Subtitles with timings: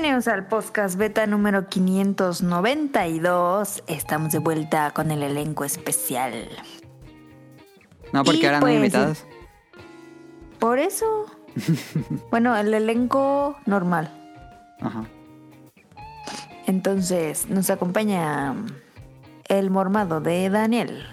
[0.00, 3.84] Bienvenidos al podcast beta número 592.
[3.86, 6.48] Estamos de vuelta con el elenco especial.
[8.10, 9.26] No, porque Y ahora no hay pues, invitados.
[10.58, 11.26] Por eso.
[12.30, 14.10] bueno, el elenco normal.
[14.80, 15.04] Ajá.
[16.66, 18.54] Entonces, nos acompaña
[19.48, 21.04] el mormado de Daniel.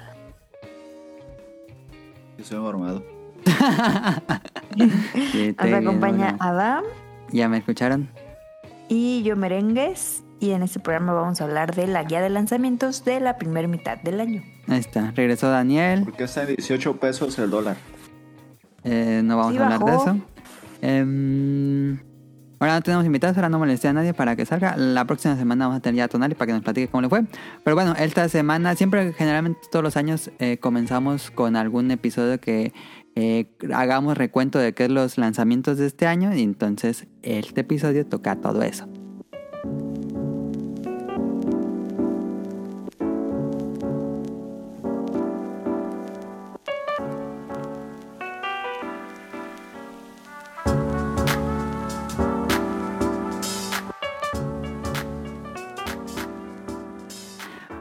[2.38, 3.04] Yo soy mormado.
[4.78, 6.86] Nos acompaña bueno, Adam
[7.34, 8.10] ¿Ya me escucharon?
[8.90, 10.24] Y yo merengues.
[10.40, 13.68] Y en este programa vamos a hablar de la guía de lanzamientos de la primera
[13.68, 14.44] mitad del año.
[14.68, 15.12] Ahí está.
[15.16, 16.04] Regresó Daniel.
[16.04, 17.76] ¿Por qué está en 18 pesos el dólar?
[18.84, 20.06] Eh, no vamos Sí, a hablar bajó.
[20.06, 20.26] de eso.
[20.82, 21.98] Em,
[22.60, 24.78] ahora no tenemos invitados, ahora no molesté a nadie para que salga.
[24.78, 27.10] La próxima semana vamos a tener ya a Tonali para que nos platique cómo le
[27.10, 27.24] fue.
[27.64, 32.74] Pero bueno, esta semana, siempre, generalmente todos los años, eh, comenzamos con algún episodio que
[33.20, 36.36] eh, hagamos recuento de qué es los lanzamientos de este año.
[36.36, 38.88] Y entonces este episodio toca todo eso.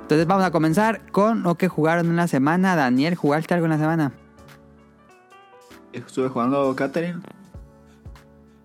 [0.00, 2.74] Entonces vamos a comenzar con lo que jugaron en la semana.
[2.74, 4.12] Daniel, ¿jugaste algo en la semana?
[5.96, 7.20] Estuve jugando Catherine.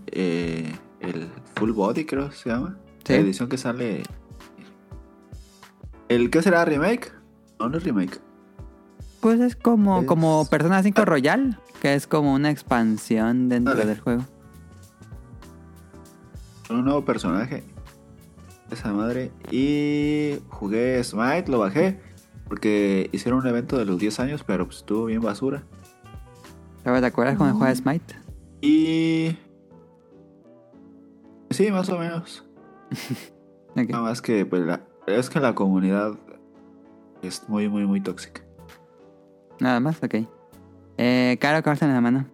[0.08, 2.78] Eh, el Full Body creo que se llama.
[3.06, 3.14] Sí.
[3.14, 4.04] La edición que sale.
[6.09, 6.66] ¿El qué será?
[6.66, 7.12] ¿Remake?
[7.59, 8.20] No, no es remake.
[9.22, 13.86] Pues es como, Es- como Persona 5 Royal, que es como una expansión dentro Dale.
[13.88, 14.24] del juego.
[16.70, 17.64] Un nuevo personaje.
[18.72, 19.32] Esa madre.
[19.52, 22.00] Y jugué Smite, lo bajé.
[22.48, 25.64] Porque hicieron un evento de los 10 años, pero pues estuvo bien basura.
[26.84, 28.16] ¿Te acuerdas cuando jugaba Smite?
[28.62, 29.38] Y.
[31.50, 32.46] Sí, más o menos.
[33.75, 36.14] Nada más que pues, la- es que la comunidad
[37.22, 38.41] es muy, muy, muy tóxica.
[39.59, 40.16] Nada más, ok.
[40.97, 42.25] Eh, Caro, ¿qué vas en la mano?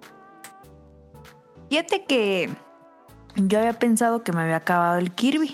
[1.70, 2.50] Fíjate que
[3.36, 5.52] yo había pensado que me había acabado el Kirby.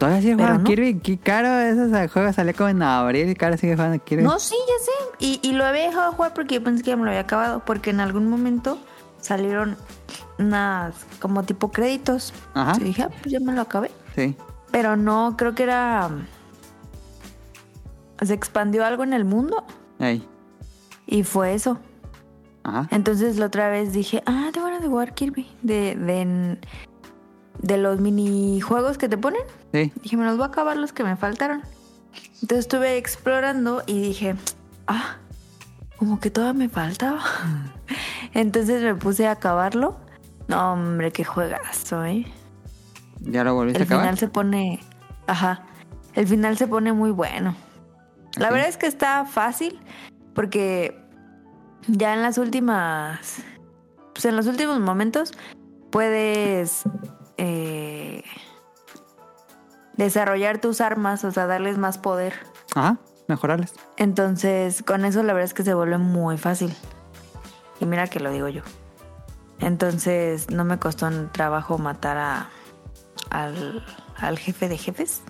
[0.00, 0.64] ¿Todavía sigue jugando.
[0.64, 0.98] Kirby?
[1.00, 1.48] ¿Qué Caro?
[1.58, 4.22] Ese juego salió como en abril y Caro sigue jugando Kirby.
[4.22, 5.16] No, sí, ya sé.
[5.18, 7.20] Y, y lo había dejado de jugar porque yo pensé que ya me lo había
[7.20, 7.62] acabado.
[7.66, 8.78] Porque en algún momento
[9.20, 9.76] salieron
[10.38, 12.32] unas como tipo créditos.
[12.54, 13.90] Ajá, Y dije, ah, pues ya me lo acabé.
[14.16, 14.34] sí.
[14.72, 16.08] Pero no, creo que era.
[18.22, 19.64] Se expandió algo en el mundo.
[19.98, 20.26] Ey.
[21.06, 21.78] Y fue eso.
[22.62, 22.88] Ajá.
[22.90, 25.46] Entonces la otra vez dije, ah, te van a jugar Kirby.
[25.60, 26.58] De, de,
[27.62, 29.42] de los minijuegos que te ponen.
[29.72, 29.92] Sí.
[30.02, 31.62] Dije, me los voy a acabar los que me faltaron.
[32.42, 34.34] Entonces estuve explorando y dije,
[34.86, 35.16] ah,
[35.98, 37.22] como que todavía me faltaba.
[38.34, 39.96] Entonces me puse a acabarlo.
[40.48, 42.26] No, hombre, qué juegazo, ¿eh?
[43.20, 44.04] ¿Ya lo volviste El a acabar?
[44.04, 44.80] final se pone,
[45.26, 45.62] ajá,
[46.14, 47.54] el final se pone muy bueno.
[48.36, 49.78] La verdad es que está fácil
[50.34, 50.98] porque
[51.86, 53.42] ya en las últimas,
[54.14, 55.32] pues en los últimos momentos
[55.90, 56.84] puedes
[57.42, 58.22] eh,
[59.96, 62.34] desarrollar tus armas, o sea, darles más poder.
[62.74, 63.72] Ajá, mejorarles.
[63.96, 66.74] Entonces, con eso la verdad es que se vuelve muy fácil.
[67.80, 68.60] Y mira que lo digo yo.
[69.58, 72.50] Entonces, no me costó un trabajo matar a,
[73.30, 73.82] al,
[74.16, 75.22] al jefe de jefes.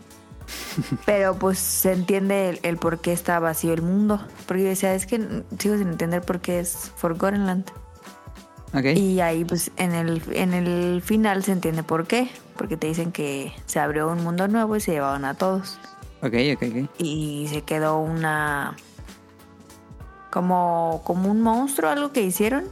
[1.06, 4.20] Pero pues se entiende el, el por qué está vacío el mundo.
[4.48, 7.70] Porque yo decía, es que sigo sin entender por qué es Forgotten Land.
[8.72, 8.84] Ok.
[8.96, 12.30] Y ahí pues en el, en el final se entiende por qué.
[12.56, 15.78] Porque te dicen que se abrió un mundo nuevo y se llevaban a todos.
[16.22, 16.90] Ok, ok, ok.
[16.98, 18.76] y se quedó una
[20.30, 22.64] como como un monstruo algo que hicieron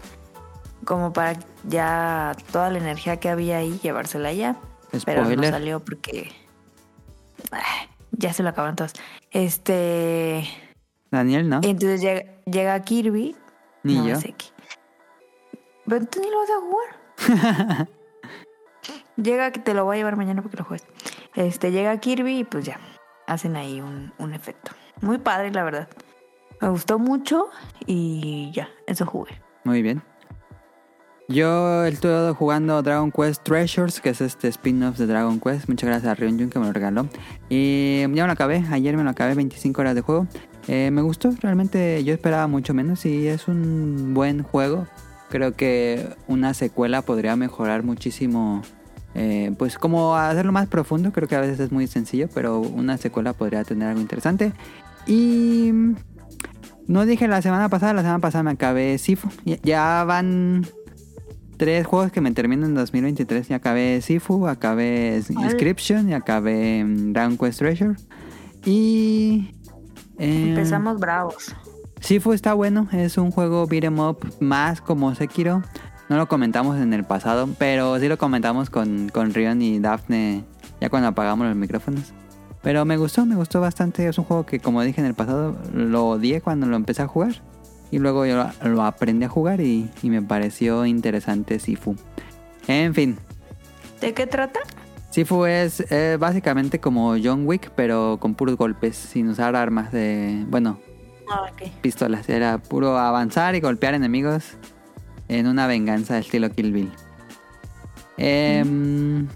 [0.84, 4.56] como para ya toda la energía que había ahí llevársela allá
[5.06, 5.50] pero no Spoiler.
[5.50, 6.30] salió porque
[7.50, 7.62] ah,
[8.12, 8.92] ya se lo acabaron todos
[9.30, 10.44] este
[11.10, 11.60] Daniel, ¿no?
[11.62, 13.34] y entonces llega, llega Kirby
[13.82, 14.20] Ni no yo.
[14.20, 14.44] sé qué
[15.88, 17.88] pero tú ni lo vas a jugar
[19.16, 20.86] llega que te lo voy a llevar mañana porque lo juegues
[21.34, 22.78] este llega Kirby y pues ya
[23.26, 25.88] hacen ahí un, un efecto muy padre la verdad
[26.60, 27.48] me gustó mucho
[27.86, 30.02] y ya eso jugué Muy bien.
[31.30, 35.68] Yo estuve jugando Dragon Quest Treasures, que es este spin-off de Dragon Quest.
[35.68, 37.06] Muchas gracias a Ryunjun que me lo regaló.
[37.50, 40.26] Y ya me lo acabé, ayer me lo acabé, 25 horas de juego.
[40.68, 44.86] Eh, me gustó, realmente yo esperaba mucho menos y es un buen juego.
[45.30, 48.62] Creo que una secuela podría mejorar muchísimo,
[49.14, 51.12] eh, pues como hacerlo más profundo.
[51.12, 54.52] Creo que a veces es muy sencillo, pero una secuela podría tener algo interesante.
[55.06, 55.70] Y
[56.86, 59.28] no dije la semana pasada, la semana pasada me acabé Sifu.
[59.62, 60.66] Ya- van
[61.58, 63.48] tres juegos que me terminan en 2023.
[63.48, 67.94] Ya acabé Sifu, acabé Inscription y acabé mm, Dragon Quest Treasure.
[68.64, 69.50] Y...
[70.18, 71.54] eh, Empezamos bravos.
[72.00, 75.62] Sifu está bueno, es un juego beat'em up más como Sekiro.
[76.08, 80.44] No lo comentamos en el pasado, pero sí lo comentamos con, con Rion y Daphne
[80.80, 82.12] ya cuando apagamos los micrófonos.
[82.62, 84.08] Pero me gustó, me gustó bastante.
[84.08, 87.06] Es un juego que, como dije en el pasado, lo odié cuando lo empecé a
[87.06, 87.42] jugar.
[87.90, 91.94] Y luego yo lo, lo aprendí a jugar y, y me pareció interesante Sifu.
[92.66, 93.16] En fin,
[94.00, 94.60] ¿De qué trata?
[95.10, 100.44] Sifu es eh, básicamente como John Wick, pero con puros golpes, sin usar armas de...
[100.48, 100.78] Bueno,
[101.30, 101.50] Ah,
[101.82, 102.28] pistolas.
[102.28, 104.56] Era puro avanzar y golpear enemigos
[105.28, 106.92] en una venganza estilo Kill Bill.
[108.16, 109.28] Em,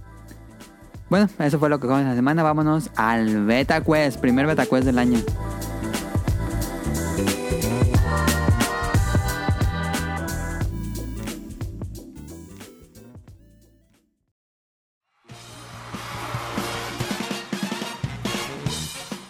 [1.08, 2.42] bueno, eso fue lo que jugamos la semana.
[2.42, 5.18] Vámonos al Beta Quest, primer Beta Quest del año.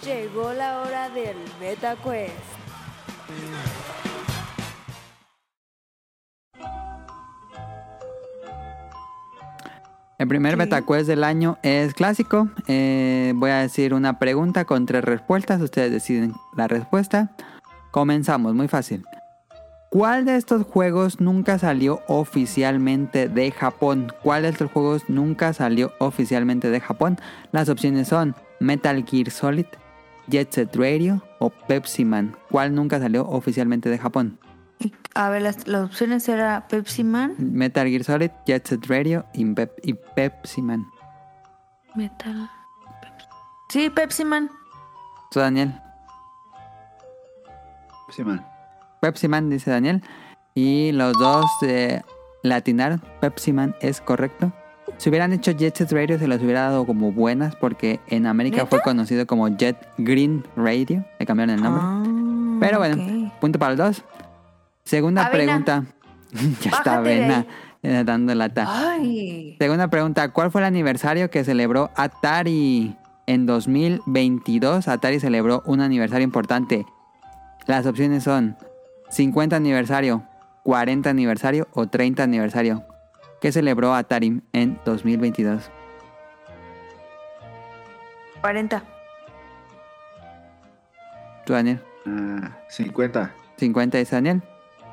[0.04, 2.51] Llegó la hora del Beta Quest.
[10.22, 10.58] El primer Sí.
[10.60, 12.48] Beta Quest del año es clásico.
[12.68, 15.60] Eh, voy a decir una pregunta con tres respuestas.
[15.60, 17.32] Ustedes deciden la respuesta.
[17.90, 19.04] Comenzamos, muy fácil.
[19.90, 24.12] ¿Cuál de estos juegos nunca salió oficialmente de Japón?
[24.22, 27.18] ¿Cuál de estos juegos nunca salió oficialmente de Japón?
[27.50, 29.66] Las opciones son Metal Gear Solid,
[30.28, 32.36] Jet Set Radio o Pepsi Man.
[32.50, 34.38] ¿Cuál nunca salió oficialmente de Japón?
[35.14, 39.44] A ver, las, las opciones era Pepsi Man, Metal Gear Solid, Jet Set Radio y,
[39.44, 40.84] Pep- y Pepsi Man.
[41.94, 42.50] Metal.
[43.00, 43.26] Pepsi.
[43.68, 44.50] Sí, Pepsi Man.
[45.30, 45.72] ¿Tú, Daniel?
[48.10, 48.44] Sí, man.
[49.00, 50.02] Pepsi Man, dice Daniel.
[50.54, 52.02] Y los dos eh,
[52.42, 53.00] latinaron.
[53.20, 54.52] Pepsi Man es correcto.
[55.02, 58.58] Si hubieran hecho Jet Set Radio, se las hubiera dado como buenas porque en América
[58.58, 58.68] ¿Neta?
[58.68, 61.04] fue conocido como Jet Green Radio.
[61.18, 61.82] Le cambiaron el nombre.
[61.84, 64.04] Ah, Pero bueno, punto para los dos.
[64.84, 65.44] Segunda Avena.
[65.44, 65.84] pregunta.
[66.62, 67.46] ya está Avena
[67.82, 68.64] eh, dando lata.
[68.68, 69.56] Ay.
[69.58, 72.96] Segunda pregunta, ¿cuál fue el aniversario que celebró Atari?
[73.26, 76.86] En 2022 Atari celebró un aniversario importante.
[77.66, 78.56] Las opciones son
[79.10, 80.22] 50 aniversario,
[80.62, 82.84] 40 aniversario o 30 aniversario.
[83.42, 85.68] ¿Qué celebró Atari en 2022?
[88.40, 88.82] 40.
[91.44, 91.82] ¿Tú, Daniel?
[92.06, 93.32] Ah, 50.
[93.56, 94.42] 50 es Daniel.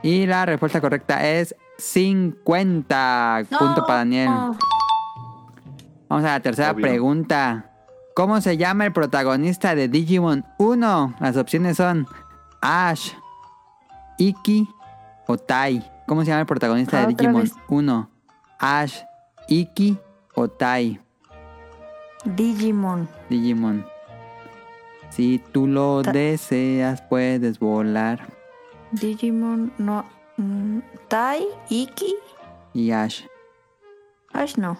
[0.01, 3.43] Y la respuesta correcta es 50.
[3.49, 4.29] Punto para Daniel.
[6.07, 6.81] Vamos a la tercera Obvio.
[6.81, 7.69] pregunta.
[8.15, 11.15] ¿Cómo se llama el protagonista de Digimon 1?
[11.19, 12.07] Las opciones son
[12.61, 13.11] Ash,
[14.17, 14.67] Iki
[15.27, 15.87] o Tai.
[16.07, 17.53] ¿Cómo se llama el protagonista de Ah, Digimon vez.
[17.67, 18.09] 1?
[18.59, 19.01] Ash,
[19.47, 19.97] Iki
[20.35, 20.99] o Tai.
[22.25, 23.07] Digimon.
[23.29, 23.85] Digimon.
[25.09, 28.19] Si tú lo Ta- deseas, puedes volar.
[28.91, 30.05] Digimon, no.
[30.37, 32.15] mm, Tai, Iki.
[32.73, 33.23] Y Ash.
[34.33, 34.77] Ash no.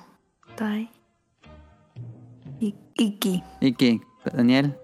[0.55, 0.89] Tai.
[2.59, 3.43] I- Iki.
[3.61, 4.01] Iki,
[4.33, 4.77] Daniel.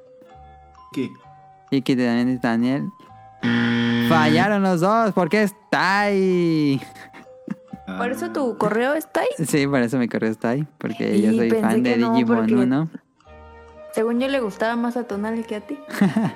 [0.89, 1.09] Aquí.
[1.71, 2.89] Iki de Daniel y Daniel.
[4.09, 6.81] Fallaron los dos porque es Tai.
[7.85, 9.45] ¿Por eso tu correo está ahí?
[9.45, 10.67] Sí, por eso mi correo está ahí.
[10.77, 12.89] Porque yo soy fan de no, Digimon porque- 1.
[13.93, 15.77] Según yo le gustaba más a Tonali que a ti.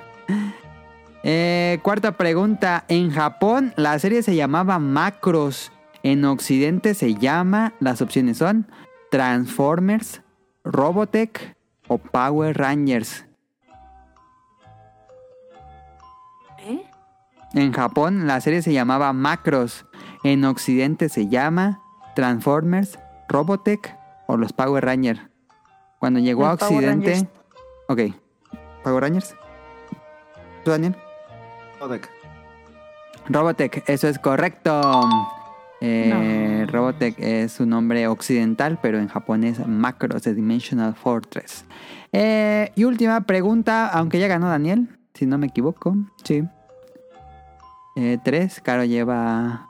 [1.22, 2.84] Eh, cuarta pregunta.
[2.88, 5.70] En Japón la serie se llamaba Macros.
[6.02, 7.74] En Occidente se llama.
[7.78, 8.66] Las opciones son
[9.10, 10.22] Transformers,
[10.64, 11.54] Robotech
[11.88, 13.26] o Power Rangers.
[16.60, 16.82] ¿Eh?
[17.52, 19.84] En Japón la serie se llamaba Macros.
[20.22, 21.80] En Occidente se llama
[22.14, 22.98] Transformers,
[23.28, 23.96] Robotech
[24.26, 25.20] o los Power Rangers.
[25.98, 27.28] Cuando llegó a Los Occidente...
[27.88, 28.00] Ok.
[28.84, 29.34] ¿Power Rangers?
[30.64, 30.94] ¿Tú, Daniel?
[31.80, 32.10] Robotech.
[33.28, 35.08] Robotech, eso es correcto.
[35.80, 36.72] Eh, No.
[36.72, 41.64] Robotech es su nombre occidental, pero en japonés Macros de Dimensional Fortress.
[42.12, 45.96] Eh, y última pregunta, aunque ya ganó Daniel, si no me equivoco.
[46.22, 46.44] Sí.
[47.96, 49.69] Eh, tres, Caro lleva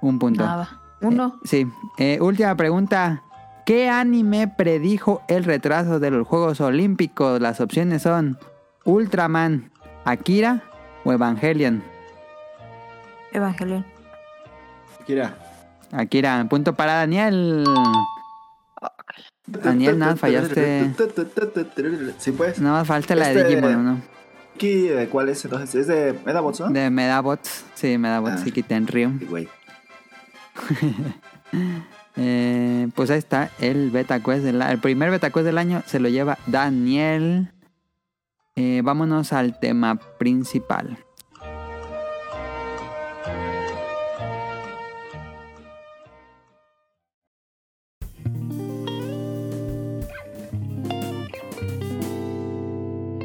[0.00, 0.44] un punto.
[0.44, 0.80] Nada.
[1.00, 1.38] Uno.
[1.44, 1.66] Eh, sí.
[1.98, 3.22] Eh, última pregunta.
[3.66, 7.40] ¿Qué anime predijo el retraso de los Juegos Olímpicos?
[7.40, 8.38] Las opciones son
[8.84, 9.70] Ultraman,
[10.04, 10.62] Akira
[11.04, 11.82] o Evangelion.
[13.32, 13.84] Evangelion.
[15.06, 15.36] Kira.
[15.92, 17.64] Akira, punto para Daniel.
[19.46, 20.92] Daniel, nada, fallaste.
[22.18, 22.60] Sí, pues.
[22.60, 24.00] Nada más falta la de Este- Digimon, ¿no?
[24.54, 25.74] Aquí, ¿de cuál es entonces?
[25.74, 26.68] Es de Medabots, ¿no?
[26.68, 27.64] De Medabots.
[27.74, 28.48] Sí, Medabots Ah.
[28.48, 29.18] y Kitenryu.
[29.18, 29.48] Sí, güey.
[32.16, 36.00] Eh, pues ahí está el beta quest del el primer beta quest del año se
[36.00, 37.52] lo lleva Daniel.
[38.56, 40.98] Eh, vámonos al tema principal.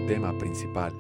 [0.08, 0.94] Tema principal.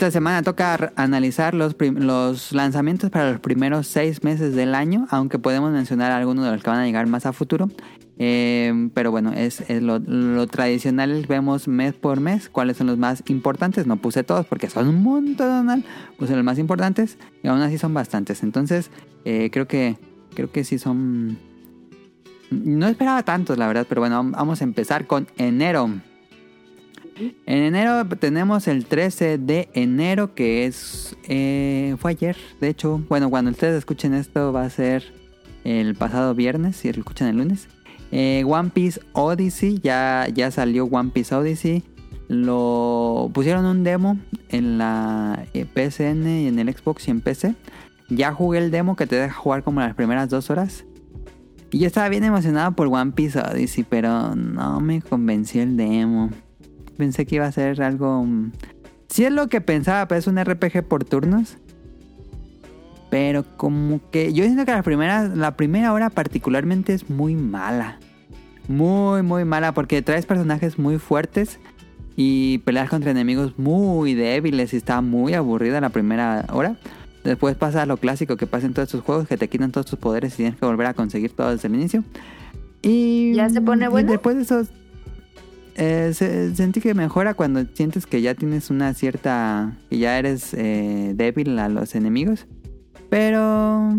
[0.00, 5.38] Esta semana toca analizar los, los lanzamientos para los primeros seis meses del año, aunque
[5.38, 7.68] podemos mencionar algunos de los que van a llegar más a futuro.
[8.16, 12.96] Eh, pero bueno, es, es lo, lo tradicional, vemos mes por mes cuáles son los
[12.96, 13.86] más importantes.
[13.86, 15.84] No puse todos porque son un montón,
[16.18, 18.42] puse los más importantes y aún así son bastantes.
[18.42, 18.90] Entonces,
[19.26, 19.98] eh, creo que
[20.34, 21.36] creo que sí son...
[22.50, 25.90] No esperaba tantos, la verdad, pero bueno, vamos a empezar con enero.
[27.46, 31.16] En enero tenemos el 13 de enero, que es.
[31.28, 33.02] eh, fue ayer, de hecho.
[33.08, 35.04] Bueno, cuando ustedes escuchen esto, va a ser
[35.64, 37.68] el pasado viernes, si lo escuchan el lunes.
[38.12, 41.84] Eh, One Piece Odyssey, ya, ya salió One Piece Odyssey.
[42.28, 47.54] Lo pusieron un demo en la eh, PSN y en el Xbox y en PC.
[48.08, 50.84] Ya jugué el demo que te deja jugar como las primeras dos horas.
[51.72, 56.30] Y yo estaba bien emocionado por One Piece Odyssey, pero no me convenció el demo
[57.00, 58.22] pensé que iba a ser algo...
[58.24, 58.52] mm,
[59.08, 61.56] Sí es lo que pensaba, pero es un RPG por turnos.
[63.10, 67.98] Pero como que yo siento que la primera, la primera hora particularmente es muy mala.
[68.68, 71.58] Muy, muy mala porque traes personajes muy fuertes
[72.14, 76.76] y peleas contra enemigos muy débiles y está muy aburrida la primera hora.
[77.24, 79.98] Después pasa lo clásico que pasa en todos estos juegos, que te quitan todos tus
[79.98, 82.04] poderes y tienes que volver a conseguir todo desde el inicio.
[82.82, 84.12] Y ¿Ya se pone y bueno?
[84.12, 84.68] después de esos
[85.80, 89.76] eh, se- sentí que mejora cuando sientes que ya tienes una cierta.
[89.88, 92.46] que ya eres eh, débil a los enemigos.
[93.08, 93.98] Pero.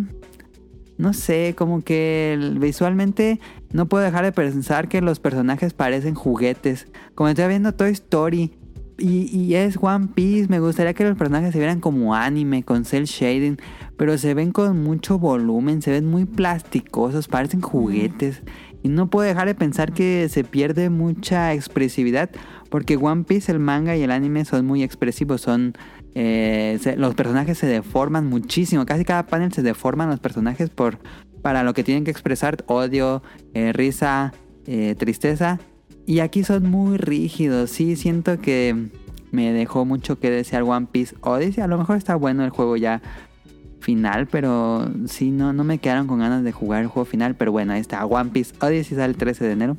[0.98, 3.40] No sé, como que visualmente
[3.74, 6.88] no puedo dejar de pensar que los personajes parecen juguetes.
[7.16, 8.52] Como estoy viendo Toy Story
[9.00, 12.86] y, y es One Piece, me gustaría que los personajes se vieran como anime, con
[12.86, 13.58] cel shading.
[13.98, 18.44] Pero se ven con mucho volumen, se ven muy plasticosos, parecen juguetes.
[18.84, 22.30] Y no puedo dejar de pensar que se pierde mucha expresividad.
[22.70, 25.42] Porque One Piece, el manga y el anime son muy expresivos.
[25.42, 25.74] Son.
[26.14, 28.86] eh, se- los personajes se deforman muchísimo.
[28.86, 30.98] Casi cada panel se deforman los personajes por.
[31.42, 32.64] Para lo que tienen que expresar.
[32.68, 33.24] Odio,
[33.54, 34.34] eh, risa,
[34.68, 35.60] eh, tristeza.
[36.06, 37.70] Y aquí son muy rígidos.
[37.72, 38.90] Sí, siento que
[39.32, 41.64] me dejó mucho que desear One Piece Odyssey.
[41.64, 43.02] A lo mejor está bueno el juego ya
[43.82, 47.36] final, pero sí, no, no me quedaron con ganas de jugar el juego final.
[47.36, 48.06] Pero bueno, ahí está.
[48.06, 49.78] One Piece Odyssey sale el 13 de enero.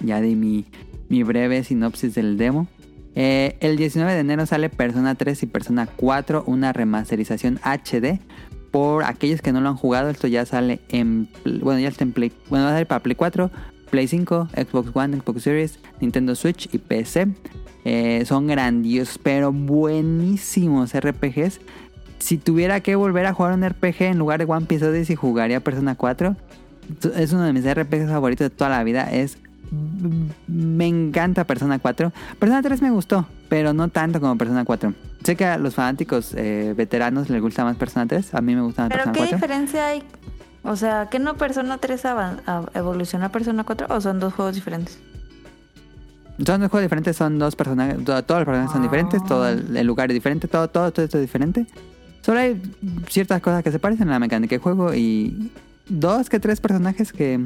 [0.00, 0.66] Ya di mi,
[1.08, 2.66] mi breve sinopsis del demo.
[3.14, 8.18] Eh, el 19 de enero sale Persona 3 y Persona 4, una remasterización HD.
[8.70, 11.28] Por aquellos que no lo han jugado, esto ya sale en...
[11.44, 12.32] Bueno, ya está en Play...
[12.48, 13.50] Bueno, va a salir para Play 4,
[13.88, 17.28] Play 5, Xbox One, Xbox Series, Nintendo Switch y PC.
[17.84, 21.60] Eh, son grandiosos, pero buenísimos RPGs.
[22.24, 25.60] Si tuviera que volver a jugar un RPG en lugar de One Piece Odyssey, jugaría
[25.60, 26.34] Persona 4.
[27.16, 29.12] Es uno de mis RPGs favoritos de toda la vida.
[29.12, 29.36] Es
[30.48, 32.12] me encanta Persona 4.
[32.38, 34.94] Persona 3 me gustó, pero no tanto como Persona 4.
[35.22, 38.34] Sé que a los fanáticos eh, veteranos les gusta más Persona 3.
[38.34, 39.36] A mí me gusta más ¿Pero Persona qué 4.
[39.36, 40.02] diferencia hay?
[40.62, 44.32] O sea, ¿que no Persona 3 avan- a- evoluciona a Persona 4 o son dos
[44.32, 44.98] juegos diferentes?
[46.38, 48.02] Son dos juegos diferentes, son dos personajes.
[48.02, 51.04] to- Todos los personajes son diferentes, todo el, el lugar es diferente, todo, todo, todo
[51.04, 51.66] esto es diferente.
[52.24, 52.58] Solo hay
[53.10, 55.50] ciertas cosas que se parecen en la mecánica del juego y
[55.90, 57.38] dos que tres personajes que,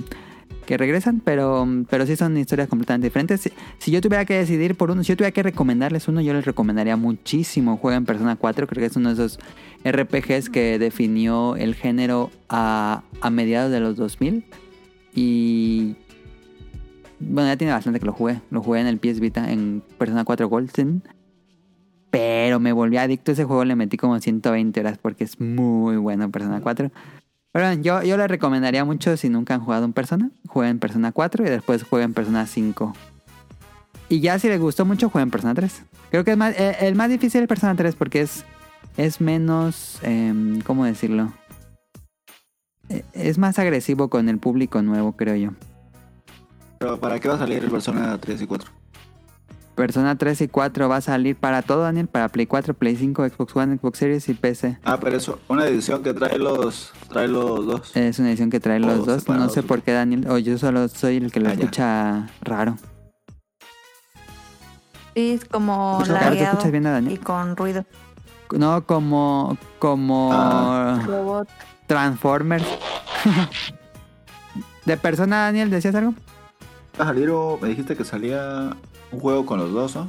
[0.66, 3.50] que regresan, pero, pero sí son historias completamente diferentes.
[3.78, 6.44] Si, yo tuviera que decidir por uno, si yo tuviera que recomendarles uno, yo les
[6.44, 8.68] recomendaría muchísimo Jueguen Persona 4.
[8.68, 9.40] Creo que es uno de esos
[9.84, 14.44] RPGs que definió el género a, a mediados de los 2000.
[15.12, 15.96] Y
[17.18, 18.40] bueno, ya tiene bastante que lo jugué.
[18.52, 21.02] Lo jugué en el PS Vita en Persona 4 Golden.
[22.10, 23.64] Pero me volví adicto a ese juego.
[23.64, 26.90] Le metí como 120 horas porque es muy bueno Persona 4.
[27.52, 30.30] Pero yo, yo les recomendaría mucho si nunca han jugado en Persona.
[30.46, 32.92] Jueguen Persona 4 y después jueguen Persona 5.
[34.10, 35.82] Y ya si les gustó mucho, jueguen Persona 3.
[36.10, 38.44] Creo que es más, eh, el más difícil es Persona 3 porque es,
[38.96, 39.98] es menos...
[40.02, 41.32] em, ¿Cómo decirlo?
[42.88, 45.50] Eh, Es más agresivo con el público nuevo, creo yo.
[46.78, 48.70] Pero ¿para qué va a salir el Persona 3 y 4?
[49.78, 53.28] Persona 3 y 4 va a salir para todo, Daniel, para Play 4, Play 5,
[53.28, 54.76] Xbox One, Xbox Series y PC.
[54.82, 57.96] Ah, pero eso, una edición que trae los, trae los dos.
[57.96, 59.28] Es una edición que trae los dos.
[59.28, 60.26] No sé por qué, Daniel.
[60.28, 61.60] O yo solo soy el que lo Ah, ya.
[61.60, 62.76] escucha raro.
[65.14, 67.14] Sí, es como te lagueado escuchas bien a Daniel.
[67.14, 67.84] y con ruido.
[68.50, 69.56] No, como.
[69.78, 70.30] Como.
[70.32, 71.00] Ah.
[71.06, 71.48] Robot.
[71.86, 72.64] Transformers.
[74.86, 76.14] de persona, Daniel, ¿decías algo?
[77.00, 78.70] Va a salir o me dijiste que salía
[79.12, 80.08] un juego con los dos, ¿no?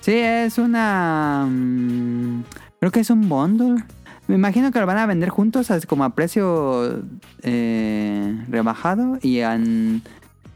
[0.00, 1.46] Sí, es una.
[1.48, 2.44] mm,
[2.80, 3.82] creo que es un bundle.
[4.28, 7.00] Me imagino que lo van a vender juntos, como a precio
[7.42, 10.02] eh, rebajado y, an-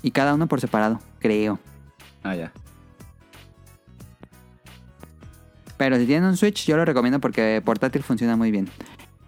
[0.03, 1.59] y cada uno por separado, creo.
[2.25, 2.53] Ah, ya.
[5.77, 8.69] Pero si tienen un Switch, yo lo recomiendo porque portátil funciona muy bien.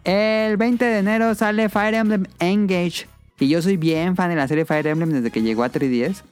[0.04, 3.06] El 20 de enero sale Fire Emblem Engage.
[3.38, 6.22] Y yo soy bien fan de la serie Fire Emblem desde que llegó a 3DS.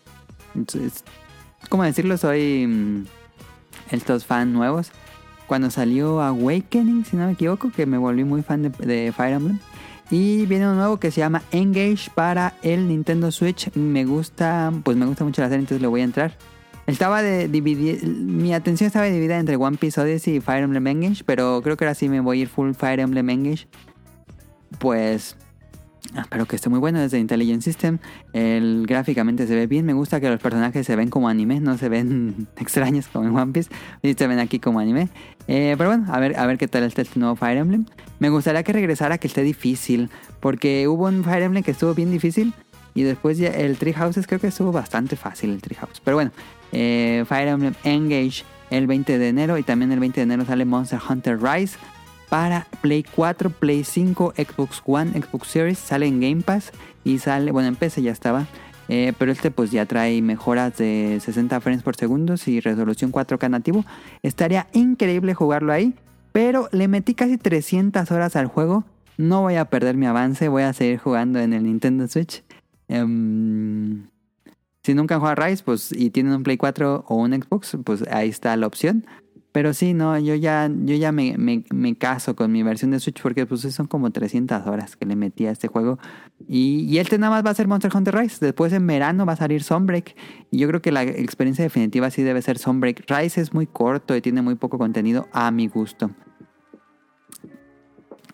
[0.55, 1.05] Entonces,
[1.69, 2.17] ¿cómo decirlo?
[2.17, 3.07] Soy mm,
[3.91, 4.91] estos fan nuevos.
[5.47, 9.59] Cuando salió Awakening, si no me equivoco, que me volví muy fan de, Fire Emblem.
[10.11, 13.73] Y viene uno nuevo que se llama Engage para el Nintendo Switch.
[13.75, 16.37] Me gusta, pues me gusta mucho la serie, entonces le voy a entrar.
[16.87, 21.23] Estaba de dividir, mi atención estaba dividida entre One Piece Odyssey y Fire Emblem Engage,
[21.25, 23.69] pero creo que ahora sí me voy a ir full Fire Emblem Engage.
[24.79, 25.37] Pues
[26.17, 27.99] espero que esté muy bueno desde Intelligent System.
[28.33, 31.77] El gráficamente se ve bien, me gusta que los personajes se ven como anime, no
[31.79, 33.71] se ven extraños como en One Piece,
[34.03, 35.09] y se ven aquí como anime.
[35.47, 37.87] Eh, pero bueno, a ver, a ver qué tal está este nuevo Fire Emblem.
[38.19, 42.11] Me gustaría que regresara que esté difícil, porque hubo un Fire Emblem que estuvo bien
[42.11, 42.53] difícil.
[42.93, 46.03] Y después ya el Tree Houses creo que estuvo bastante fácil el Tree House.
[46.05, 46.33] Pero bueno,
[46.73, 50.65] eh, Fire Emblem Engage el 20 de enero y también el 20 de enero sale
[50.65, 51.77] Monster Hunter Rise
[52.31, 56.73] para Play 4, Play 5, Xbox One, Xbox Series, sale en Game Pass
[57.05, 58.47] y sale, bueno en PC ya estaba,
[58.89, 63.51] eh, pero este pues ya trae mejoras de 60 frames por segundo y resolución 4K
[63.51, 63.85] nativo.
[64.23, 65.93] Estaría increíble jugarlo ahí,
[66.33, 68.85] pero le metí casi 300 horas al juego.
[69.19, 72.43] No voy a perder mi avance, voy a seguir jugando en el Nintendo Switch.
[72.89, 74.07] Em,
[74.83, 78.03] si nunca han jugado Rise pues, y tienen un Play 4 o un Xbox, pues
[78.11, 79.05] ahí está la opción.
[79.53, 83.01] Pero sí, no, yo ya, yo ya me, me- me caso con mi versión de
[83.01, 85.99] Switch porque pues son como 300 horas que le metí a este juego.
[86.47, 88.45] Y, y este nada más va a ser Monster Hunter Rise.
[88.45, 90.15] Después en verano va a salir Sunbreak.
[90.53, 93.05] Y yo creo que la experiencia definitiva sí debe ser Sunbreak.
[93.11, 96.11] Rise es muy corto y tiene muy poco contenido a mi gusto.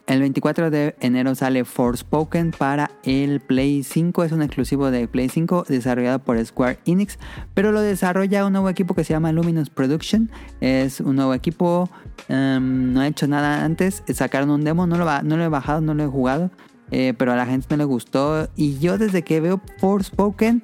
[0.06, 4.22] El 24 de enero sale Forspoken para el Play 5.
[4.22, 7.18] Es un exclusivo de Play 5 desarrollado por Square Enix.
[7.54, 10.30] Pero lo desarrolla un nuevo equipo que se llama Luminous Production.
[10.60, 11.90] Es un nuevo equipo.
[12.28, 14.04] em, no ha hecho nada antes.
[14.14, 14.86] Sacaron un demo.
[14.86, 16.50] No lo, no he bajado, no lo he jugado.
[16.92, 18.48] eh, pero a la gente no le gustó.
[18.54, 20.62] Y yo desde que veo Forspoken...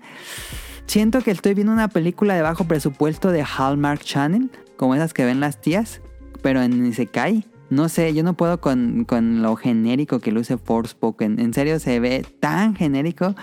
[0.87, 4.51] Siento que estoy viendo una película de bajo presupuesto de Hallmark Channel.
[4.77, 6.01] Como esas que ven las tías.
[6.43, 7.45] Pero en Isekai.
[7.73, 11.41] No sé, yo no puedo con, con lo genérico que luce Forspoken.
[11.41, 13.35] En serio, se ve tan genérico.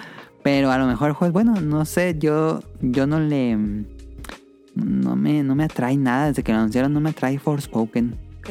[0.44, 1.60] Pero a lo mejor el juego es bueno.
[1.62, 3.58] No sé, yo, yo no le.
[4.76, 6.28] No me, no me atrae nada.
[6.28, 8.16] Desde que lo anunciaron, no me atrae Forspoken.
[8.40, 8.50] Ok.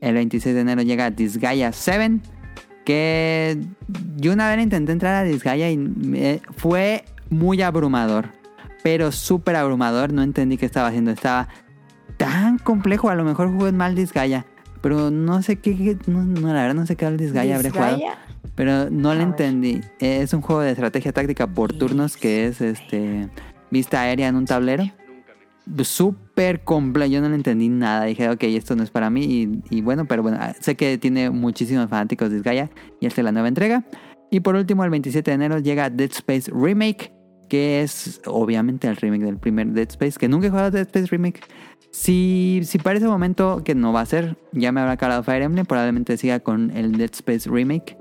[0.00, 2.18] El 26 de enero llega Disgaea 7.
[2.84, 3.58] Que
[4.16, 8.30] yo una vez intenté entrar a Disgaea y me- fue muy abrumador.
[8.82, 10.12] Pero súper abrumador.
[10.12, 11.10] No entendí qué estaba haciendo.
[11.12, 11.48] Estaba
[12.16, 13.10] tan complejo.
[13.10, 14.46] A lo mejor jugué mal Disgaea.
[14.82, 15.76] Pero no sé qué.
[15.76, 17.96] qué- no, no, la verdad no sé qué Disgaea habré jugado.
[17.96, 18.18] Disgaea.
[18.54, 19.28] Pero no le A ver.
[19.28, 19.80] entendí.
[20.00, 23.28] Es un juego de estrategia táctica por turnos que es este
[23.70, 24.84] vista aérea en un tablero.
[25.82, 27.10] Súper complejo.
[27.10, 28.04] Yo no le entendí nada.
[28.04, 29.24] Dije, ok, esto no es para mí.
[29.24, 32.70] Y, y bueno, pero bueno, sé que tiene muchísimos fanáticos de Gaia.
[33.00, 33.84] Y esta es la nueva entrega.
[34.30, 37.12] Y por último, el 27 de enero llega Dead Space Remake.
[37.48, 40.18] Que es obviamente el remake del primer Dead Space.
[40.18, 41.40] Que nunca he jugado Dead Space Remake.
[41.96, 45.42] Si, si para ese momento que no va a ser, ya me habrá calado Fire
[45.42, 45.64] Emblem.
[45.64, 47.96] Probablemente siga con el Dead Space Remake.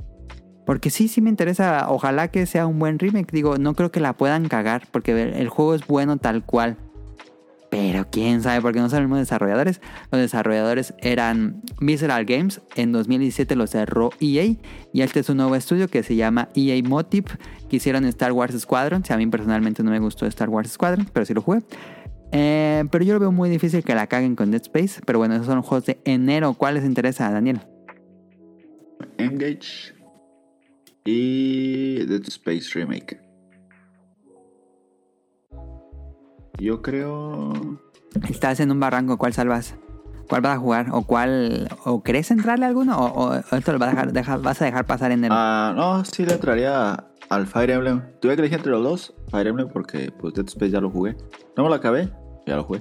[0.65, 1.86] Porque sí, sí me interesa.
[1.89, 3.31] Ojalá que sea un buen remake.
[3.31, 4.86] Digo, no creo que la puedan cagar.
[4.91, 6.75] Porque el juego es bueno tal cual.
[7.69, 9.79] Pero quién sabe, porque no los mismos desarrolladores.
[10.12, 12.62] Los desarrolladores eran Visceral Games.
[12.75, 14.55] En 2017 lo cerró EA.
[14.91, 17.31] Y este es un nuevo estudio que se llama EA Motive.
[17.69, 19.05] Que hicieron Star Wars Squadron.
[19.05, 21.62] Si a mí personalmente no me gustó Star Wars Squadron, pero sí lo jugué.
[22.32, 25.02] Eh, pero yo lo veo muy difícil que la caguen con Dead Space.
[25.06, 26.54] Pero bueno, esos son juegos de enero.
[26.54, 27.62] ¿Cuál les interesa, Daniel?
[29.18, 29.94] Engage
[31.06, 33.20] y Dead Space Remake.
[36.60, 37.54] Yo creo.
[38.30, 39.76] Estás en un barranco, ¿cuál salvas?
[40.30, 40.88] ¿Cuál vas a jugar?
[40.92, 41.68] ¿O cuál?
[41.84, 42.98] ¿O crees entrarle a alguno?
[42.98, 45.32] ¿O, o- esto lo vas a dejar, deja- vas a dejar pasar en el...
[45.34, 46.98] Ah, no, sí le entraría
[47.30, 48.02] al Fire Emblem.
[48.22, 49.14] Tuve que elegir entre los dos.
[49.32, 51.16] Fire Emblem porque pues Dead Space ya lo jugué.
[51.58, 52.10] No me lo acabé,
[52.46, 52.80] ya lo jugué.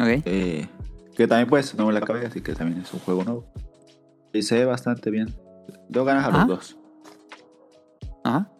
[0.00, 0.22] Ok.
[0.24, 0.68] Eh,
[1.16, 3.44] que también pues no me lo acabé, así que también es un juego nuevo.
[4.32, 5.34] Y se ve bastante bien.
[5.90, 6.76] Tengo ganas a los dos.
[8.24, 8.50] Ajá.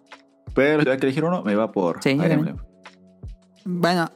[0.54, 2.32] Pero si tuve que elegir uno, me iba por Sí, Fire.
[2.32, 2.56] Emblem.
[3.64, 4.10] Bueno,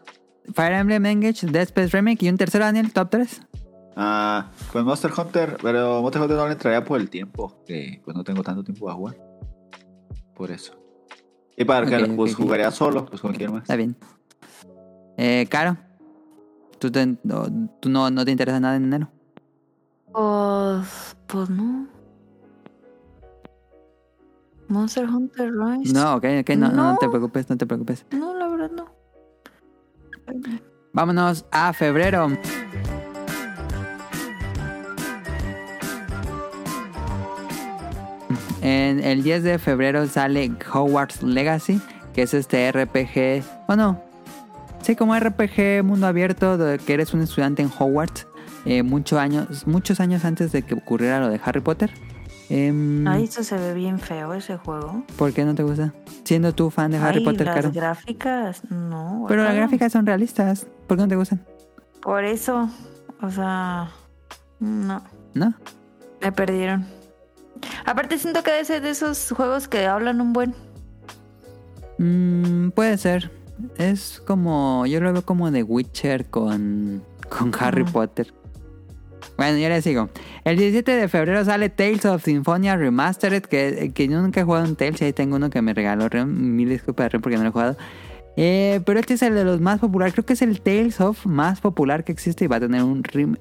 [0.53, 3.43] Fire Emblem Engage, Dead Space Remake y un tercero, Daniel, top 3.
[3.97, 8.17] Ah, pues Monster Hunter, pero Monster Hunter no le entraría por el tiempo, que pues
[8.17, 9.17] no tengo tanto tiempo a jugar.
[10.35, 10.75] Por eso.
[11.57, 13.63] Y para que Ok, pues, jugaría solo, pues cualquier más.
[13.63, 13.97] Está bien.
[15.17, 15.77] Eh, Caro,
[16.79, 17.47] ¿tú, te- no,
[17.81, 19.09] tú no, no te interesa nada en enero?
[20.13, 21.87] Pues, pues no.
[24.69, 25.93] Monster Hunter Rise.
[25.93, 26.99] No, ok, ok, no, no, no No.
[26.99, 28.05] te preocupes, no te preocupes.
[28.11, 28.87] No, la verdad no.
[30.93, 32.29] Vámonos a febrero.
[38.65, 41.83] En el 10 de febrero sale Hogwarts Legacy,
[42.15, 44.03] que es este RPG, bueno,
[44.81, 48.27] sí, como RPG mundo abierto, de que eres un estudiante en Hogwarts,
[48.65, 51.91] eh, muchos años, muchos años antes de que ocurriera lo de Harry Potter.
[52.49, 55.05] Em, Ay, eso se ve bien feo ese juego.
[55.19, 55.93] ¿Por qué no te gusta?
[56.25, 59.27] Siendo tú fan de Harry Ay, Potter, las gráficas, no.
[59.29, 60.67] Pero las gráficas son realistas.
[60.87, 61.45] ¿Por qué no te gustan?
[62.01, 62.71] Por eso,
[63.21, 63.91] o sea,
[64.59, 65.03] no.
[65.35, 65.53] ¿No?
[66.23, 67.04] Me perdieron.
[67.85, 70.55] Aparte siento que debe ser de esos juegos que hablan un buen.
[71.99, 73.31] Mm, puede ser.
[73.77, 74.87] Es como.
[74.87, 77.03] Yo lo veo como The Witcher con.
[77.29, 77.85] con Harry.
[77.85, 78.33] Potter.
[79.37, 80.11] Bueno, yo les sigo.
[80.45, 83.43] El 17 de febrero sale Tales of Symphonia Remastered.
[83.43, 85.01] Que, que yo nunca he jugado en Tales.
[85.01, 86.09] Y ahí tengo uno que me regaló.
[86.27, 87.77] Mil disculpas, porque no lo he jugado.
[88.37, 90.15] Eh, pero este es el de los más populares.
[90.15, 92.45] Creo que es el Tales of más popular que existe.
[92.45, 92.83] Y va a tener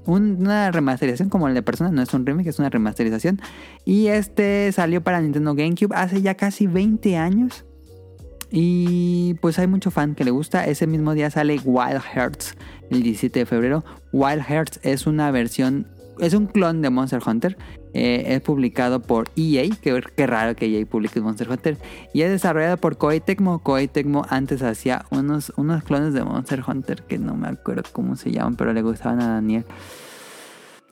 [0.05, 1.91] una remasterización como el de Persona.
[1.91, 3.41] No es un remake, es una remasterización.
[3.85, 7.65] Y este salió para Nintendo GameCube hace ya casi 20 años.
[8.55, 10.67] Y pues hay mucho fan que le gusta.
[10.67, 12.55] Ese mismo día sale Wild Hearts
[12.91, 13.83] el 17 de febrero.
[14.11, 15.87] Wild Hearts es una versión,
[16.19, 17.57] es un clon de Monster Hunter.
[17.93, 21.77] Eh, es publicado por EA, que qué raro que EA publique Monster Hunter.
[22.13, 23.59] Y es desarrollado por Koei Tecmo.
[23.59, 28.15] Koei Tecmo antes hacía unos, unos clones de Monster Hunter que no me acuerdo cómo
[28.15, 29.65] se llaman, pero le gustaban a Daniel.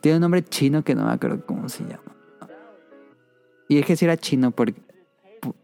[0.00, 2.02] Tiene un nombre chino que no me acuerdo cómo se llama.
[3.68, 4.80] Y es que sí era chino porque,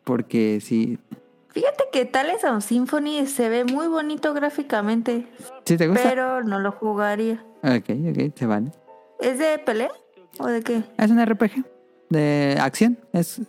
[0.05, 0.99] porque sí.
[1.49, 5.27] Fíjate que Tales of Symphony se ve muy bonito gráficamente,
[5.65, 6.03] ¿Sí te gusta?
[6.05, 7.45] pero no lo jugaría.
[7.63, 8.71] Ok, ok, se vale.
[9.21, 9.91] ¿Es de pelea
[10.39, 10.85] o de qué?
[10.97, 11.65] Es un RPG
[12.11, 12.99] de acción.
[13.13, 13.41] Es.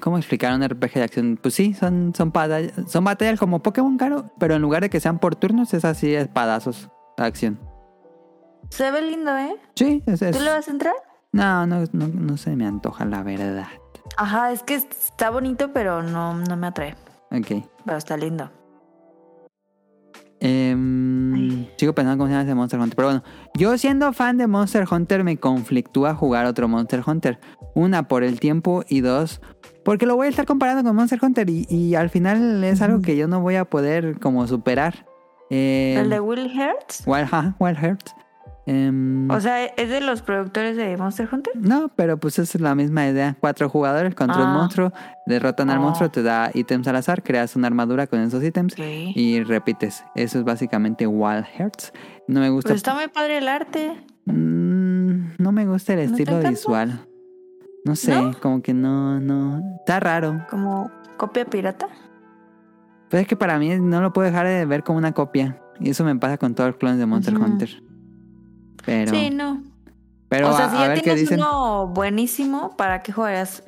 [0.00, 1.38] ¿Cómo explicar un RPG de acción?
[1.40, 5.00] Pues sí, son, son, batallas, son batallas como Pokémon Caro, pero en lugar de que
[5.00, 7.58] sean por turnos, es así, espadazos de acción.
[8.70, 9.56] Se ve lindo, ¿eh?
[9.76, 10.20] Sí, es.
[10.22, 10.94] es- ¿Tú le vas a entrar?
[11.32, 13.66] No, no, no, no se me antoja, la verdad.
[14.16, 16.94] Ajá, es que está bonito, pero no, no me atrae.
[17.30, 17.64] Ok.
[17.84, 18.50] Pero está lindo.
[20.40, 22.96] Em, sigo pensando cómo se llama ese Monster Hunter.
[22.96, 23.22] Pero bueno,
[23.54, 27.38] yo siendo fan de Monster Hunter me conflictúa jugar otro Monster Hunter.
[27.74, 29.40] Una, por el tiempo y dos,
[29.84, 33.00] porque lo voy a estar comparando con Monster Hunter y, y al final es algo
[33.00, 35.06] que yo no voy a poder como superar.
[35.50, 37.06] Em, ¿El de Will Hertz?
[37.06, 38.14] Wild, ajá, Wild Hearts.
[38.66, 41.52] Em, O sea, ¿es de los productores de Monster Hunter?
[41.56, 43.36] no, pero pues es la misma idea.
[43.40, 44.52] Cuatro jugadores contra un Ah.
[44.54, 44.92] monstruo,
[45.26, 49.42] derrotan al monstruo, te da ítems al azar, creas una armadura con esos ítems y
[49.42, 50.04] repites.
[50.14, 51.92] Eso es básicamente Wild Hearts.
[52.26, 52.68] No me gusta.
[52.70, 54.02] Pues está muy padre el arte.
[54.24, 57.06] Mm, no me gusta el ¿No te estilo visual.
[57.84, 58.32] No sé, ¿No?
[58.40, 59.60] como que no, no.
[59.80, 60.40] Está raro.
[60.48, 61.88] Como copia pirata.
[63.10, 65.60] Pero es que para mí no lo puedo dejar de ver como una copia.
[65.78, 67.36] Y eso me pasa con todos los clones de Monster.
[67.36, 67.82] Hunter.
[68.86, 69.62] Pero, Sí, no.
[70.28, 71.40] pero o sea, a, si a ya qué tienes dicen.
[71.40, 73.62] uno buenísimo, ¿para qué juegas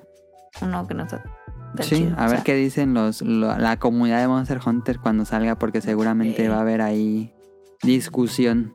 [0.63, 1.23] uno que no está
[1.77, 2.15] tan Sí, chido?
[2.19, 5.57] a O ver sea, qué dicen los, lo- la comunidad de Monster Hunter cuando salga,
[5.57, 7.33] porque seguramente va a haber ahí
[7.83, 8.73] discusión.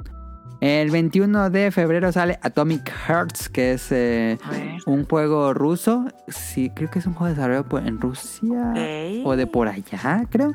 [0.61, 4.37] El 21 de febrero sale Atomic Hearts, que es eh,
[4.85, 6.05] un juego ruso.
[6.27, 8.73] Sí, creo que es un juego desarrollado en Rusia
[9.25, 10.53] o de por allá, creo.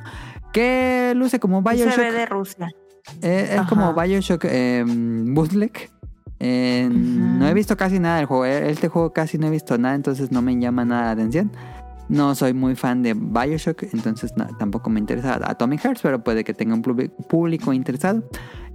[0.52, 1.96] Que luce como Se Bioshock.
[1.98, 2.68] ve de Rusia.
[3.22, 3.68] Eh, es Ajá.
[3.68, 5.90] como Bioshock eh, Bootleg.
[6.38, 6.88] Eh.
[6.90, 8.44] No he visto casi nada del juego.
[8.44, 11.50] eh, Este juego casi no he visto nada, entonces no me llama nada la atención.
[12.08, 16.44] No soy muy fan de Bioshock, entonces no, tampoco me interesa Atomic Hearts, pero puede
[16.44, 18.22] que tenga un público interesado.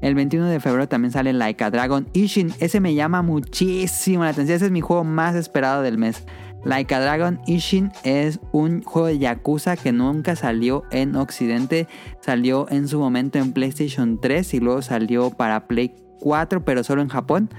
[0.01, 2.51] El 21 de febrero también sale Like a Dragon Ishin.
[2.59, 4.55] Ese me llama muchísimo la atención.
[4.57, 6.23] Ese es mi juego más esperado del mes.
[6.63, 11.87] Like a Dragon Ishin es un juego de Yakuza que nunca salió en Occidente.
[12.21, 17.01] Salió en su momento en PlayStation 3 y luego salió para Play 4, pero solo
[17.01, 17.49] en Japón.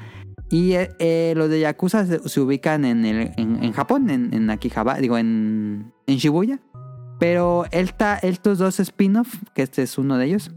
[0.50, 5.00] Y eh, eh, los de Yakuza se, ubican en, el, en Japón, en, en Akihabara,
[5.00, 6.60] digo, en, en Shibuya.
[7.18, 10.52] Pero esta, estos dos spin-off, que este es uno de ellos,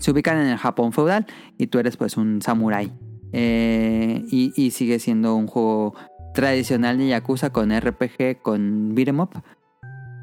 [0.00, 1.26] se ubican en el Japón feudal
[1.58, 2.92] y tú eres pues un samurái.
[3.32, 5.94] Eh, y, y sigue siendo un juego
[6.36, 9.30] tradicional de Yakuza con RPG, con beat'em up.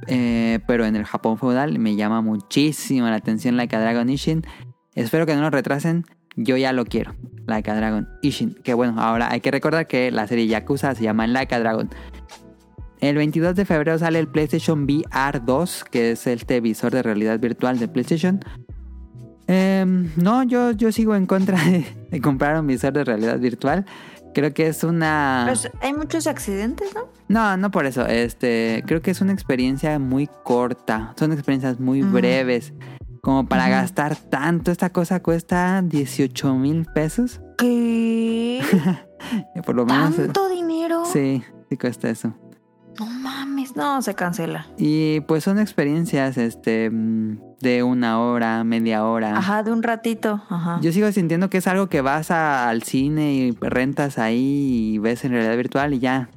[0.07, 4.43] eh, pero en el Japón feudal me llama muchísimo la atención Like a Dragon Ishin.
[4.95, 6.05] Espero que no lo retrasen.
[6.35, 7.15] Yo ya lo quiero.
[7.47, 8.53] Like a Dragon Ishin.
[8.63, 11.89] Que bueno, ahora hay que recordar que la serie Yakuza se llama Like a Dragon.
[12.99, 17.39] El 22 de febrero sale el PlayStation VR 2, que es el televisor de realidad
[17.39, 18.39] virtual de PlayStation.
[19.47, 23.85] Em, no, yo, yo sigo en contra de, de comprar un visor de realidad virtual.
[24.33, 25.43] Creo que es una...
[25.47, 27.01] Pues hay muchos accidentes, ¿no?
[27.27, 28.05] No, no por eso.
[28.05, 31.13] Este, creo que es una experiencia muy corta.
[31.17, 32.13] Son experiencias muy Mm.
[32.13, 32.73] breves.
[33.21, 34.71] Como para gastar tanto.
[34.71, 37.39] Esta cosa cuesta 18 mil pesos.
[37.57, 38.61] ¿Qué?
[39.65, 40.15] Por lo menos.
[40.17, 41.03] ¿Tanto dinero?
[41.05, 42.33] Sí, sí cuesta eso.
[42.99, 44.67] No mames, no, se cancela.
[44.77, 49.37] Y pues son experiencias este de una hora, media hora.
[49.37, 50.43] Ajá, de un ratito.
[50.49, 50.79] Ajá.
[50.81, 54.97] Yo sigo sintiendo que es algo que vas a- al cine y rentas ahí y
[54.99, 56.29] ves en realidad virtual y ya.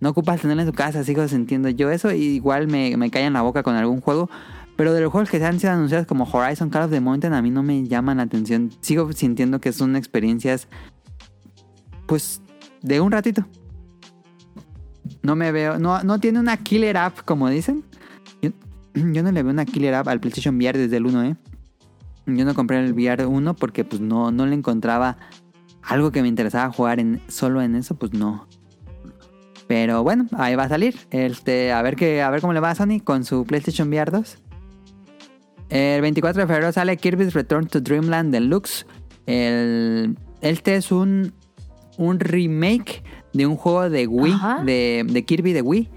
[0.00, 2.12] No ocupas tenerlo en tu casa, sigo sintiendo yo eso.
[2.12, 4.30] Y igual me, me cae en la boca con algún juego.
[4.76, 7.32] Pero de los juegos que se han sido anunciados como Horizon Call of the Mountain
[7.34, 8.70] a mí no me llaman la atención.
[8.80, 10.68] Sigo sintiendo que son experiencias
[12.06, 12.40] pues
[12.82, 13.44] de un ratito.
[15.22, 17.84] No me veo, no, no tiene una killer app como dicen.
[18.42, 18.50] Yo,
[18.94, 21.36] no le veo una killer app al PlayStation VR desde el 1, ¿eh?
[22.26, 25.16] Yo no compré el VR 1 porque pues no, no le encontraba
[25.82, 28.46] algo que me interesaba jugar solo en eso, pues no.
[29.66, 30.96] Pero bueno, ahí va a salir.
[31.10, 34.10] Este, a ver que, a ver cómo le va a Sony con su PlayStation VR
[34.10, 34.38] 2.
[35.70, 38.86] El 24 de febrero sale Kirby's Return to Dreamland Deluxe.
[39.26, 41.32] El, este es un,
[41.98, 43.02] un remake
[43.38, 45.88] de un juego de Wii, de, de Kirby de Wii.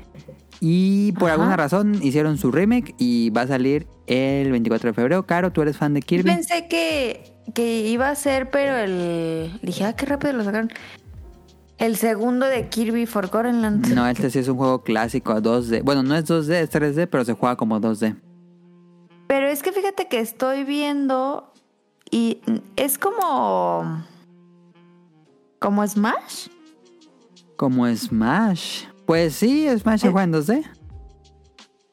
[0.62, 1.34] Y por Ajá.
[1.34, 5.26] alguna razón hicieron su remake y va a salir el 24 de febrero.
[5.26, 6.30] Caro, tú eres fan de Kirby.
[6.30, 9.60] pensé que, que iba a ser, pero el.
[9.64, 10.70] Dije, ah, qué rápido lo sacaron.
[11.80, 13.88] El segundo de Kirby Forgotten Land.
[13.96, 15.82] No, este sí es un juego clásico 2D.
[15.84, 18.16] Bueno, no es 2D, es 3D, pero se juega como 2D.
[19.28, 21.52] Pero es que fíjate que estoy viendo
[22.12, 22.40] y
[22.76, 24.04] es como.
[25.58, 26.50] como Smash.
[27.62, 28.86] Como Smash.
[29.06, 30.10] Pues sí, Smash se Eh.
[30.12, 30.64] juega en 2D.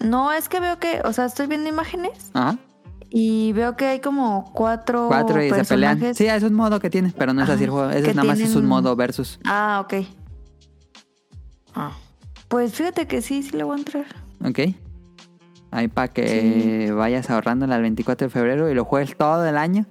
[0.01, 2.57] No, es que veo que, o sea, estoy viendo imágenes Ajá.
[3.11, 6.15] y veo que hay como cuatro, Cuatro y se pelean.
[6.15, 7.91] Sí, es un modo que tiene, pero no es así el juego.
[7.91, 9.39] Que nada más es un modo versus.
[9.45, 10.07] Ah, ok.
[11.75, 11.93] Ah.
[12.49, 14.07] Pues fíjate que sí, sí le voy a entrar.
[14.43, 14.75] Ok.
[15.71, 19.85] Ahí para que vayas ahorrándola al 24 de febrero y lo juegues todo el año.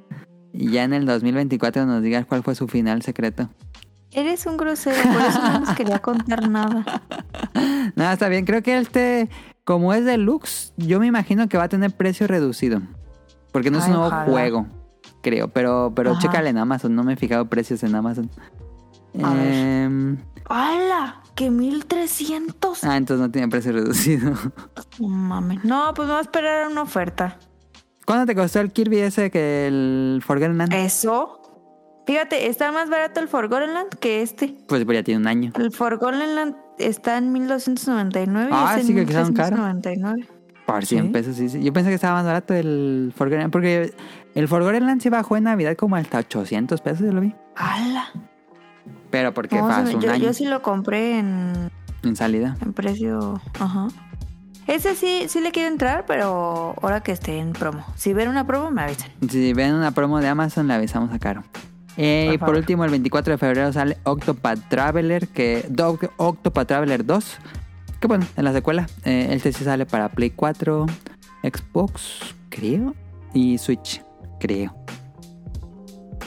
[0.54, 3.52] Y ya en el 2024 nos digas cuál fue su final secreto.
[4.12, 6.86] Eres un grosero, por eso no nos quería contar nada.
[7.96, 8.46] Nada, está bien.
[8.46, 9.30] Creo que este,
[9.64, 12.82] como es deluxe, yo me imagino que va a tener precio reducido.
[13.52, 14.32] Porque no es un nuevo ojalá.
[14.32, 14.68] juego,
[15.22, 15.50] creo.
[15.50, 16.20] Pero, pero Ajá.
[16.22, 16.96] chécale en Amazon.
[16.96, 18.30] No me he fijado precios en Amazon.
[19.24, 19.54] A ver.
[19.54, 20.18] Em,
[20.50, 21.22] ¡Hala!
[21.36, 22.84] ¡Que 1300!
[22.84, 24.34] ah, entonces no tiene precio reducido.
[25.00, 25.64] No mames.
[25.64, 27.38] No, pues voy a esperar una oferta.
[28.06, 30.74] ¿Cuánto te costó el Kirby ese que el Forgotten Land?
[30.74, 31.37] ¿Eso?
[32.08, 34.56] Fíjate, está más barato el Forgotten que este.
[34.68, 35.52] Pues ya tiene un año.
[35.60, 39.58] El Forgotten está en 1299 Ah, y es sí en que quedaron caro.
[39.58, 40.28] 1399.
[40.66, 41.10] Por 100 Sí.
[41.12, 41.64] pesos, sí, sí.
[41.64, 43.52] Yo pensé que estaba más barato el Forgotten.
[43.52, 43.94] Porque
[44.36, 47.36] el Forgotten se bajó en Navidad como hasta 800 pesos, yo lo vi.
[47.56, 48.06] ¡Hala!
[49.10, 51.70] Pero porque me- un yo, año yo sí lo compré en,
[52.04, 52.56] en salida.
[52.62, 53.42] en precio.
[53.60, 53.88] Ajá.
[54.68, 57.86] Ese sí, sí le quiero entrar, pero ahora que esté en promo.
[57.96, 59.10] Si ven una promo, me avisan.
[59.30, 61.44] Si ven una promo de Amazon, le avisamos a Caro.
[61.98, 65.68] Eh, y por último, el 24 de febrero sale Octopath Traveler, que
[66.18, 67.38] Octopath Traveler 2,
[68.00, 70.86] que bueno, en la secuela, eh, este sí sale para Play 4,
[71.44, 72.94] Xbox, creo,
[73.34, 74.04] y Switch,
[74.40, 74.76] creo.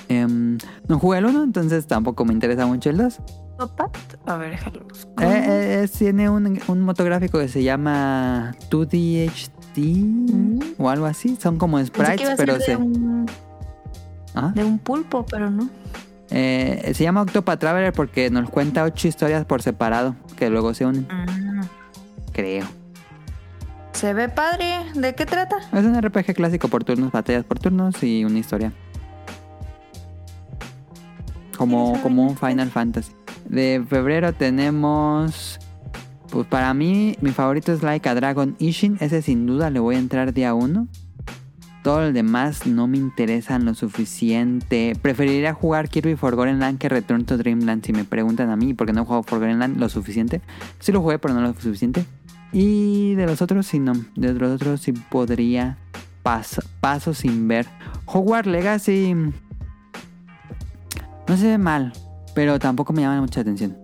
[0.08, 3.20] Em, no jugué el 1, entonces tampoco me interesa mucho el 2.
[3.58, 3.96] ¿Topat?
[4.26, 4.80] A ver, déjalo.
[5.20, 11.36] Eh, eh, tiene un, un motográfico que se llama 2DHD o algo así.
[11.40, 12.74] Son como sprites, pero se...
[12.74, 13.26] un,
[14.34, 14.52] Ajá.
[14.54, 15.68] de un pulpo, pero no.
[16.30, 20.86] Eh, se llama Octopath Traveler porque nos cuenta ocho historias por separado que luego se
[20.86, 21.60] unen, Mm.
[22.32, 22.66] creo.
[23.92, 24.76] Se ve padre.
[24.94, 25.56] ¿De qué trata?
[25.72, 28.72] Es un RPG clásico por turnos, batallas por turnos y una historia.
[31.58, 32.36] Como, ¿Quieres como un?
[32.36, 33.12] Final Fantasy.
[33.48, 35.58] De febrero tenemos...
[36.30, 38.96] Pues para mí, mi favorito es Like a Dragon Ishin.
[39.00, 40.86] Ese sin duda le voy a entrar día uno.
[41.82, 44.92] Todo el demás no me interesan lo suficiente.
[45.00, 47.84] Preferiría jugar Kirby Forgotten Land que Return to Dreamland.
[47.86, 50.42] Si me preguntan a mí, porque no he jugado Forgotten Land lo suficiente.
[50.78, 52.04] Sí lo jugué, pero no lo suficiente.
[52.52, 53.94] Y de los otros, sí no.
[54.14, 55.78] De los otros sí podría
[56.22, 57.66] pas- paso sin ver.
[58.04, 59.14] Hogwarts Legacy
[61.28, 61.92] no se ve mal,
[62.34, 63.78] pero tampoco me llama mucha atención.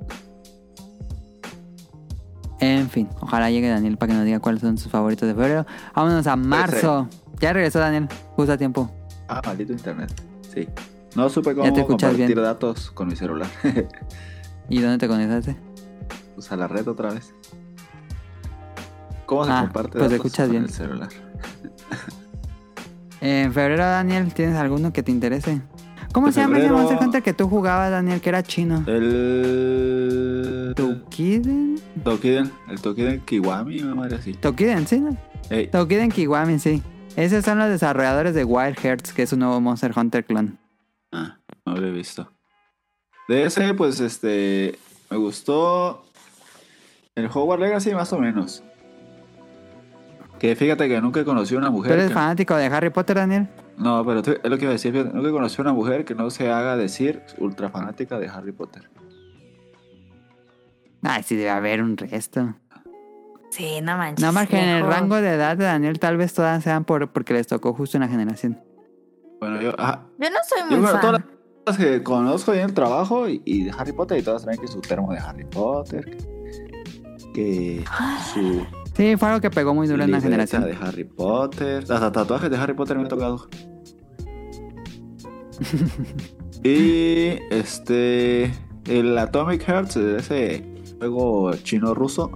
[2.58, 5.66] En fin, ojalá llegue Daniel para que nos diga cuáles son sus favoritos de febrero.
[5.94, 7.08] Vámonos a marzo.
[7.40, 8.90] Ya regresó Daniel, justo a tiempo.
[9.28, 10.12] Ah, maldito internet.
[10.54, 10.68] Sí.
[11.14, 12.42] No supe te cómo compartir bien.
[12.42, 13.48] datos con mi celular.
[14.68, 15.56] ¿Y dónde te conectaste?
[16.34, 17.32] pues a la red otra vez.
[19.24, 20.62] ¿Cómo se Ah, comparte pues te datos escuchas con bien.
[20.64, 21.08] el celular?
[23.22, 25.62] En febrero, Daniel, ¿tienes alguno que te interese?
[26.12, 28.84] ¿Cómo se llama ese Monster Hunter que tú jugabas, Daniel, que era chino?
[28.86, 30.74] El...
[30.76, 31.80] ¿Tokiden?
[32.04, 32.52] Tokiden.
[32.68, 34.34] El Tokiden Kiwami, una madre así.
[34.34, 35.16] Tokiden, sí, ¿no?
[35.48, 36.82] Ey, Tokiden Kiwami, sí.
[37.16, 40.58] Esos son los desarrolladores de Wild Hearts, que es un nuevo Monster Hunter clon.
[41.12, 42.30] Ah, no lo he visto.
[43.28, 44.78] De ese, pues, este...
[45.10, 46.04] Me gustó...
[47.14, 48.62] El Hogwarts Legacy más o menos.
[50.38, 51.92] Que fíjate que nunca conocí a una ¿Tú mujer...
[51.92, 53.48] eres que- fanático de Harry Potter, Daniel?
[53.78, 54.92] No, pero es lo que iba a decir.
[54.92, 58.52] fíjate, Nunca conocí a una mujer que no se haga decir ultra fanática de Harry
[58.52, 58.90] Potter.
[61.02, 62.54] Ay, sí, debe haber un resto.
[63.56, 64.20] Sí, no manches.
[64.20, 67.10] Nada más que en el rango de edad de Daniel tal vez todas sean por,
[67.12, 68.60] porque les tocó justo una generación.
[69.40, 69.72] Bueno, yo...
[69.80, 71.26] Ajá, Yo no soy yo muy todas fan.
[71.66, 74.68] las que conozco en el trabajo y, y de Harry Potter y todas traen que
[74.68, 76.16] su termo de Harry Potter.
[77.34, 77.82] Que
[78.34, 80.64] su Sí, fue algo que pegó muy duro en la generación.
[80.64, 81.82] de Harry Potter.
[81.82, 83.46] Hasta tatuajes de Harry Potter me han tocado.
[86.62, 88.52] y este...
[88.86, 90.64] El Atomic Hearts, ese
[90.98, 92.30] juego chino-ruso.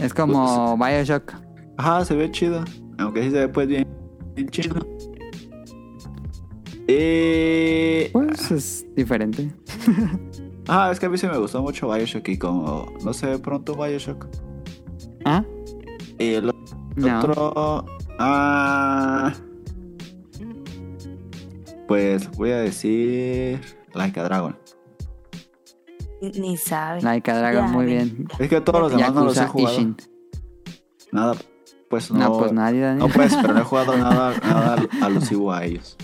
[0.00, 1.34] Es como Bioshock.
[1.76, 2.64] Ajá, se ve chido.
[2.98, 3.86] Aunque sí se ve pues bien,
[4.34, 4.76] bien chino.
[6.88, 8.08] Y...
[8.12, 9.52] Pues es diferente.
[10.72, 13.38] Ah, es que a mí sí me gustó mucho Bioshock y como no se ve
[13.40, 14.28] pronto Bioshock.
[15.24, 15.42] ¿Ah?
[16.16, 16.52] Y el
[16.94, 17.18] No.
[17.18, 17.86] otro...
[18.20, 19.32] Ah...
[21.88, 23.58] Pues voy a decir...
[23.94, 24.56] Like a Dragon.
[26.20, 27.02] Ni sabe.
[27.02, 28.28] Like a Dragon, Ya, muy bien.
[28.38, 29.74] Es que todos los demás no los he jugado.
[29.74, 29.96] Ishin.
[31.12, 31.34] Nada,
[31.88, 32.18] pues no...
[32.18, 32.98] No, pues nadie, Daniel.
[32.98, 35.96] No pues, pero no he jugado nada, nada alusivo a ellos.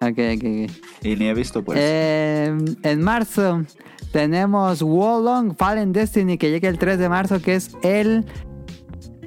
[0.00, 0.70] Ok, ok, ok.
[1.02, 1.78] Y ni he visto pues...
[1.80, 3.64] Eh, en marzo
[4.12, 8.24] tenemos Wolong Fallen Destiny que llega el 3 de marzo, que es el.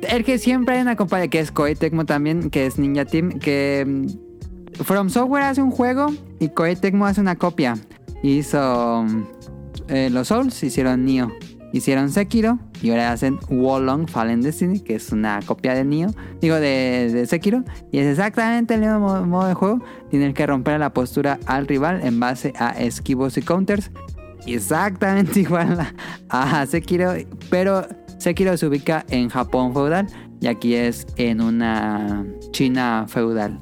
[0.07, 3.39] El que siempre hay una compañía, que es Koei Tecmo también, que es Ninja Team,
[3.39, 7.75] que mm, From Software hace un juego y Koei Tecmo hace una copia.
[8.29, 9.23] Hizo mm,
[9.89, 11.31] eh, los Souls, hicieron Nioh,
[11.73, 16.09] hicieron Sekiro y ahora hacen Wolong Fallen Destiny, que es una copia de Nioh,
[16.41, 19.79] digo de, Sekiro, y es exactamente el mismo mo- modo de juego.
[20.09, 23.91] Tienes que romper la postura al rival en base a esquivos y counters.
[24.47, 25.77] Exactamente igual
[26.29, 27.13] a Sekiro,
[27.49, 27.85] pero
[28.17, 30.07] Sekiro se ubica en Japón feudal
[30.41, 33.59] y aquí es en una China feudal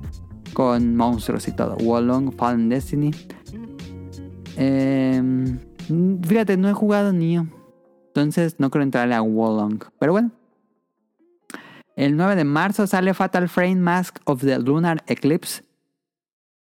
[0.53, 1.75] con monstruos y todo.
[1.77, 3.11] Wolong Fallen Destiny.
[4.57, 5.59] Em,
[6.23, 7.47] fíjate, no he jugado Nioh.
[8.07, 9.83] Entonces no quiero entrarle a Wolong.
[9.99, 10.31] Pero bueno.
[11.95, 15.63] El 9 de marzo sale Fatal Frame Mask of the Lunar Eclipse.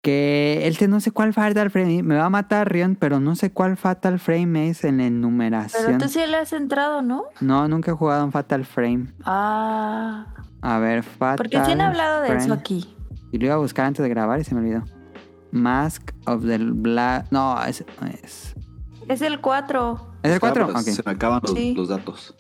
[0.01, 2.01] Que este no sé cuál Fatal Frame.
[2.04, 5.15] Me va a matar Rion, pero no sé cuál Fatal Frame es en la Pero
[5.15, 5.97] enumeración.
[5.99, 7.25] tú sí le has entrado, ¿no?
[7.39, 9.08] No, nunca he jugado en Fatal Frame.
[9.23, 10.25] Ah.
[10.62, 12.54] A ver, Fatal Porque sí han hablado de eso Frame.
[12.60, 12.95] aquí.
[13.32, 14.84] Y lo iba a buscar antes de grabar y se me olvidó.
[15.52, 17.28] Mask of the Black.
[17.32, 17.84] No, es.
[18.24, 18.56] Es,
[19.08, 20.08] Es el 4.
[20.24, 20.64] ¿es el 4?
[20.64, 20.86] Ah, pero Ok.
[20.86, 21.74] Se me acaban los, Sí.
[21.76, 22.36] los datos.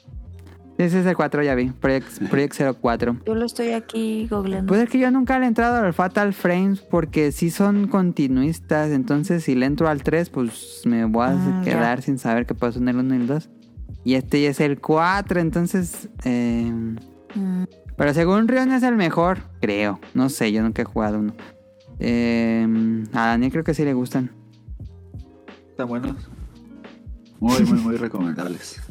[0.77, 1.69] Ese es el 4, ya vi.
[1.69, 3.17] Project, Project 04.
[3.25, 4.73] Yo lo estoy aquí googleando.
[4.75, 8.89] Es que yo nunca le he entrado al Fatal Frames porque sí son continuistas.
[8.91, 11.61] Entonces, si le entro al 3, pues me voy a ya.
[11.61, 13.49] quedar sin saber qué pasó en el 1 y el 2.
[14.03, 16.09] Y este ya es el 4, entonces.
[16.23, 16.71] eh,
[17.35, 17.63] Mm,
[17.95, 19.99] pero según Rion es el mejor, creo.
[20.13, 21.33] No sé, yo nunca he jugado uno.
[22.03, 22.67] Eh,
[23.13, 24.31] a Daniel creo que sí le gustan.
[25.69, 26.15] Están buenos.
[27.39, 28.81] Muy, muy, muy recomendables.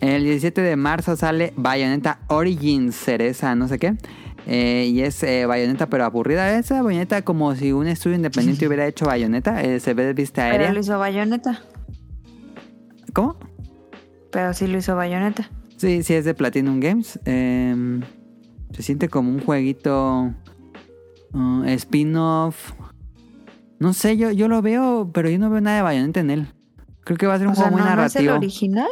[0.00, 3.94] El 17 de marzo sale Bayonetta Origins Cereza, no sé qué.
[4.46, 6.58] Eh, y es eh, Bayonetta, pero aburrida.
[6.58, 9.62] Esa Bayonetta como si un estudio independiente hubiera hecho Bayonetta.
[9.62, 10.72] eh, se ve de vista Pero aérea.
[10.72, 11.62] lo hizo Bayonetta.
[13.14, 13.36] ¿Cómo?
[14.30, 15.48] Pero sí lo hizo Bayonetta.
[15.76, 17.18] Sí, sí, es de Platinum Games.
[17.24, 18.00] Eh,
[18.74, 20.32] se siente como un jueguito
[21.32, 22.72] uh, spin-off.
[23.78, 26.46] No sé, yo, yo lo veo, pero yo no veo nada de Bayonetta en él.
[27.04, 28.36] Creo que va a ser un O sea, juego muy ¿no, ¿no es el narrativo.
[28.46, 28.88] original?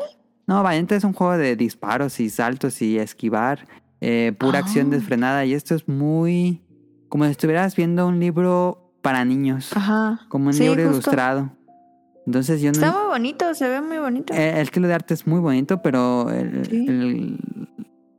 [0.46, 3.66] No, Bayonetta es un juego de disparos y saltos y esquivar,
[4.00, 4.62] eh, pura Ah.
[4.62, 5.44] acción desfrenada.
[5.44, 6.60] Y esto es muy
[7.08, 10.20] como si estuvieras viendo un libro para niños, Ajá.
[10.28, 10.92] como un Sí, libro justo.
[11.10, 11.50] ilustrado.
[12.26, 12.98] Entonces yo Está no.
[13.00, 14.32] muy bonito, se ve muy bonito.
[14.32, 16.86] Eh, El estilo de arte es muy bonito, pero el, Sí.
[16.88, 17.38] el-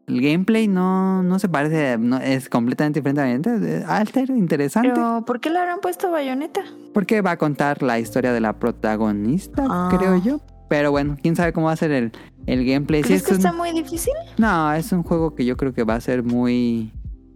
[0.08, 3.96] el gameplay no, no se parece, no, es completamente diferente a Bayonetta.
[3.98, 4.90] Alter, interesante.
[4.94, 6.62] Pero, ¿por qué le habrán puesto bayoneta?
[6.94, 9.90] Porque va a contar la historia de la protagonista, Ah.
[9.98, 10.42] creo yo.
[10.70, 12.12] Pero bueno, quién sabe cómo va a ser el,
[12.48, 13.02] el gameplay.
[13.04, 14.14] Sí, ¿Crees es que un- está muy difícil?
[14.38, 16.92] No, es un juego que yo creo que va a ser muy...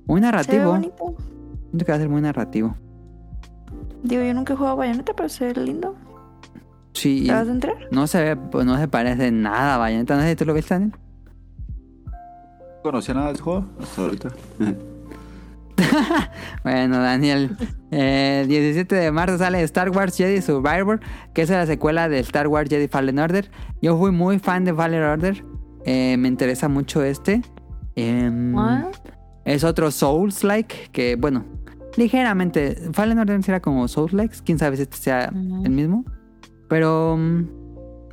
[0.08, 0.72] Muy Se ve narrativo.
[0.72, 1.16] bonito.
[1.70, 2.76] Siento que va a ser muy narrativo.
[4.04, 5.96] Digo, yo nunca he jugado bayoneta, pero se ve lindo.
[6.94, 7.76] Sí, ¿Te vas a entrar?
[7.92, 10.16] no se ve, pues, no se parece nada a Bayonetta.
[10.16, 10.94] No sé si tú lo viste, Daniel.
[12.88, 14.30] No conocía nada del juego hasta ahorita.
[16.64, 17.58] Bueno, Daniel,
[17.92, 21.02] eh, 17 de marzo sale Star Wars Jedi Survivor,
[21.34, 23.52] que es la secuela de Star Wars Jedi Fallen Order.
[23.82, 25.44] Yo fui muy fan de Fallen Order,
[25.86, 27.42] eh, me interesa mucho este.
[28.56, 28.90] Ah,
[29.44, 31.44] es otro Souls-like, que bueno,
[31.98, 36.06] ligeramente, Fallen Order será como Souls-like, quién sabe si este sea el mismo.
[36.70, 37.44] Pero mm,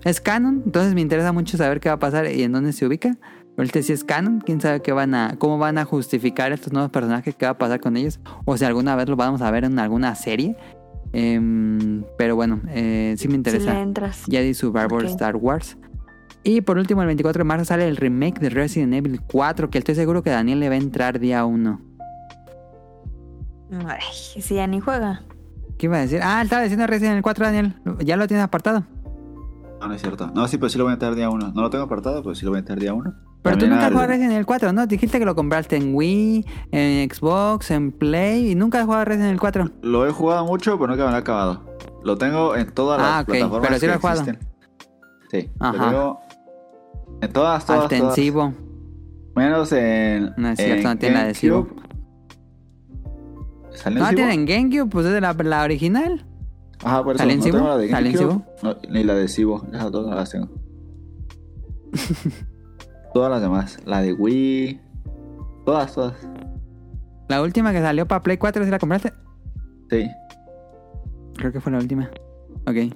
[0.05, 2.85] es canon, entonces me interesa mucho saber qué va a pasar y en dónde se
[2.87, 3.16] ubica.
[3.57, 6.90] Este sí es canon, quién sabe qué van a, cómo van a justificar estos nuevos
[6.90, 9.64] personajes, qué va a pasar con ellos, o si alguna vez los vamos a ver
[9.64, 10.57] en alguna serie.
[11.12, 13.80] Em, pero bueno, eh, sí me si interesa.
[13.80, 14.24] entras.
[14.28, 15.11] Jedi Survivor Ok.
[15.11, 15.76] Star Wars.
[16.42, 19.78] Y por último, el 24 de marzo sale el remake de Resident Evil 4, que
[19.78, 21.80] estoy seguro que Daniel le va a entrar día 1.
[23.86, 25.22] Ay, si ya ni juega.
[25.78, 26.20] ¿Qué iba a decir?
[26.22, 27.74] Ah, estaba diciendo Resident Evil 4, Daniel.
[28.05, 28.84] ¿Ya lo tienes apartado?
[29.85, 30.30] No, no es cierto.
[30.35, 31.53] No, sí, pero sí lo voy a meter día uno.
[31.55, 33.14] No lo tengo apartado, pero sí lo voy a meter día uno.
[33.43, 34.87] Pero tú nunca al- jugaste Resident Evil 4, ¿no?
[34.87, 39.28] Dijiste que lo compraste en Wii, en Xbox, en Play y nunca has jugado Resident
[39.28, 39.70] Evil 4.
[39.82, 41.62] Lo he jugado mucho, pero nunca me lo he acabado.
[42.03, 44.20] Lo tengo en todas las Ah, ok, plataformas pero sí lo has jugado.
[44.22, 44.49] existen.
[45.30, 45.72] Sí, Ajá.
[45.76, 46.20] lo tengo
[47.20, 47.93] en todas, todas, todas.
[47.93, 48.55] Altensivo.
[49.37, 50.32] Menos en.
[50.39, 51.64] No es cierto, en no tiene adhesivo.
[51.64, 51.82] GameCube.
[53.74, 54.28] ¿Sale No, adhesivo?
[54.28, 56.24] tienen GameCube, pues es de la, la original.
[56.83, 59.64] Ajá, por eso ¿Sale no tengo la de ¿Sale GameCube, no, ni la de adhesivo.
[59.72, 60.49] Esas dos no las tengo.
[63.14, 63.79] todas las demás.
[63.85, 64.81] La de Wii.
[65.64, 66.14] Todas, todas.
[67.29, 69.12] La última que salió para Play 4, ¿sí la compraste?
[69.91, 70.09] Sí.
[71.37, 72.11] Creo que fue la última.
[72.66, 72.95] Ok.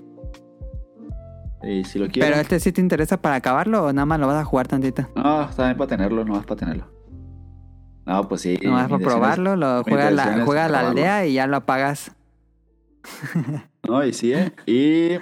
[1.65, 2.29] Y si lo quiero.
[2.29, 5.09] Pero este sí te interesa para acabarlo o nada más lo vas a jugar tantito.
[5.17, 6.85] No, está bien para tenerlo, no más para tenerlo.
[8.07, 8.59] No, pues sí.
[8.63, 11.01] Nomás mi para es- probarlo, lo intención la, es juegas la acabarlo.
[11.01, 12.13] aldea y ya lo apagas.
[13.89, 14.53] No, y sí, ¿eh?
[14.67, 15.19] Y.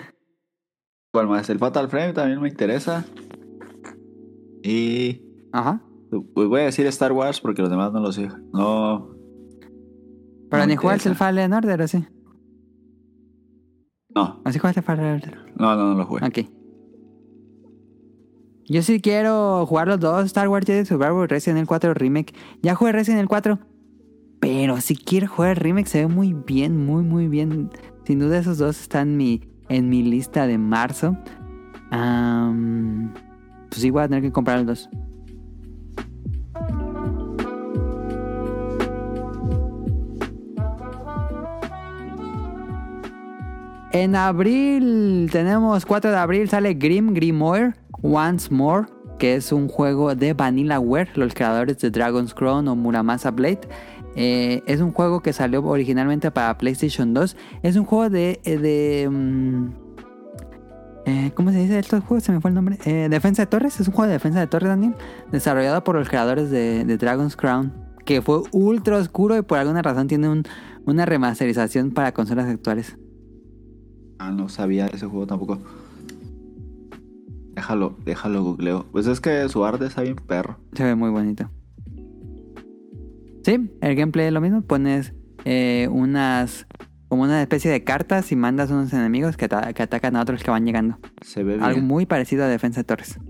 [1.13, 1.49] ¿Cuál más?
[1.51, 3.05] El Fatal Frame también me interesa.
[4.63, 5.23] Y.
[5.53, 5.81] Ajá.
[6.11, 8.29] Voy a decir Star Wars porque los demás no los sé.
[8.53, 9.11] No.
[10.51, 11.15] Pero No ni jugaste el.
[11.15, 12.05] Fallen Order, ¿o sí?
[14.15, 15.39] No, ¿O sí jugaste el Fallen Order?
[15.57, 16.27] no, no, no lo jugué.
[16.27, 16.39] Ok.
[18.69, 22.35] Yo sí quiero jugar los dos, Star Wars Jedi Survivor y Resident Evil 4 Remake.
[22.63, 23.59] Ya jugué Resident Evil 4,
[24.41, 27.71] pero si quiero jugar Remake, se ve muy bien, muy, muy bien.
[28.05, 31.17] Sin duda esos dos están en mi, en mi lista de marzo.
[31.91, 34.89] Pues sí, voy a tener que comprar los dos.
[43.93, 47.73] En abril, tenemos 4 de abril, sale Grim Grimoire
[48.03, 48.87] Once More,
[49.19, 53.61] que es un juego de Vanillaware, los creadores de Dragon's Crown o Muramasa Blade.
[54.17, 57.37] Eh, es un juego que salió originalmente para PlayStation 2.
[57.63, 58.41] Es un juego de...
[58.45, 59.67] eh, de mm,
[61.07, 62.25] eh, ¿Cómo se dice estos juegos?
[62.25, 62.79] Se me fue el nombre.
[62.85, 63.79] Eh, defensa de Torres.
[63.79, 64.95] Es un juego de defensa de Torres, Daniel.
[65.31, 67.73] Desarrollado por los creadores de, de Dragon's Crown.
[68.05, 70.43] Que fue ultra oscuro y por alguna razón tiene un-
[70.85, 72.97] una remasterización para consolas actuales.
[74.19, 75.59] Ah, no sabía ese juego tampoco.
[77.55, 78.87] Déjalo, déjalo googleo.
[78.93, 80.59] Pues es que su arte está bien perro.
[80.75, 81.51] Se ve muy bonito.
[83.47, 84.63] Sí, el gameplay es lo mismo.
[84.63, 85.13] Pones
[85.45, 86.67] eh, unas.
[87.07, 90.43] como una especie de cartas y mandas unos enemigos que, ata- que atacan a otros
[90.43, 90.99] que van llegando.
[91.21, 91.63] Se ve bien.
[91.63, 93.21] Algo muy parecido a Defensa de Torres.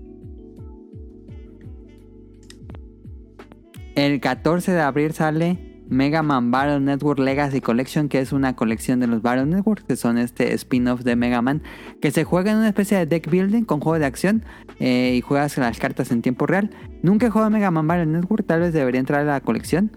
[3.95, 8.99] El 14 de abril sale Mega Man Battle Network Legacy Collection, que es una colección
[8.99, 11.61] de los Battle Network, que son este spin-off de Mega Man,
[12.01, 14.43] que se juega en una especie de deck building con juego de acción
[14.79, 16.71] eh, y juegas las cartas en tiempo real.
[17.03, 19.91] Nunca he jugado Mega Man Battle Network, tal vez debería entrar a la colección.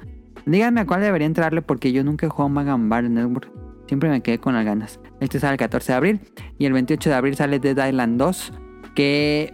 [0.46, 3.50] Díganme a cuál debería entrarle porque yo nunca he jugado Mega Man Network.
[3.86, 5.00] Siempre me quedé con las ganas.
[5.20, 6.20] Este sale el 14 de abril
[6.58, 8.52] y el 28 de abril sale Dead Island 2,
[8.94, 9.52] que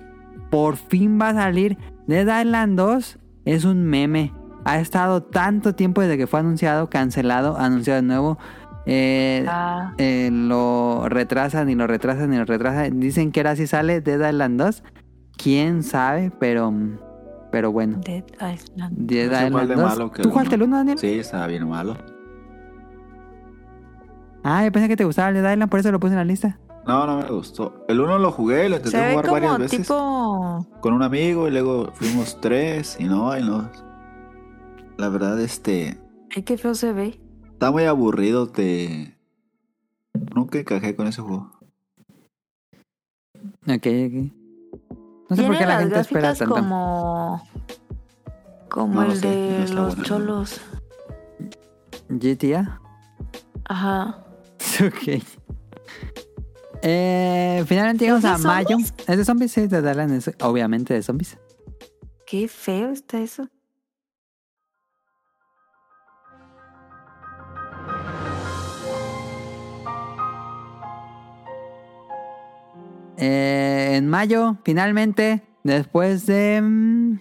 [0.50, 1.78] por fin va a salir.
[2.06, 4.32] Dead Island 2 es un meme.
[4.64, 8.38] Ha estado tanto tiempo desde que fue anunciado, cancelado, anunciado de nuevo.
[8.84, 13.00] Eh, Ah, eh, lo retrasan y lo retrasan y lo retrasan.
[13.00, 14.82] Dicen que ahora sí sale Dead Island 2.
[15.36, 16.72] Quién sabe, pero,
[17.56, 17.98] pero bueno.
[18.04, 18.94] Dead Island.
[18.98, 19.84] Dead No sé cuál Island de 2.
[19.84, 20.98] malo que ¿Tú el jugaste el 1, Daniel?
[20.98, 21.96] Sí, estaba bien malo.
[24.44, 26.24] Ah, yo pensé que te gustaba el Dead Island, por eso lo puse en la
[26.24, 26.58] lista.
[26.86, 27.82] No, no me gustó.
[27.88, 30.66] El uno lo jugué, lo intenté jugar varias como veces tipo.
[30.82, 33.70] con un amigo y luego fuimos tres y no, y no.
[34.98, 35.98] La verdad, este,
[36.36, 37.18] Ay, qué feo se ve.
[37.52, 39.16] está muy aburrido, te...
[40.34, 41.52] Nunca encajé con ese juego.
[43.66, 44.35] Ok, ok.
[45.28, 46.54] No sé por qué la gente espera tanto.
[46.54, 47.42] como.
[48.68, 50.60] Como No el sé, de los cholos.
[52.08, 52.80] GTA.
[53.64, 54.24] Ajá.
[54.86, 55.22] ok.
[56.82, 58.68] Eh, finalmente llegamos ¿Es de a mayo.
[58.70, 58.94] zombies?
[59.06, 61.38] Es de zombies, sí, de Alan, es obviamente de zombies.
[62.26, 63.48] Qué feo está eso.
[73.18, 77.18] Eh, en mayo, finalmente, después de mm,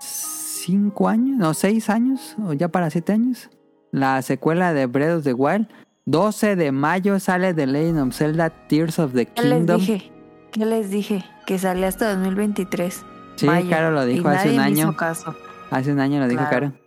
[0.00, 3.50] cinco años, no, seis años, o ya para siete años,
[3.90, 5.68] la secuela de Breath of the Wild.
[6.06, 9.78] 12 de mayo sale The Legend of Zelda Tears of the ¿Qué les Kingdom.
[9.80, 10.12] dije?
[10.52, 11.22] ¿Qué les dije?
[11.46, 13.04] Que salía hasta 2023.
[13.36, 14.88] Sí, mayo, Caro lo y dijo hace un nadie año.
[14.88, 15.36] hizo caso.
[15.70, 16.70] Hace un año lo dijo Claro.
[16.72, 16.80] Caro.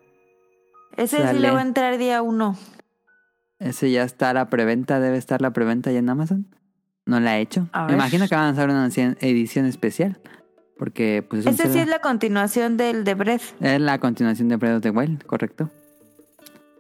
[0.98, 1.40] Ese sí Sale.
[1.40, 2.58] le va a entrar día uno.
[3.60, 6.48] Ese ya está la preventa, debe estar la preventa ya en Amazon.
[7.06, 7.68] No la he hecho.
[7.74, 10.20] A Me imagino que van a lanzar una edición- especial.
[10.78, 13.42] Porque pues Ese sí es la continuación del de Breath.
[13.62, 15.70] Es la continuación de Breath of the Wild, correcto.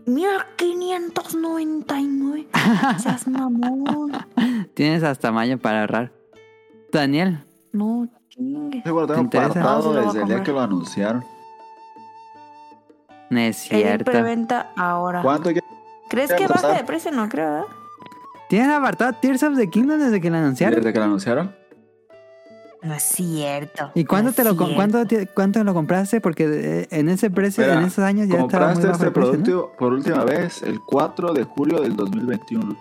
[0.07, 2.47] 1599.
[2.99, 4.11] Seas mamón.
[4.73, 6.11] Tienes hasta mayo para ahorrar.
[6.91, 8.79] Daniel, No chingue.
[8.79, 9.59] Ese juego lo ¿Te tengo interesa?
[9.59, 11.23] No, apartado a desde el día que lo anunciaron.
[13.29, 14.11] no es El cierto.
[14.11, 15.21] preventa ahora.
[15.21, 15.61] ¿Cuánto ya?
[16.09, 17.11] ¿Crees que baja de precio?
[17.11, 17.65] No creo, ¿verdad?
[18.51, 20.75] ¿Tienes apartado Tears of the Kingdom desde que la anunciaron?
[20.77, 21.55] Desde que lo anunciaron.
[22.83, 23.91] No es cierto.
[23.95, 24.75] ¿Y cuánto No te lo cierto.
[24.75, 26.19] cuánto, te- cuánto lo compraste?
[26.19, 29.05] Porque eh, en ese precio, Mira, en esos años ya estaba muy Compraste bajo este
[29.07, 29.43] el precio, ¿no?
[29.43, 32.75] producto por última vez el 4 de julio del 2021.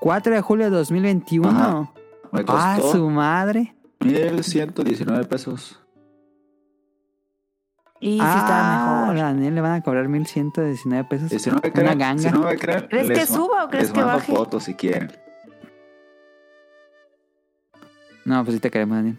[0.00, 1.48] 4 de julio de 2021.
[1.50, 1.90] Ajá.
[2.32, 3.74] Me Ah, costó su madre.
[4.00, 5.80] 1119 pesos.
[8.06, 9.16] Y sí ah, estaba mejor.
[9.16, 11.32] a Daniel le van a cobrar 1119 pesos.
[11.32, 12.18] Y si no me Una ganga.
[12.22, 14.30] si no me creen, ¿Crees que suba o crees les que mando baje?
[14.34, 15.10] fotos si quieren.
[18.24, 19.18] No, pues sí te queremos, Daniel.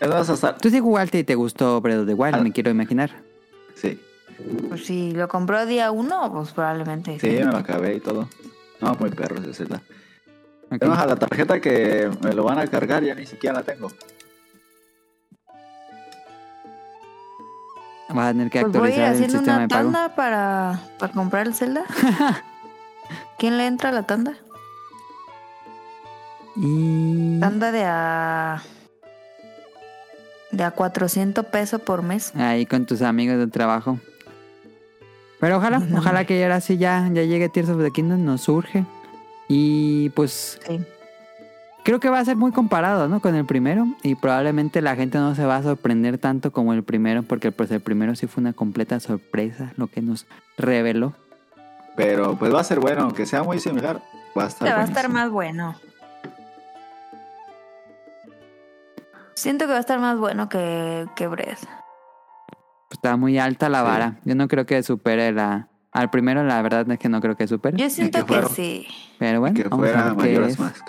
[0.00, 0.56] Es más, hasta...
[0.56, 2.40] Tú sí jugaste y te gustó Breath of the Wild, Ah.
[2.40, 3.10] me quiero imaginar.
[3.74, 4.00] Sí,
[4.68, 7.18] Pues si lo compró día uno, pues probablemente.
[7.20, 8.28] sí, me lo acabé y todo.
[8.80, 9.82] No, muy perro ese Zelda.
[10.70, 10.78] Ok.
[10.80, 13.90] Además, a la tarjeta que me lo van a cargar ya ni siquiera la tengo.
[18.08, 19.82] Vas a tener que Pues voy a ir el haciendo sistema una de pago.
[19.92, 21.84] tanda para, para comprar el Zelda.
[23.38, 24.34] ¿Quién le entra a la tanda?
[26.56, 27.40] Y...
[27.40, 28.62] Tanda de a.
[30.52, 32.34] de a 400 pesos por mes.
[32.36, 33.98] Ahí con tus amigos de trabajo.
[35.40, 38.42] Pero ojalá, No, ojalá que ahora sí ya, ya llegue Tears of the Kingdom, nos
[38.42, 38.84] surge.
[39.48, 40.80] Y pues Sí.
[41.84, 43.20] Creo que va a ser muy comparado, ¿no?
[43.20, 43.86] Con el primero.
[44.02, 47.70] Y probablemente la gente no se va a sorprender tanto como el primero, porque pues
[47.70, 50.26] el primero sí fue una completa sorpresa lo que nos
[50.58, 51.12] reveló.
[51.96, 54.02] Pero pues va a ser bueno, aunque sea muy similar.
[54.36, 55.76] Va a estar Este va a estar más bueno.
[59.34, 61.60] Siento que va a estar más bueno que, que Breath.
[62.88, 63.84] Pues, está muy alta la Sí.
[63.84, 64.16] vara.
[64.24, 65.68] Yo no creo que supere la...
[65.92, 67.76] Al primero la verdad es que no creo que supere.
[67.76, 68.86] Yo siento que sí.
[69.18, 70.60] Pero bueno, Que vamos a fuera ver qué Majora's es.
[70.60, 70.86] Mask.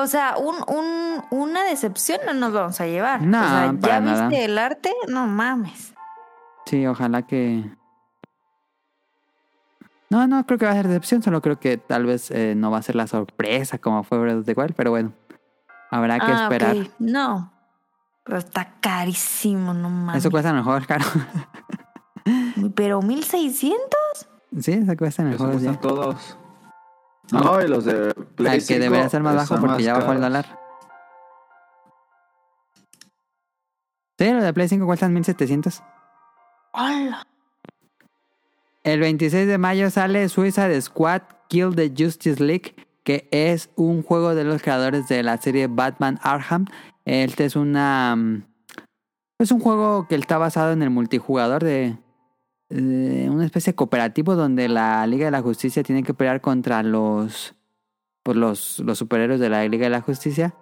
[0.00, 3.20] O sea, un, un, una decepción no nos vamos a llevar.
[3.22, 4.36] No, o sea, ¿ya viste nada.
[4.38, 4.92] el arte?
[5.08, 5.94] No mames.
[6.66, 7.64] Sí, ojalá que...
[10.10, 12.70] No, no creo que va a ser decepción, solo creo que tal vez eh, no
[12.70, 15.12] va a ser la sorpresa como fue Breath of the Wild, pero bueno,
[15.90, 16.76] habrá que ah, esperar.
[16.76, 16.90] ok.
[16.98, 17.52] No.
[18.24, 20.18] Pero está carísimo, no mames.
[20.22, 21.04] Eso cuesta mejor, caro.
[22.74, 23.78] Pero 1600.
[24.60, 25.50] sí, eso cuesta Eso mejor.
[25.50, 25.80] cuestan ya.
[25.80, 26.38] todos.
[27.32, 29.94] No, y los de Play Al que 5 debería ser más bajo porque más ya
[29.94, 30.58] bajó el dólar.
[34.18, 35.82] Sí, los de Play 5 cuestan 1700.
[36.72, 37.26] ¡Hala!
[38.84, 42.74] El 26 de mayo sale Suicide Squad Kill the Justice League,
[43.04, 46.66] que es un juego de los creadores de la serie Batman Arkham.
[47.04, 48.16] Este es una.
[48.16, 48.44] mm,
[49.38, 51.96] Es un juego que está basado en el multijugador de,
[52.68, 56.82] de una especie de cooperativo donde la Liga de la Justicia tiene que pelear contra
[56.82, 57.54] los.
[58.22, 60.54] Pues los, los superhéroes de la Liga de la Justicia.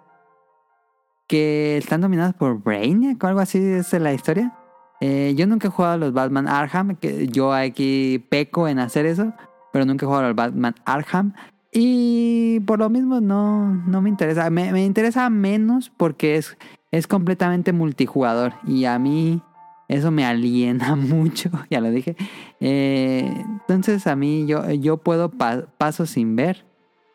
[1.27, 4.53] Que están dominados por Brainiac o algo así es la historia.
[5.01, 9.05] Eh, yo nunca he jugado a los Batman Arkham, que yo aquí peco en hacer
[9.05, 9.33] eso,
[9.73, 11.33] pero nunca he jugado al Batman Arkham.
[11.71, 14.49] Y por lo mismo no, no me interesa.
[14.49, 16.57] Me, me interesa menos porque es,
[16.91, 18.53] es completamente multijugador.
[18.65, 19.41] Y a mí
[19.87, 22.15] Eso me aliena mucho, ya lo dije.
[22.59, 23.31] Eh,
[23.67, 26.65] entonces a mí yo, yo puedo pa- paso sin ver.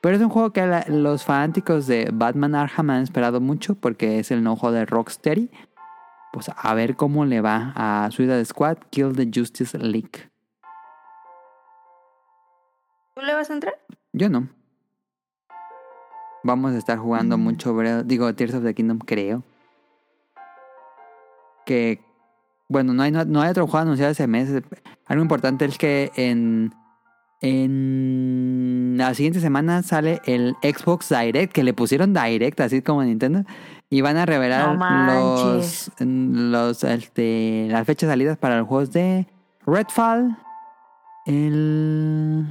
[0.00, 4.18] Pero es un juego que la- los fanáticos de Batman Arkham han esperado mucho porque
[4.18, 5.50] es el enojo de Rocksteady.
[6.32, 10.30] Pues a ver cómo le va a Suicide Squad Kill the Justice League.
[13.14, 13.74] ¿Tú le vas a entrar?
[14.14, 14.48] Yo no.
[16.42, 17.40] Vamos a estar jugando Mm.
[17.42, 19.42] mucho, digo, Tears of the Kingdom, creo.
[21.66, 22.00] Que,
[22.72, 24.48] bueno, no hay, no, no hay otro juego anunciado ese mes.
[25.06, 26.72] Algo importante es que en,
[27.40, 33.44] en la siguiente semana sale el Xbox Direct, que le pusieron Direct, así como Nintendo.
[33.90, 39.26] Y van a revelar No los, los, este, las fechas salidas para los juegos de
[39.66, 40.36] Redfall.
[41.26, 42.46] El...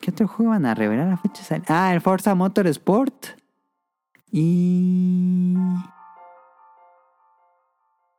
[0.00, 1.44] ¿Qué otro juego van a revelar la fecha?
[1.44, 3.26] sal- Ah, el Forza Motorsport.
[4.32, 5.54] Y.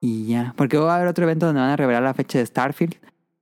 [0.06, 0.54] Y ya.
[0.58, 2.96] Porque va a haber otro evento donde van a revelar la fecha de Starfield.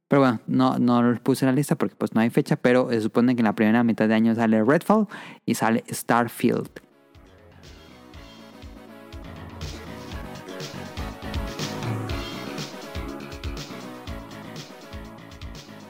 [0.08, 2.56] Pero bueno, no, no los puse en la lista porque pues no hay fecha.
[2.56, 5.08] Pero se supone que en la primera mitad de año sale Redfall
[5.44, 6.70] y sale Starfield.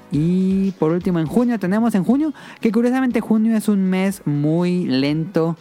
[0.09, 4.85] Y por último, en junio tenemos en junio, que curiosamente junio es un mes muy
[4.85, 5.57] lento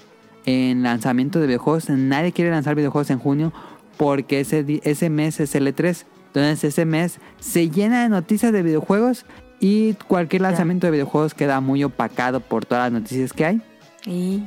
[0.46, 1.90] en lanzamiento de videojuegos.
[1.90, 3.52] Nadie quiere lanzar videojuegos en junio
[4.01, 6.07] porque ese, ese mes es el E3.
[6.28, 9.26] Entonces ese mes se llena de noticias de videojuegos
[9.61, 13.62] y cualquier lanzamiento de videojuegos queda muy opacado por todas las noticias que hay.
[14.07, 14.44] Y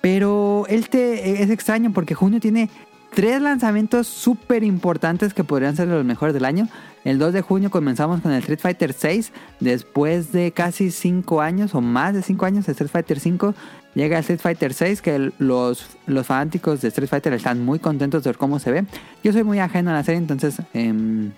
[0.00, 2.68] Pero este es extraño porque junio tiene
[3.14, 6.66] tres lanzamientos súper importantes que podrían ser los mejores del año.
[7.04, 9.32] El 2 de junio comenzamos con el Street Fighter 6.
[9.60, 13.54] Después de casi 5 años o más de 5 años Street Fighter 5,
[13.94, 18.22] llega el Street Fighter 6 que los, los fanáticos de Street Fighter están muy contentos
[18.22, 18.84] de ver cómo se ve.
[19.24, 21.32] Yo soy muy ajeno a la serie, entonces em,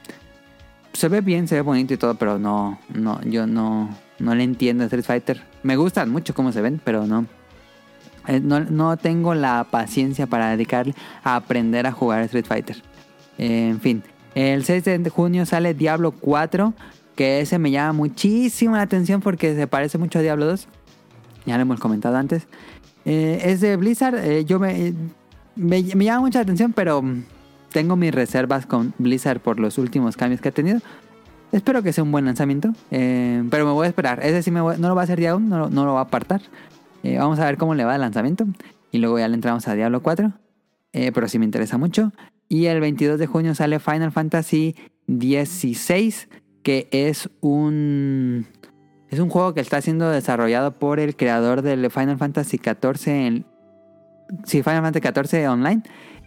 [0.92, 3.88] se ve bien, se ve bonito y todo, pero no, no, yo no,
[4.18, 5.42] no le entiendo a Street Fighter.
[5.62, 7.26] Me gustan mucho cómo se ven, pero no.
[8.26, 12.82] Eh, No, no tengo la paciencia para dedicarle a aprender a jugar Street Fighter.
[13.38, 14.02] En fin,
[14.34, 16.74] el 6 de junio sale Diablo 4,
[17.16, 20.68] que ese me llama muchísimo la atención porque se parece mucho a Diablo 2.
[21.46, 22.46] Ya lo hemos comentado antes.
[23.04, 24.94] Eh, es de Blizzard, eh, yo me,
[25.56, 27.02] me, me llama mucha atención, pero
[27.72, 30.80] tengo mis reservas con Blizzard por los últimos cambios que ha tenido.
[31.52, 34.20] Espero que sea un buen lanzamiento, eh, pero me voy a esperar.
[34.24, 36.40] Ese sí no lo va a hacer aún, no, no lo voy a apartar.
[37.02, 38.46] Eh, vamos a ver cómo le va el lanzamiento.
[38.90, 40.32] Y luego ya le entramos a Diablo 4.
[40.94, 42.12] Eh, pero sí me interesa mucho.
[42.52, 44.76] Y el 22 de junio sale Final Fantasy
[45.08, 46.14] XVI,
[46.62, 48.46] que es un...
[49.08, 53.46] Es un juego que está siendo desarrollado por el creador del Final Fantasy XIV en...
[54.44, 55.82] Sí, Final Fantasy XIV Online.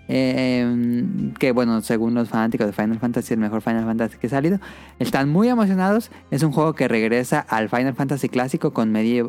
[0.08, 4.30] Eh, que bueno, según los fanáticos de Final Fantasy, el mejor Final Fantasy que ha
[4.30, 4.60] salido.
[5.00, 6.12] Están muy emocionados.
[6.32, 9.28] Es un juego que regresa al Final Fantasy clásico con eh,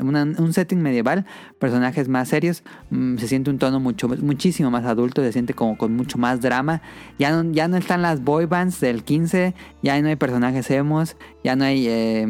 [0.00, 1.26] una- un setting medieval,
[1.58, 2.62] personajes más serios.
[2.90, 6.40] Mm, se siente un tono mucho, muchísimo más adulto, se siente como con mucho más
[6.40, 6.82] drama.
[7.18, 11.16] Ya no, ya no están las boy bands del 15, ya no hay personajes emos,
[11.44, 12.26] ya no hay eh,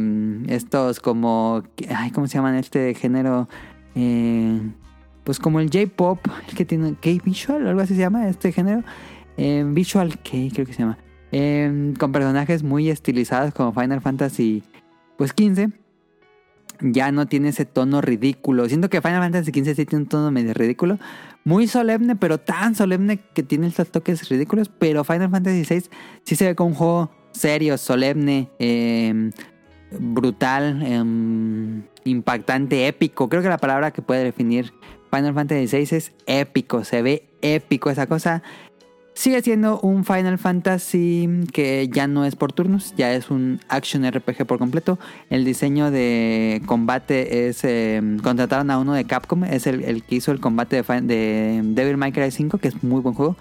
[0.49, 1.63] estos como...
[1.95, 3.49] Ay, ¿Cómo se llaman este género?
[3.95, 4.61] Eh,
[5.25, 6.19] pues como el J-pop,
[6.49, 8.83] el que tiene K-Visual, algo así se llama este género.
[9.37, 10.99] Eh, Visual K, creo que se llama.
[11.31, 14.63] Eh, con personajes muy estilizados como Final Fantasy
[15.17, 15.71] pues 15.
[16.81, 18.69] Ya no tiene ese tono ridículo.
[18.69, 20.99] Siento que Final Fantasy 15 sí tiene un tono medio ridículo.
[21.45, 24.69] Muy solemne, pero tan solemne que tiene estos toques ridículos.
[24.69, 25.91] Pero Final Fantasy 6
[26.25, 29.31] sí se ve como un juego serio, solemne, eh,
[29.99, 33.29] brutal, impactante, épico.
[33.29, 34.73] Creo que la palabra que puede definir
[35.15, 38.43] Final Fantasy VI es épico, se ve épico esa cosa.
[39.15, 44.11] Sigue siendo un Final Fantasy que ya no es por turnos, ya es un action
[44.11, 44.99] RPG por completo.
[45.29, 47.61] El diseño de combate es.
[47.65, 52.13] eh, contrataron a uno de Capcom, es el, que hizo el combate de, Devil May
[52.13, 53.37] Cry 5, que es muy buen juego.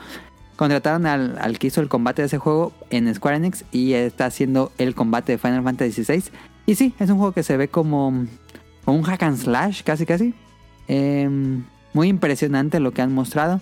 [0.58, 4.26] Contrataron al, al que hizo el combate de ese juego en Square Enix y está
[4.26, 6.24] haciendo el combate de Final Fantasy XVI.
[6.66, 8.10] Y sí, es un juego que se ve como
[8.86, 10.34] un hack and slash, casi casi.
[10.88, 11.30] Eh,
[11.94, 13.62] muy impresionante lo que han mostrado.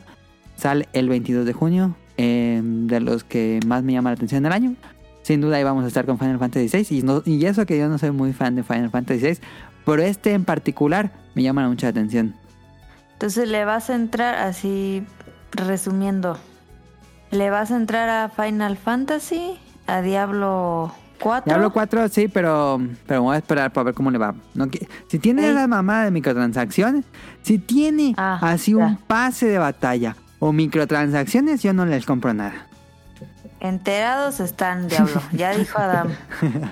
[0.55, 4.51] Sale el 22 de junio, eh, de los que más me llama la atención del
[4.51, 4.75] año.
[5.21, 7.21] Sin duda ahí vamos a estar con Final Fantasy VI.
[7.25, 9.37] Y eso que yo no soy muy fan de Final Fantasy VI.
[9.85, 12.35] Pero este en particular me llama mucha atención.
[13.13, 15.03] Entonces le vas a entrar así,
[15.51, 16.37] resumiendo.
[17.31, 21.45] Le vas a entrar a Final Fantasy, a Diablo 4.
[21.49, 24.33] Diablo 4 sí, pero, pero voy a esperar para ver cómo le va.
[24.55, 25.51] No, qui- si tiene Ey.
[25.51, 27.05] esa mamada de microtransacciones,
[27.43, 28.77] si tiene Ah, así ya.
[28.77, 32.67] un pase de batalla o microtransacciones, yo no les compro nada.
[33.59, 35.21] Enterados están, Diablo.
[35.33, 36.07] Ya dijo Adam.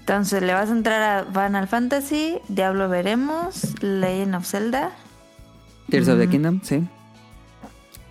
[0.00, 2.38] Entonces, ¿le vas a entrar a Final Fantasy?
[2.48, 3.80] Diablo veremos.
[3.82, 4.90] Legend of Zelda.
[5.88, 6.84] Tears of the Kingdom, sí.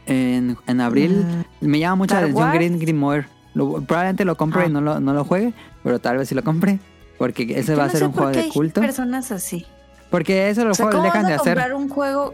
[0.05, 1.25] En, en abril
[1.61, 2.17] me llama mucha Mm.
[2.17, 2.53] Star atención Wars.
[2.59, 3.27] Green Grimoire.
[3.55, 4.67] Lo- probablemente lo compre Ah.
[4.67, 5.53] y no lo, no lo juegue,
[5.83, 6.79] pero tal vez sí lo compre.
[7.17, 8.81] Porque ese Yo va a no ser sé un juego qué de hay culto.
[8.81, 9.65] personas así.
[10.11, 11.53] Porque eso O los sea, juegos ¿cómo dejan vas de a hacer.
[11.55, 12.33] comprar un juego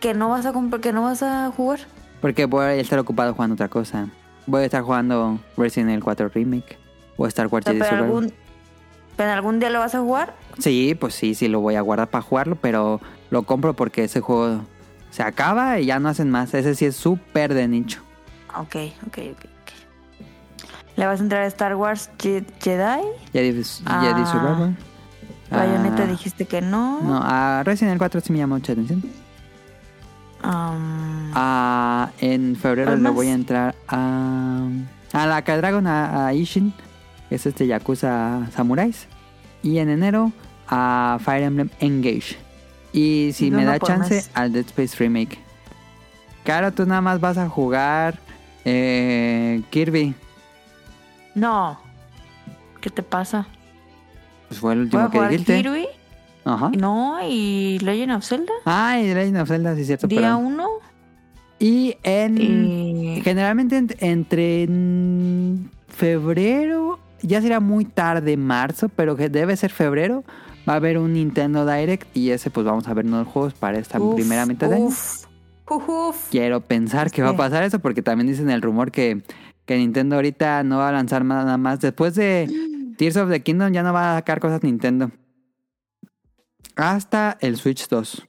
[0.00, 1.80] que no vas a que no vas a jugar?
[2.20, 4.08] Porque voy a estar ocupado jugando otra cosa.
[4.46, 6.78] Voy a estar jugando Resident Evil 4 Remake.
[7.16, 8.22] O Star Wars O sea, Jedi pero Survivor.
[8.24, 8.34] algún,
[9.16, 10.34] pero algún día lo vas a jugar.
[10.58, 13.00] Sí, pues sí, sí lo voy a guardar para jugarlo, pero
[13.30, 14.60] lo compro porque ese juego
[15.10, 16.52] se acaba y ya no hacen más.
[16.54, 18.00] Ese sí es súper de nicho.
[18.56, 19.44] Ok, ok, ok.
[20.98, 23.02] ¿Le vas a entrar a Star Wars Je- Jedi?
[23.32, 24.00] Jedi, Ah.
[24.02, 24.70] Jedi Survivor.
[25.48, 27.00] Bayonetta Ah, dijiste que no.
[27.02, 29.02] No, a Resident Evil 4 sí me llama mucha atención.
[30.42, 34.66] Um, Ah, en febrero ¿Cuál le voy a entrar a,
[35.12, 36.74] a la Dragon, a, a Ishin,
[37.28, 39.06] que es este Yakuza Samurais.
[39.62, 40.32] Y en enero
[40.68, 42.36] a Fire Emblem Engage.
[42.92, 45.38] Y si me da chance, al Dead Space Remake.
[46.44, 48.18] Claro, tú nada más vas a jugar
[48.64, 50.14] eh, Kirby.
[51.38, 51.78] No.
[52.80, 53.46] ¿Qué te pasa?
[54.48, 55.62] Pues fue el ¿Voy último que dijiste.
[55.62, 55.86] Kirby?
[56.44, 56.70] Ajá.
[56.78, 58.52] No, y Legend of Zelda.
[58.64, 60.06] Ah, y Legend of Zelda, sí, cierto.
[60.06, 60.44] Día perdón.
[60.46, 60.68] uno.
[61.58, 62.38] Y en.
[62.38, 63.20] Y...
[63.22, 64.66] Generalmente en- entre
[65.88, 70.24] febrero, ya será muy tarde marzo, pero que debe ser febrero,
[70.68, 73.78] va a haber un Nintendo Direct y ese pues vamos a ver nuevos juegos para
[73.78, 74.84] esta Uf, primera mitad de año.
[74.86, 75.24] uf,
[75.68, 76.28] uf, uf.
[76.30, 79.22] Quiero pensar que va a pasar eso porque también dicen el rumor que,
[79.68, 81.78] que Nintendo ahorita no va a lanzar nada más.
[81.80, 82.48] Después de
[82.96, 85.10] Tears of the Kingdom ya no va a sacar cosas Nintendo.
[86.74, 88.26] Hasta el Switch 2.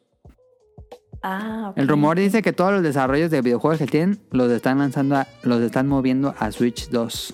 [1.23, 1.73] Ah.
[1.77, 5.27] El rumor dice que todos los desarrollos de videojuegos que tienen los están lanzando, a-
[5.43, 7.33] los están moviendo a Switch 2.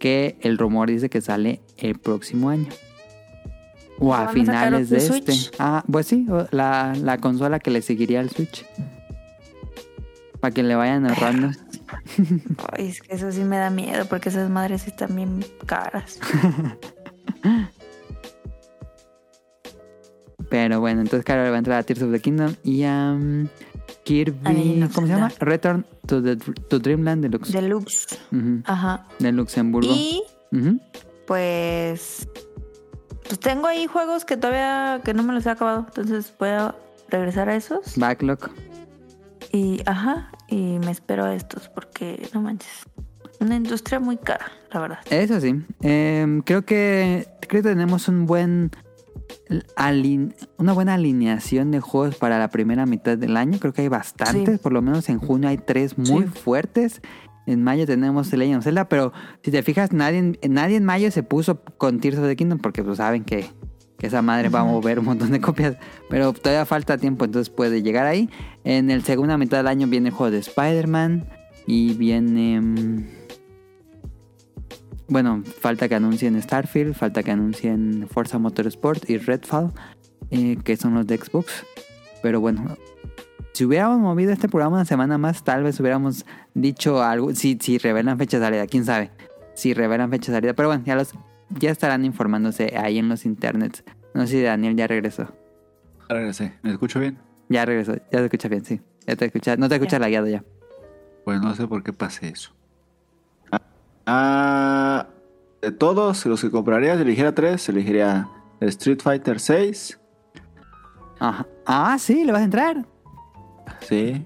[0.00, 2.66] Que el rumor dice que sale el próximo año.
[4.00, 5.12] O ¿Van a finales de este.
[5.32, 5.52] Switch?
[5.58, 8.64] Ah, pues sí, la, la consola que le seguiría al Switch.
[10.40, 11.50] Para que le vayan ahorrando.
[12.72, 16.18] Ay, es que eso sí me da miedo porque esas madres están bien caras.
[20.50, 23.12] Pero bueno, entonces claro, le va a entrar a Tears of the Kingdom y a
[23.12, 23.46] um,
[24.04, 24.40] Kirby.
[24.44, 25.30] Ay, no, ¿Cómo se llama?
[25.38, 27.52] Return to, the, to Dreamland Deluxe.
[27.52, 28.18] Deluxe.
[28.32, 29.06] Ujú, Ajá.
[29.18, 29.92] De Luxemburgo.
[29.92, 30.22] Y
[31.26, 32.28] pues.
[33.22, 35.86] Pues tengo ahí juegos que todavía que no me los he acabado.
[35.86, 36.74] Entonces a
[37.08, 37.96] regresar a esos.
[37.96, 38.50] Backlog.
[39.52, 40.32] Y ajá.
[40.50, 42.70] Y me espero a estos porque no manches.
[43.40, 44.98] Una industria muy cara, la verdad.
[45.08, 45.54] Eso sí.
[45.82, 48.70] Eh, creo que creo que tenemos un buen
[50.58, 53.58] una buena alineación de juegos para la primera mitad del año.
[53.58, 54.56] Creo que hay bastantes.
[54.56, 54.62] Sí.
[54.62, 56.28] Por lo menos en junio hay tres muy Sí.
[56.28, 57.00] fuertes.
[57.46, 60.84] En mayo tenemos The Legend of Zelda, pero si te fijas, nadie, en- nadie en
[60.84, 63.46] mayo se puso con Tears of the Kingdom porque pues saben que,
[64.00, 65.76] que esa madre va a mover un montón de copias.
[66.08, 68.30] Pero todavía falta tiempo, entonces puede llegar ahí.
[68.64, 71.26] En el segunda mitad del año viene el juego de Spider-Man
[71.66, 72.60] y viene...
[72.62, 73.04] mm,
[75.08, 79.72] bueno, falta que anuncien Starfield, falta que anuncien Forza Motorsport y Redfall,
[80.30, 81.66] eh, que son los de Xbox.
[82.22, 82.78] Pero bueno,
[83.52, 86.24] si hubiéramos movido este programa una semana más, tal vez hubiéramos
[86.54, 87.34] dicho algo.
[87.34, 89.10] Si, si revelan fecha de salida, quién sabe.
[89.52, 90.54] Si revelan fecha de salida.
[90.54, 91.12] Pero bueno, ya, los,
[91.58, 93.84] ya estarán informándose ahí en los internets.
[94.14, 95.28] No sé si Daniel ya regresó.
[96.08, 96.54] Ya regresé.
[96.62, 97.18] ¿Me escucho bien?
[97.48, 98.80] Ya regresó, ya te escucha bien, sí.
[99.06, 100.44] Ya te escucha, no te escucha lagueado ya.
[101.24, 102.52] Pues no sé por qué pasé eso.
[104.06, 105.06] Ah,
[105.60, 108.28] de todos los que compraría, si eligiera tres, elegiría
[108.60, 109.98] Street Fighter 6.
[111.18, 111.46] Ajá.
[111.66, 112.86] Ah, sí, le vas a entrar.
[113.82, 114.24] Sí.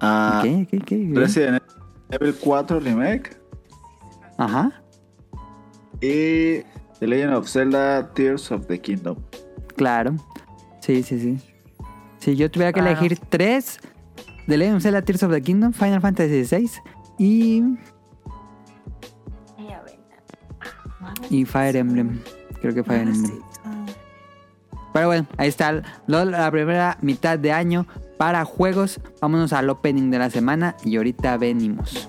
[0.00, 0.90] Ah, ok, ok, ok.
[0.90, 1.16] bien.
[1.16, 1.62] Resident
[2.10, 3.36] Evil 4 Remake.
[4.36, 4.82] Ajá.
[6.00, 6.62] Y
[6.98, 9.16] The Legend of Zelda Tears of the Kingdom.
[9.76, 10.14] Claro.
[10.80, 11.38] Sí, sí, sí.
[12.18, 12.98] Si yo tuviera que Claro.
[12.98, 13.78] elegir tres
[14.46, 16.70] de Legend of Zelda Tears of the Kingdom, Final Fantasy VI
[17.18, 17.62] y,
[21.30, 22.20] y Fire Emblem.
[22.60, 23.40] Creo que Fire Emblem.
[24.92, 27.86] Pero bueno, ahí está la primera mitad de año
[28.18, 29.00] para juegos.
[29.20, 32.08] Vámonos al opening de la semana y ahorita venimos.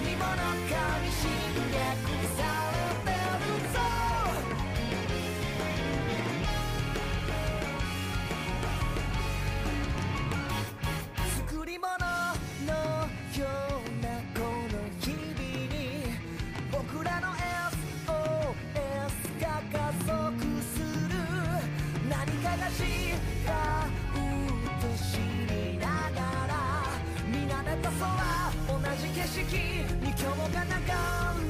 [29.21, 30.73] 景色に今日が流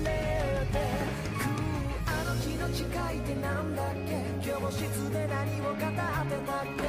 [0.04, 0.12] れ
[0.74, 0.76] て
[1.40, 1.48] く
[2.06, 4.12] あの日の誓いってなんだっけ？
[4.46, 4.82] 教室
[5.14, 5.96] で何を語ってたっ
[6.76, 6.84] け？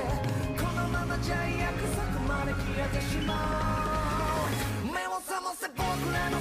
[0.61, 3.31] このままじゃ約束まで消えてしま
[4.83, 4.87] う。
[4.87, 6.32] 目を覚ませ僕らの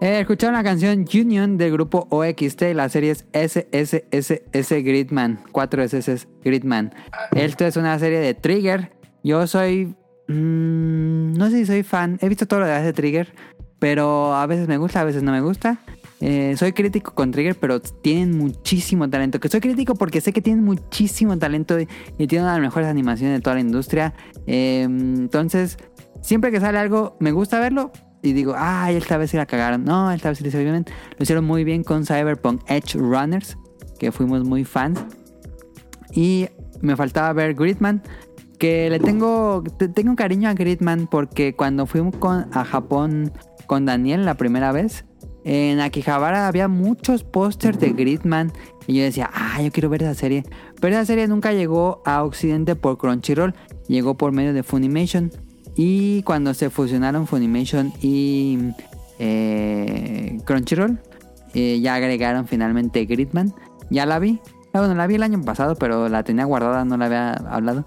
[0.00, 2.62] Eh, escucharon la canción Union del grupo OXT.
[2.74, 5.40] La serie es SSSS Gridman.
[5.50, 6.94] 4 SS Gridman.
[7.32, 8.92] Esto es una serie de Trigger.
[9.24, 9.96] Yo soy.
[10.28, 12.18] mm, no sé si soy fan.
[12.20, 13.34] He visto todo lo de hace Trigger.
[13.80, 15.78] Pero a veces me gusta, a veces no me gusta.
[16.20, 19.40] Eh, soy crítico con Trigger, pero tienen muchísimo talento.
[19.40, 21.88] Que soy crítico porque sé que tienen muchísimo talento y,
[22.18, 24.14] y tienen una de las mejores animaciones de toda la industria.
[24.46, 25.76] Eh, entonces,
[26.20, 27.92] siempre que sale algo, me gusta verlo.
[28.22, 29.84] Y digo, ay, esta vez sí la cagaron.
[29.84, 30.84] No, esta vez lo hicieron bien.
[31.16, 33.56] Lo hicieron muy bien con Cyberpunk Edge Runners,
[33.98, 35.00] que fuimos muy fans.
[36.12, 36.48] Y
[36.80, 38.02] me faltaba ver Gridman,
[38.58, 43.32] que le tengo, te- tengo cariño a Gridman porque cuando fuimos con- a Japón
[43.66, 45.04] con Daniel la primera vez,
[45.44, 48.52] en Akihabara había muchos pósters de Gridman
[48.86, 50.42] y yo decía, ah, yo quiero ver esa serie.
[50.80, 53.54] Pero esa serie nunca llegó a Occidente por Crunchyroll,
[53.86, 55.30] llegó por medio de Funimation.
[55.80, 58.58] Y cuando se fusionaron Funimation y
[59.20, 60.98] eh, Crunchyroll,
[61.54, 63.54] eh, ya agregaron finalmente Gridman.
[63.88, 64.40] Ya la vi.
[64.72, 67.86] Ah, Bueno, la vi el año pasado, pero la tenía guardada, no la había hablado.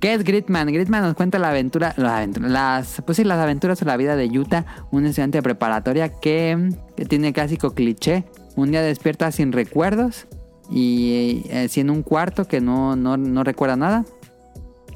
[0.00, 0.68] ¿Qué es Gridman?
[0.68, 4.16] Gridman nos cuenta la aventura, la aventura- las, pues sí, las aventuras o la vida
[4.16, 8.24] de Yuta, un estudiante de preparatoria que, que tiene clásico cliché.
[8.56, 10.28] Un día despierta sin recuerdos
[10.70, 14.06] y eh, en un cuarto que no, no, no recuerda nada,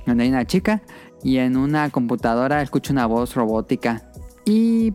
[0.07, 0.83] donde hay una chica
[1.22, 4.02] y en una computadora escucha una voz robótica
[4.44, 4.92] y,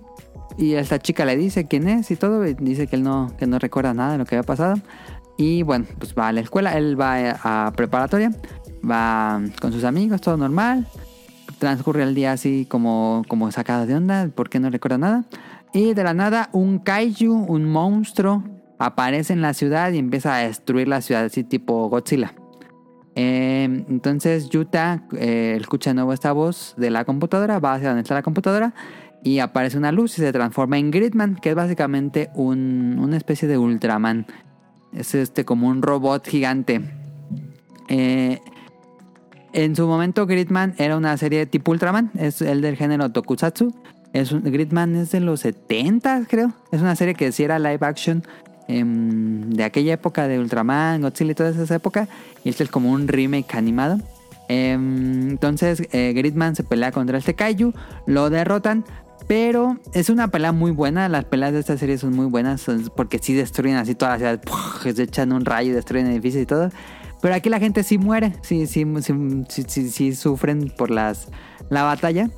[0.57, 3.59] y esta chica le dice quién es y todo dice que él no, que no
[3.59, 4.75] recuerda nada de lo que había pasado
[5.37, 8.31] y bueno, pues va a la escuela, él va a preparatoria,
[8.83, 10.87] va con sus amigos, todo normal.
[11.59, 15.25] Transcurre el día así como, como sacado de onda, porque no recuerda nada.
[15.73, 18.43] Y de la nada, un kaiju, un monstruo,
[18.79, 22.33] aparece en la ciudad y empieza a destruir la ciudad, así tipo Godzilla.
[23.19, 28.03] Eh, entonces Yuta eh, escucha de nuevo esta voz de la computadora, va hacia donde
[28.03, 28.75] está la computadora
[29.23, 33.47] y aparece una luz y se transforma en Gridman, que es básicamente un- una especie
[33.47, 34.27] de Ultraman.
[34.93, 36.81] Es este como un robot gigante.
[37.89, 38.39] Eh,
[39.53, 43.73] en su momento Gridman era una serie tipo Ultraman, es el del género Tokusatsu.
[44.13, 46.53] Es Gridman es de los 70 creo.
[46.71, 48.23] Es una serie que sí era live action
[48.67, 52.07] em, de aquella época de Ultraman, Godzilla y toda esa época.
[52.43, 53.99] Y este es como un remake animado.
[54.49, 57.73] Em, entonces eh, Gridman se pelea contra este Kaiju,
[58.05, 58.85] lo derrotan.
[59.27, 61.09] Pero es una pelea muy buena.
[61.09, 62.65] Las peleas de esta serie son muy buenas.
[62.95, 64.41] Porque sí destruyen así toda la ciudad.
[64.41, 64.83] ¡puf!
[64.83, 66.71] Se echan un rayo destruyen edificios y todo.
[67.21, 68.33] Pero aquí la gente sí muere.
[68.41, 71.27] Sí, sí, sí, sí, sí, sufren por las,
[71.69, 72.29] la batalla.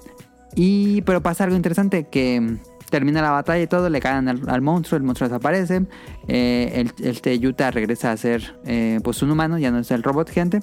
[0.56, 2.58] Y, pero pasa algo interesante que
[2.90, 5.86] termina la batalla y todo, le caen al, monstruo, el monstruo desaparece,
[6.28, 10.04] eh, el, este Yuta regresa a ser eh, pues un humano, ya no es el
[10.04, 10.60] robot gigante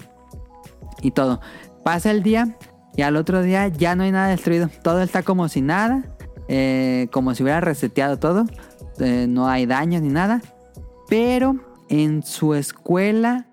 [1.03, 1.41] y todo.
[1.85, 2.57] Pasa el día
[2.97, 6.05] y al otro día ya no hay nada destruido, todo está como si nada,
[6.49, 8.45] eh, como si hubiera reseteado todo,
[8.99, 10.41] no hay daños ni nada,
[11.09, 11.57] pero
[11.89, 13.47] en su escuela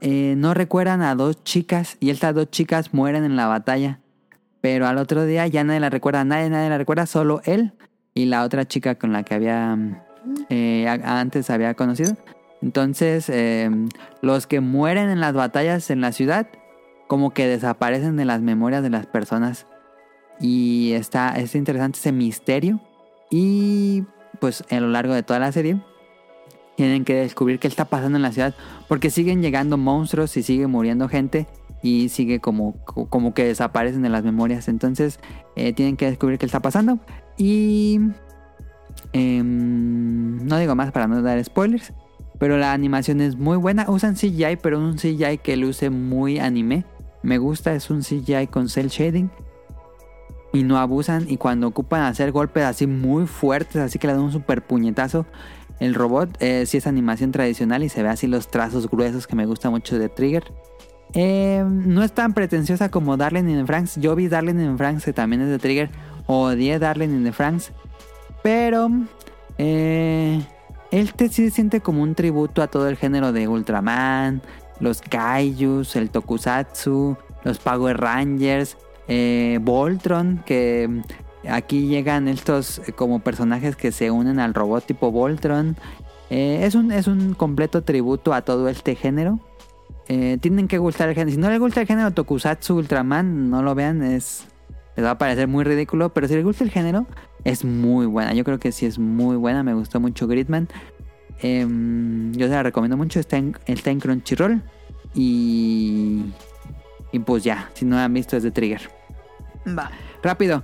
[0.00, 4.00] no recuerdan a dos chicas y estas dos chicas mueren en la batalla.
[4.66, 7.72] Pero al otro día ya nadie la recuerda, nadie, nadie la recuerda, solo él
[8.14, 10.02] y la otra chica con la que había
[10.50, 12.16] eh, antes había conocido.
[12.62, 13.70] Entonces, eh,
[14.22, 16.48] los que mueren en las batallas en la ciudad,
[17.06, 19.68] como que desaparecen de las memorias de las personas.
[20.40, 22.80] Y está, es interesante ese misterio.
[23.30, 24.02] Y
[24.40, 25.80] pues a lo largo de toda la serie,
[26.76, 28.52] tienen que descubrir qué está pasando en la ciudad.
[28.88, 31.46] Porque siguen llegando monstruos y sigue muriendo gente.
[31.82, 34.68] Y sigue como, como que desaparecen de las memorias.
[34.68, 35.20] Entonces
[35.54, 36.98] eh, tienen que descubrir qué está pasando.
[37.36, 38.00] Y...
[39.12, 41.92] em, no digo más para no dar spoilers.
[42.38, 43.86] Pero la animación es muy buena.
[43.88, 46.84] Usan CGI, pero un CGI que luce muy anime.
[47.22, 49.30] Me gusta, es un CGI con cel shading.
[50.52, 51.26] y no abusan.
[51.28, 55.26] Y cuando ocupan hacer golpes así muy fuertes, así que le dan un super puñetazo,
[55.80, 59.36] el robot eh, sí es animación tradicional y se ve así los trazos gruesos que
[59.36, 60.44] me gusta mucho de Trigger.
[61.14, 63.96] Eh, no es tan pretenciosa como Darling in the Franks.
[63.96, 65.90] Yo vi Darling in the Franks, que también es de Trigger.
[66.26, 67.72] Odié Darling in the Franks.
[68.42, 68.90] Pero
[70.90, 74.42] este sí se siente como un tributo a todo el género de Ultraman,
[74.80, 78.76] los Kaijus, el Tokusatsu, los Power Rangers,
[79.08, 84.84] eh, Voltron, que mm, aquí llegan estos eh, como personajes que se unen al robot
[84.84, 85.76] tipo Voltron.
[86.28, 89.38] Es, un, es un completo tributo a todo este género.
[90.08, 91.32] Eh, tienen que gustar el género.
[91.32, 94.46] Si no les gusta el género Tokusatsu Ultraman, no lo vean, es
[94.96, 97.06] les va a parecer muy ridículo, pero si les gusta el género,
[97.44, 98.32] es muy buena.
[98.32, 100.68] Yo creo que sí es muy buena, me gustó mucho Gridman.
[101.42, 104.62] Em, yo se la recomiendo mucho, está en, está en Crunchyroll.
[105.14, 106.22] Y,
[107.12, 108.88] y pues ya, si no la han visto es de Trigger.
[109.66, 109.90] Va.
[110.22, 110.62] Rápido,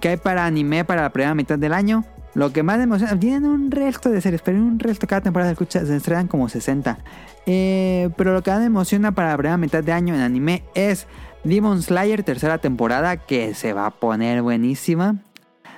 [0.00, 2.04] ¿qué hay para anime para la primera mitad del año?
[2.34, 5.50] Lo que más me emociona, tienen un resto de series, pero un resto cada temporada
[5.50, 6.98] se, escucha- se estrenan como 60.
[7.46, 10.64] Eh, pero lo que más me emociona para la primera mitad de año en anime
[10.74, 11.06] es
[11.44, 15.16] Demon Slayer, tercera temporada, que se va a poner buenísima.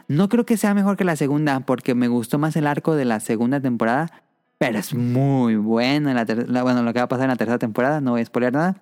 [0.09, 3.05] No creo que sea mejor que la segunda, porque me gustó más el arco de
[3.05, 4.23] la segunda temporada,
[4.57, 6.15] pero es muy buena.
[6.15, 8.53] La bueno, lo que va a pasar en la tercera temporada, no voy a spoiler
[8.53, 8.77] nada.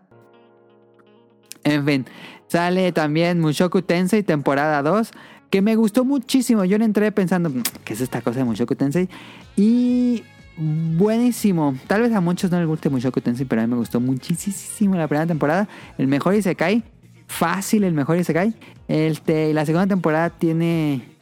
[1.64, 2.06] En fin,
[2.46, 5.12] sale también Mushoku Tensei temporada 2,
[5.50, 6.64] que me gustó muchísimo.
[6.64, 9.08] Yo le entré pensando, "Mm, ¿qué es esta cosa de Mushoku Tensei?
[9.56, 10.22] Y
[10.56, 11.74] buenísimo.
[11.86, 14.96] Tal vez a muchos no les guste Mushoku Tensei, pero a mí me gustó muchísimo
[14.96, 15.68] la primera temporada.
[15.98, 16.82] El mejor Isekai,
[17.26, 18.54] fácil el mejor Isekai.
[18.88, 21.14] Este, la segunda temporada tiene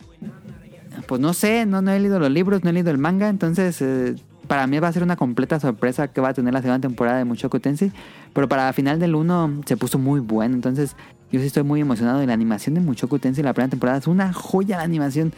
[1.07, 3.81] pues no sé, no, no he leído los libros, no he leído el manga, entonces
[3.81, 4.15] eh,
[4.47, 7.19] para mí va a ser una completa sorpresa que va a tener la segunda temporada
[7.19, 7.93] de Mushoku Tensei,
[8.33, 10.97] pero para la final del 1 se puso muy bueno, entonces
[11.33, 14.07] yo sí estoy muy emocionado y la animación de Mushoku Tensei la primera temporada es
[14.07, 15.33] una joya la animación,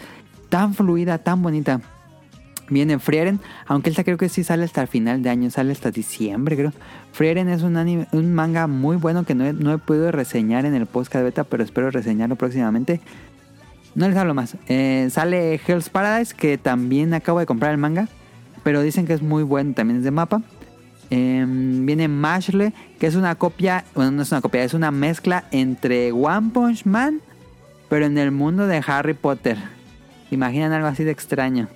[0.48, 1.80] tan fluida, tan bonita.
[2.70, 5.90] Viene Frieren, aunque esta creo que sí sale hasta el final de año, sale hasta
[5.90, 6.72] diciembre creo.
[7.12, 10.64] Frieren es un, anime- un manga muy bueno que no he, no he podido reseñar
[10.64, 13.00] en el podcast beta, pero espero reseñarlo próximamente.
[13.94, 14.56] No les hablo más.
[14.68, 18.08] Eh, sale Hell's Paradise, que también acabo de comprar el manga.
[18.64, 20.40] Pero dicen que es muy bueno, también es de mapa.
[21.10, 25.44] Eh, viene Mashle, que es una copia, bueno, no es una copia, es una mezcla
[25.50, 27.20] entre One Punch Man,
[27.88, 29.56] pero en el mundo de Harry Potter.
[30.30, 31.68] Imaginan algo así de extraño.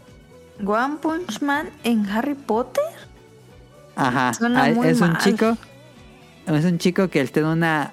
[0.64, 2.82] One Punch Man en Harry Potter.
[3.94, 4.32] Ajá.
[4.34, 5.18] Suena Ah, muy es un mal.
[5.22, 5.56] chico.
[6.46, 7.92] Es un chico que está en una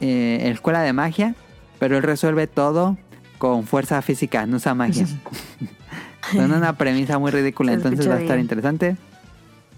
[0.00, 1.34] eh, escuela de magia,
[1.78, 2.98] pero él resuelve todo
[3.38, 5.06] con fuerza física, no usa magia.
[6.32, 8.44] Suena una premisa muy ridícula, entonces va a estar bien.
[8.46, 8.96] interesante.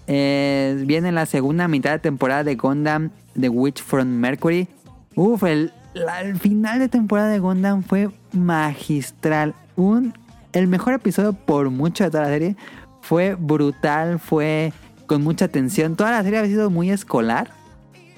[0.07, 4.67] Eh, viene la segunda mitad de temporada de Gundam The Witch from Mercury.
[5.15, 9.53] Uf, el, la- final de temporada de Gundam fue magistral.
[9.75, 10.13] Un,
[10.53, 12.55] el mejor episodio por mucho de toda la serie.
[13.01, 14.73] Fue brutal, fue
[15.05, 15.95] con mucha tensión.
[15.95, 17.51] Toda la serie había sido muy escolar.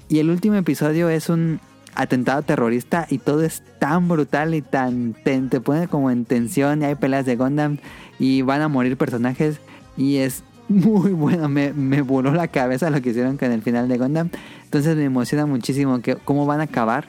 [0.08, 1.60] Y el último episodio es un
[1.96, 5.14] atentado terrorista y todo es tan brutal y tan...
[5.24, 7.78] Te, te pone como en tensión y hay peleas de Gundam
[8.20, 9.60] y van a morir personajes
[9.98, 11.50] y es muy bueno.
[11.50, 14.30] Me, me voló la cabeza lo que hicieron con el final de Gundam.
[14.64, 17.08] Entonces me emociona muchísimo que, cómo van a acabar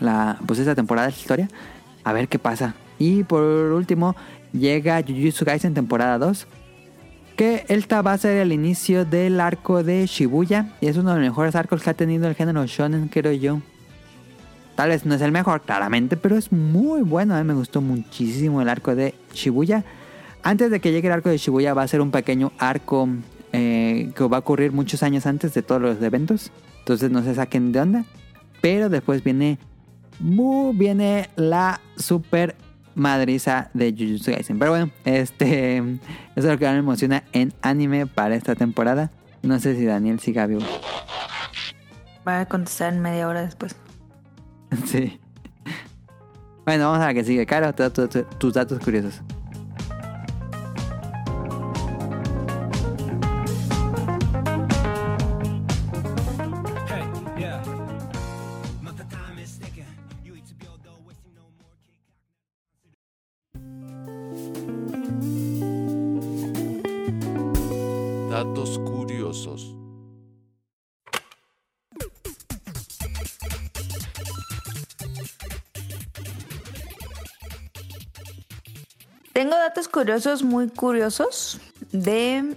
[0.00, 1.48] la, pues esta temporada de la historia.
[2.02, 2.74] A ver qué pasa.
[2.98, 4.16] Y por último
[4.52, 6.46] llega Jujutsu Kaisen temporada 2
[7.36, 11.16] que esta va a ser el inicio del arco de Shibuya y es uno de
[11.16, 13.60] los mejores arcos que ha tenido el género shonen, creo yo.
[14.76, 17.34] Tal vez no es el mejor, claramente, pero es muy bueno.
[17.34, 19.84] A mí me gustó muchísimo el arco de Shibuya.
[20.44, 23.08] Antes de que llegue el arco de Shibuya va a ser un pequeño arco
[23.52, 26.52] eh, que va a ocurrir muchos años antes de todos los eventos.
[26.80, 28.04] Entonces no se saquen de onda.
[28.60, 29.58] Pero después viene,
[30.20, 32.54] mu- viene la super
[32.94, 34.58] madriza de Jujutsu Kaisen.
[34.58, 35.96] Pero bueno, este eso
[36.36, 39.10] es lo que me emociona en anime para esta temporada.
[39.42, 40.62] No sé si Daniel siga vivo.
[42.26, 43.76] Va a contestar en media hora después.
[44.86, 45.18] sí.
[46.66, 47.44] Bueno, vamos a la que sigue.
[47.46, 49.20] Caro, tu- tu- tu- tus datos curiosos.
[80.04, 81.58] Curiosos, muy curiosos,
[81.90, 82.54] de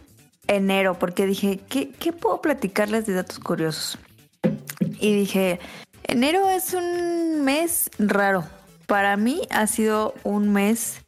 [0.48, 3.98] enero, porque dije, ¿qué, qué puedo platicarles de datos curiosos?
[5.00, 5.62] Y dije,
[6.04, 8.44] enero es un mes raro,
[8.86, 11.06] para mí ha sido un mes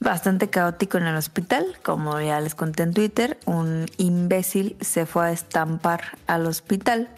[0.00, 1.64] bastante caótico en el hospital.
[1.84, 7.08] Como ya les conté en Twitter, un imbécil se fue a estampar al hospital.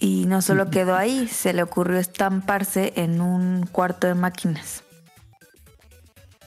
[0.00, 4.82] Y no solo quedó ahí, se le ocurrió estamparse en un cuarto de máquinas.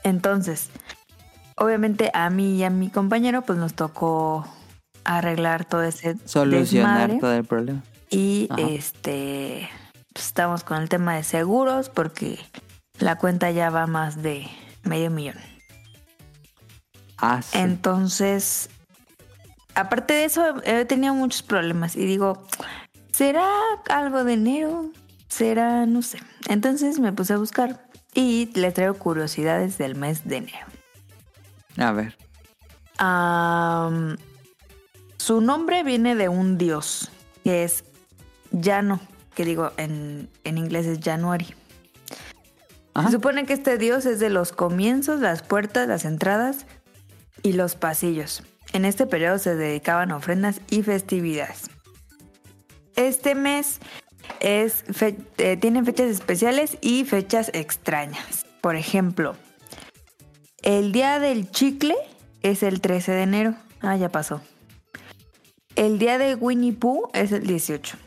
[0.03, 0.69] Entonces,
[1.63, 4.45] obviamente a mí y a mi compañero pues nos tocó
[5.03, 7.19] arreglar todo ese Solucionar desmadre.
[7.19, 7.83] todo el problema.
[8.09, 8.61] Y Ajá.
[8.61, 9.69] este
[10.13, 12.39] pues, estamos con el tema de seguros porque
[12.99, 14.47] la cuenta ya va más de
[14.83, 15.35] medio millón.
[17.17, 17.57] Ah, sí.
[17.57, 18.69] Entonces,
[19.75, 22.45] aparte de eso, he tenido muchos problemas y digo,
[23.11, 23.47] ¿será
[23.89, 24.91] algo de enero?
[25.29, 25.85] ¿Será?
[25.85, 26.19] No sé.
[26.47, 30.72] Entonces me puse a buscar y les traigo curiosidades del mes de enero.
[31.77, 32.17] A ver.
[35.17, 37.09] Su nombre viene de un dios,
[37.43, 37.83] que es
[38.51, 38.99] Llano,
[39.35, 41.53] que digo, en, en inglés es January.
[42.93, 43.07] Ajá.
[43.07, 46.65] Se supone que este dios es de los comienzos, las puertas, las entradas
[47.41, 48.43] y los pasillos.
[48.73, 51.69] En este periodo se dedicaban ofrendas y festividades.
[52.95, 53.79] Este mes
[54.39, 58.45] es fe- eh, tiene fechas especiales y fechas extrañas.
[58.61, 59.35] Por ejemplo,
[60.63, 61.95] el día del chicle
[62.41, 63.55] es el 13 de enero.
[63.81, 64.41] Ah, ya pasó.
[65.75, 67.97] El día de Winnie Pooh es el 18.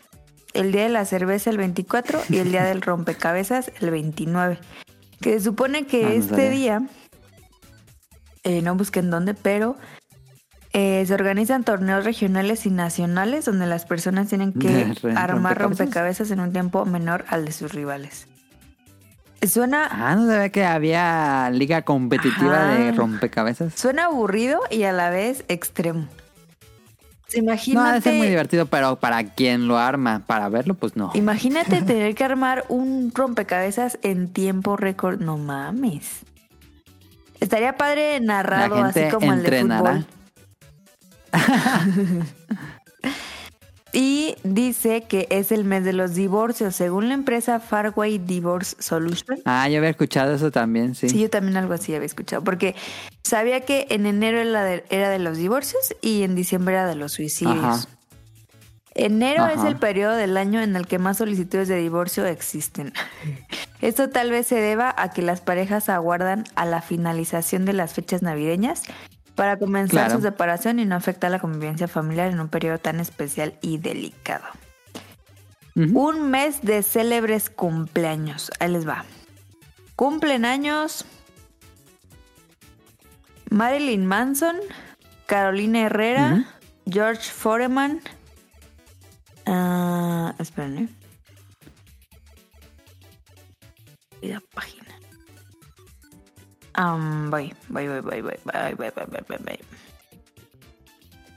[0.54, 4.58] El día de la cerveza el 24 y el día del rompecabezas el 29.
[5.20, 6.50] Que se supone que Ah, no este sabía.
[6.50, 6.82] día,
[8.44, 9.76] eh, no busquen dónde, pero
[10.72, 15.58] eh, se organizan torneos regionales y nacionales donde las personas tienen que ¿De re- armar
[15.58, 15.58] rompecabezas?
[15.60, 18.26] rompecabezas en un tiempo menor al de sus rivales.
[19.42, 22.74] Suena, Ah, no sabía que había liga competitiva Ajá.
[22.74, 23.74] de rompecabezas.
[23.74, 26.08] suena aburrido y a la vez extremo.
[27.28, 30.96] Se No, Imagínate, debe ser muy divertido, pero para quien lo arma, para verlo, pues
[30.96, 31.10] no.
[31.14, 35.20] imagínate tener que armar un rompecabezas en tiempo récord.
[35.20, 36.20] No mames.
[37.40, 40.06] Estaría padre narrado La así como el de fútbol.
[43.98, 49.38] y dice que es el mes de los divorcios, según la empresa Farway Divorce Solution.
[49.46, 51.08] Ah, yo había escuchado eso también, sí.
[51.08, 52.74] Sí, yo también algo así había escuchado, porque
[53.24, 56.94] sabía que en enero era de, era de los divorcios y en diciembre era de
[56.94, 57.56] los suicidios.
[57.56, 57.88] Ajá.
[58.94, 59.54] Enero Ajá.
[59.54, 62.92] es el periodo del año en el que más solicitudes de divorcio existen.
[63.80, 67.94] Esto tal vez se deba a que las parejas aguardan a la finalización de las
[67.94, 68.82] fechas navideñas
[69.36, 70.16] para comenzar Claro.
[70.16, 74.44] su separación y no afectar la convivencia familiar en un periodo tan especial y delicado.
[75.76, 78.50] Un mes de célebres cumpleaños.
[78.60, 79.04] Ahí les va.
[79.94, 81.04] Cumplen años
[83.50, 84.56] Marilyn Manson,
[85.26, 86.46] Carolina Herrera,
[86.90, 88.00] George Foreman.
[89.44, 90.88] Ah, esperen, ¿eh?
[94.22, 94.85] Y la página.
[96.76, 99.58] Am, voy, voy, voy, voy, voy, voy, voy, voy, voy, voy, voy.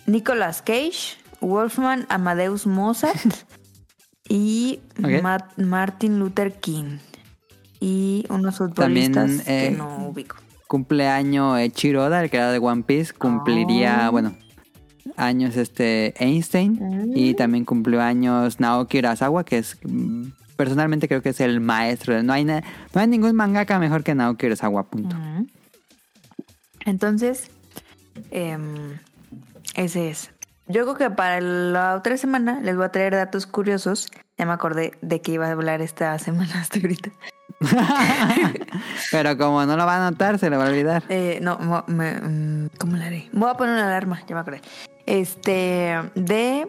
[0.06, 3.34] Nicolas Cage, Wolfman Amadeus Mozart
[4.28, 4.80] y.
[5.22, 6.98] Ma- Martin Luther King.
[7.80, 10.36] Y unos También, futbolistas que eh, no ubico.
[10.68, 14.12] Cumpleaños eh, Chiroda, el creador de One Piece, cumpliría, Oh.
[14.12, 14.36] bueno,
[15.16, 16.74] años este Einstein.
[16.74, 17.12] Mm.
[17.16, 20.26] Y también cumplió años Naoki Urasawa, que es, mm,
[20.60, 22.14] personalmente creo que es el maestro.
[22.16, 22.62] de- No hay, na-
[22.94, 25.16] no hay ningún mangaka mejor que Naoki Urasawa, punto.
[26.86, 27.50] Entonces,
[28.32, 28.98] em,
[29.76, 30.32] ese es.
[30.68, 34.10] Yo creo que para la otra semana les voy a traer datos curiosos.
[34.38, 37.10] Ya me acordé de que iba a hablar esta semana hasta ahorita.
[39.12, 41.04] Pero como no lo va a notar, se le va a olvidar.
[41.08, 41.58] Eh, no,
[41.88, 43.30] me- mm, ¿cómo la haré?
[43.32, 44.62] Voy a poner una alarma, ya me acordé.
[45.06, 46.68] Este, de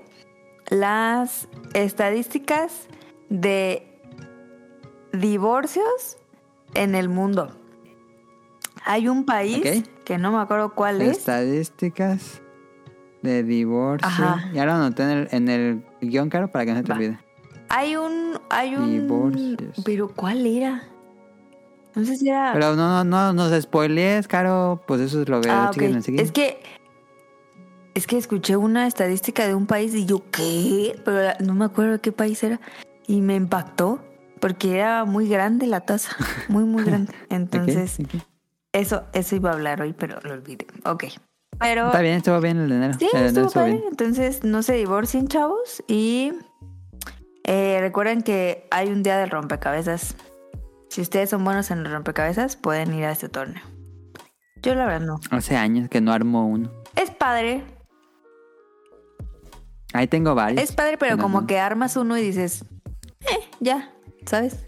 [0.70, 2.86] las estadísticas
[3.30, 3.86] de
[5.12, 6.18] divorcios
[6.74, 7.56] en el mundo.
[8.84, 11.18] Hay un país que no me acuerdo cuál es.
[11.18, 12.42] Estadísticas
[13.22, 14.06] de divorcio.
[14.06, 14.50] Ajá.
[14.52, 16.96] Ya lo anoté en el, en el guion, caro, para que no se te Va.
[16.96, 17.18] olvide.
[17.68, 18.90] Hay un, hay un.
[18.90, 19.82] Divorcios.
[19.84, 20.82] Pero ¿cuál era?
[21.94, 22.52] No sé si era.
[22.52, 24.82] Pero no, no, no nos spoilees, caro.
[24.86, 25.74] Pues eso es lo que ah, ok.
[25.74, 26.24] siguen, siguen.
[26.24, 26.60] Es que.
[27.92, 30.98] Es que escuché una estadística de un país y yo, ¿qué?
[31.04, 32.60] Pero no me acuerdo de qué país era.
[33.10, 33.98] Y me impactó
[34.40, 36.16] porque era muy grande la tasa.
[36.48, 37.12] Muy, muy grande.
[37.28, 37.98] Entonces,
[38.72, 40.66] eso, eso iba a hablar hoy, pero lo olvidé.
[40.84, 41.04] Ok.
[41.58, 41.86] Pero.
[41.86, 42.94] Está bien, estuvo bien el de enero.
[42.98, 43.82] Sí, El enero estuvo bien.
[43.90, 45.82] Entonces, no se divorcien, chavos.
[45.88, 46.32] Y
[47.44, 50.14] eh, recuerden que hay un día del rompecabezas.
[50.88, 53.62] Si ustedes son buenos en el rompecabezas, pueden ir a este torneo.
[54.62, 55.20] Yo la verdad no.
[55.32, 56.70] Hace años que no armo uno.
[56.94, 57.64] Es padre,
[59.92, 60.62] Ahí tengo varios.
[60.62, 61.46] es padre, pero No, como no.
[61.48, 62.64] que armas uno y dices,
[63.20, 63.92] eh, ya,
[64.26, 64.66] ¿sabes?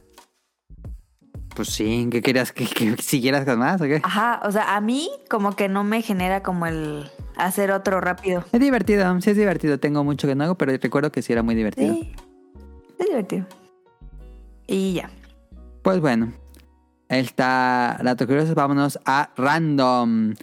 [1.55, 2.53] Pues sí, ¿qué querías?
[2.53, 4.01] ¿Que, que siguieras con más o qué?
[4.03, 8.45] Ajá, o sea, a mí como que no me genera como el hacer otro rápido.
[8.53, 9.79] Es divertido, sí es divertido.
[9.79, 11.95] Tengo mucho que no hago, pero recuerdo que sí era muy divertido.
[11.95, 12.15] Sí,
[12.99, 13.47] es divertido.
[14.67, 15.11] Y ya.
[15.83, 16.33] Pues bueno,
[17.09, 18.55] está Dato Curioso.
[18.55, 19.31] Vámonos a.
[19.37, 20.35] Random.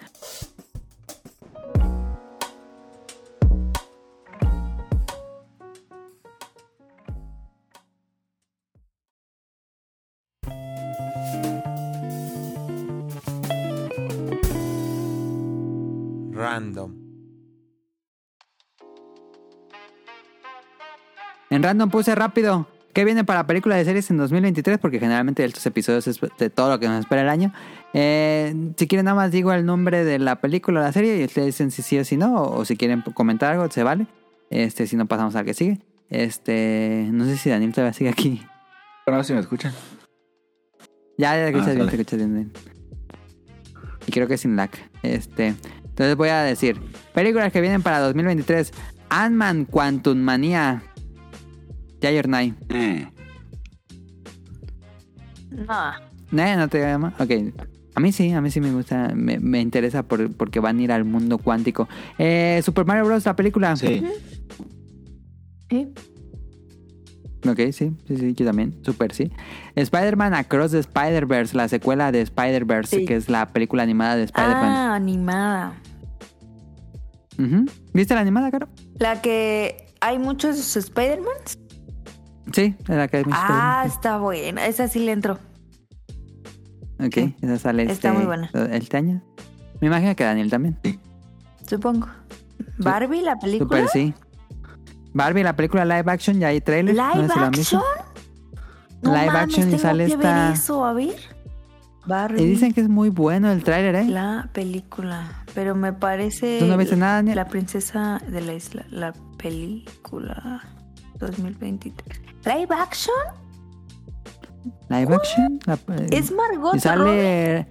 [21.60, 22.70] En Random puse rápido.
[22.94, 24.78] ¿Qué viene para películas de series en 2023?
[24.78, 27.52] Porque generalmente estos episodios es de todo lo que nos espera el año.
[27.94, 31.26] Eh, si quieren, nada más digo el nombre de la película o la serie y
[31.26, 32.34] ustedes dicen si sí o si no.
[32.34, 34.08] O, o si quieren comentar algo, se vale.
[34.50, 35.82] Este, si no, pasamos al que sigue.
[36.10, 38.42] Este, no sé si Daniel todavía sigue aquí.
[39.06, 39.74] Bueno, si me escuchan.
[41.18, 42.54] Ya, ya te escuchas Ah, bien, te escuchas bien, bien.
[44.08, 44.70] Y creo que sin lag.
[45.04, 45.56] Este.
[45.84, 46.80] Entonces voy a decir.
[47.14, 48.72] Películas que vienen para 2023.
[49.10, 50.84] Ant-Man Quantum Manía.
[52.02, 52.54] Jay or Nay.
[52.70, 53.08] Eh.
[55.52, 55.92] No.
[56.32, 57.14] ¿No, no te llama?
[57.20, 57.32] Ok.
[57.96, 59.12] A mí sí, a mí sí me gusta.
[59.16, 61.90] Me, me interesa por- porque van a ir al mundo cuántico.
[62.18, 63.26] Eh, Super Mario Bros.
[63.26, 63.76] la película.
[63.76, 64.04] Sí.
[65.70, 65.88] Sí.
[67.48, 68.78] Ok, sí, sí, sí, yo también.
[68.84, 69.32] Super, sí.
[69.76, 73.06] Spider-Man Across the Spider-Verse, la secuela de Spider-Verse, Sí.
[73.06, 74.66] que es la película animada de Spider-Man.
[74.66, 75.74] Ah, animada.
[77.94, 78.68] ¿Viste la animada, Caro?
[78.98, 81.58] La que hay muchos Spider-Mans.
[82.54, 84.66] Sí, es la muchos Ah, está buena.
[84.68, 85.38] Esa sí le entró.
[87.00, 87.06] sí.
[87.06, 87.36] Ok, sí.
[87.42, 88.50] esa sale Está este, muy buena.
[88.72, 89.22] este año.
[89.82, 90.78] Me imagino que Daniel también.
[91.68, 92.08] Supongo.
[92.78, 93.68] Barbie, la película.
[93.88, 94.14] Super, sí.
[95.14, 96.96] Barbie, la película live action, ya hay trailer.
[96.96, 97.40] Live no sé si
[97.76, 97.82] action.
[99.02, 101.16] No Live mames, action y tengo sale que esta- ver eso, a ver.
[102.06, 102.42] Barbie.
[102.42, 104.06] Y dicen que es muy bueno el trailer, ¿eh?
[104.06, 105.44] La película.
[105.54, 106.60] Pero me parece.
[106.60, 107.36] ¿Tú no viste nada, Daniel?
[107.36, 108.86] La princesa de la isla.
[108.90, 110.62] La película
[111.20, 112.20] 2023.
[112.46, 113.14] ¿Live action?
[114.90, 115.60] Live action.
[115.66, 115.78] la-
[116.12, 116.80] Es Margot y Robbie.
[116.80, 117.68] sale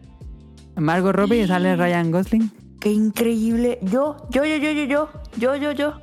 [0.76, 2.50] Margot Robbie y sale Ryan Gosling.
[2.80, 3.78] Qué increíble.
[3.82, 5.08] Yo, yo, yo, yo, yo, yo.
[5.36, 5.94] Yo, yo, yo.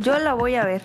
[0.00, 0.82] Yo la voy a ver.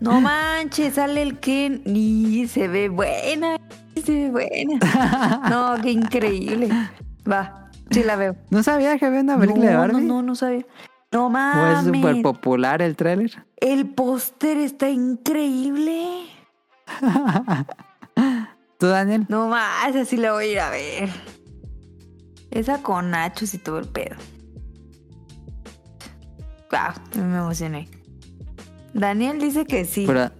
[0.00, 3.56] No manches, sale el Ken y se ve buena.
[4.02, 5.40] Se ve buena.
[5.50, 6.68] No, qué increíble.
[7.30, 8.36] Va, sí la veo.
[8.50, 10.02] ¿No sabía que había una película no, de Barbie?
[10.06, 10.64] No, no, no sabía.
[11.14, 11.84] No ¿O es mames.
[11.84, 13.46] súper popular el trailer?
[13.58, 16.26] El póster está increíble.
[18.78, 19.24] ¿Tú, Daniel?
[19.28, 21.08] No más, así la voy a ir a ver.
[22.50, 24.16] Esa con nachos y todo el pedo.
[26.72, 27.88] Wow, me emocioné.
[28.92, 30.04] Daniel dice que sí.
[30.08, 30.32] Pero-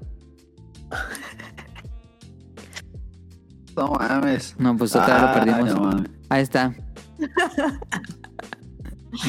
[3.76, 4.56] No mames.
[4.58, 5.74] no, pues otra vez lo Ah, perdimos.
[5.74, 6.10] no mames.
[6.30, 6.74] Ahí está.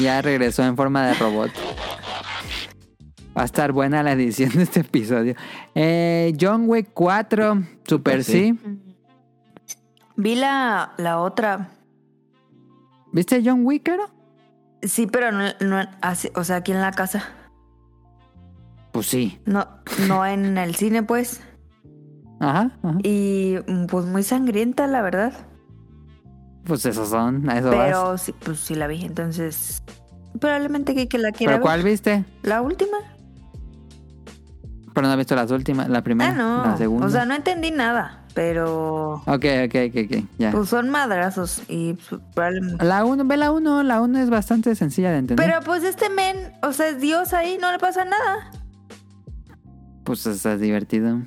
[0.00, 1.50] Ya regresó en forma de robot.
[3.36, 5.34] Va a estar buena la edición de este episodio.
[5.74, 8.32] Eh, John Wick 4, Super sí.
[8.32, 8.78] Sí.
[10.16, 11.68] Vi la, la otra.
[13.12, 14.10] ¿Viste John Wick, Caro?
[14.82, 17.24] Sí, pero no, no así- o sea, aquí en la casa.
[18.92, 19.38] Pues sí.
[19.44, 19.66] No,
[20.08, 21.42] no en el cine, pues.
[22.40, 22.98] Ajá, ajá.
[23.02, 23.56] Y
[23.90, 25.45] pues muy sangrienta, la verdad.
[26.66, 27.86] Pues esos son, a eso vas.
[27.86, 29.82] Pero sí, pues sí la vi, entonces.
[30.40, 31.62] Probablemente que, que la quiera ¿Pero ver.
[31.62, 32.24] cuál viste?
[32.42, 32.98] La última.
[34.94, 36.64] Pero no he visto las últimas, la primera, Ah, no.
[36.66, 37.06] la segunda.
[37.06, 38.22] O sea, no entendí nada.
[38.34, 39.22] Pero.
[39.26, 40.50] Ok, ok, ok, ok, ya.
[40.50, 42.84] Pues son madrazos y pues, probablemente.
[42.84, 45.46] La 1, ve la 1, la 1 es bastante sencilla de entender.
[45.46, 48.50] Pero pues este men, o sea, es Dios ahí, no le pasa nada.
[50.04, 51.22] Pues está divertido.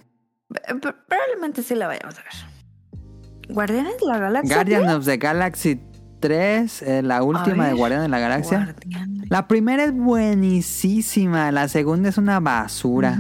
[1.07, 2.58] Probablemente sí la vayamos a ver.
[3.49, 4.55] Guardianes de la Galaxia.
[4.55, 4.93] Guardian ¿qué?
[4.93, 5.79] of the Galaxy
[6.19, 7.75] 3, eh, la última de ver.
[7.77, 8.65] Guardian de la Galaxia.
[8.65, 9.29] Guardianes.
[9.29, 13.17] La primera es buenísima, la segunda es una basura.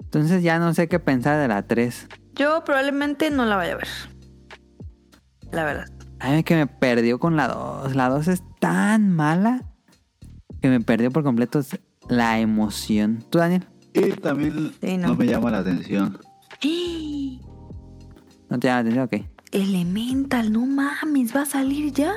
[0.00, 2.08] Entonces ya no sé qué pensar de la 3.
[2.34, 3.88] Yo probablemente no la vaya a ver.
[5.52, 5.86] La verdad.
[6.20, 7.94] A mí que me perdió con la 2.
[7.96, 9.62] La 2 es tan mala
[10.62, 11.60] que me perdió por completo
[12.08, 13.24] la emoción.
[13.30, 13.66] ¿Tú, Daniel?
[13.92, 15.08] Y también Sí, no.
[15.08, 15.14] no.
[15.16, 16.18] me llama la atención.
[18.48, 19.04] ¿No te llama la atención?
[19.04, 19.14] Ok.
[19.52, 22.12] Elemental, no mames, va a salir ya.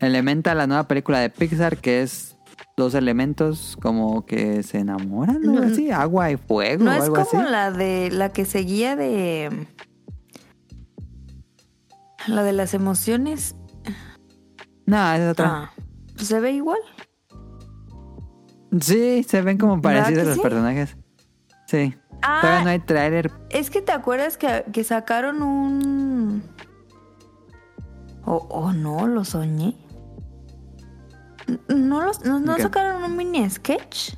[0.00, 2.36] Elementa, la nueva película de Pixar, que es
[2.76, 5.52] dos elementos como que se enamoran, ¿no?
[5.54, 7.36] No, así, agua y fuego No o es como así.
[7.36, 9.66] la de la que seguía de
[12.26, 13.54] la de las emociones.
[14.86, 15.46] No, es otra.
[15.48, 15.72] Ah,
[16.16, 16.80] pues se ve igual.
[18.80, 20.42] Sí, se ven como ¿Verdad parecidos los sí?
[20.42, 20.96] personajes.
[21.66, 21.94] Sí.
[22.26, 23.30] Ah, Todavía no hay tráiler.
[23.50, 26.42] es que te acuerdas que, que sacaron un...
[28.24, 29.76] O o no, lo soñé.
[31.68, 34.14] ¿No, los, no, sacaron un mini sketch?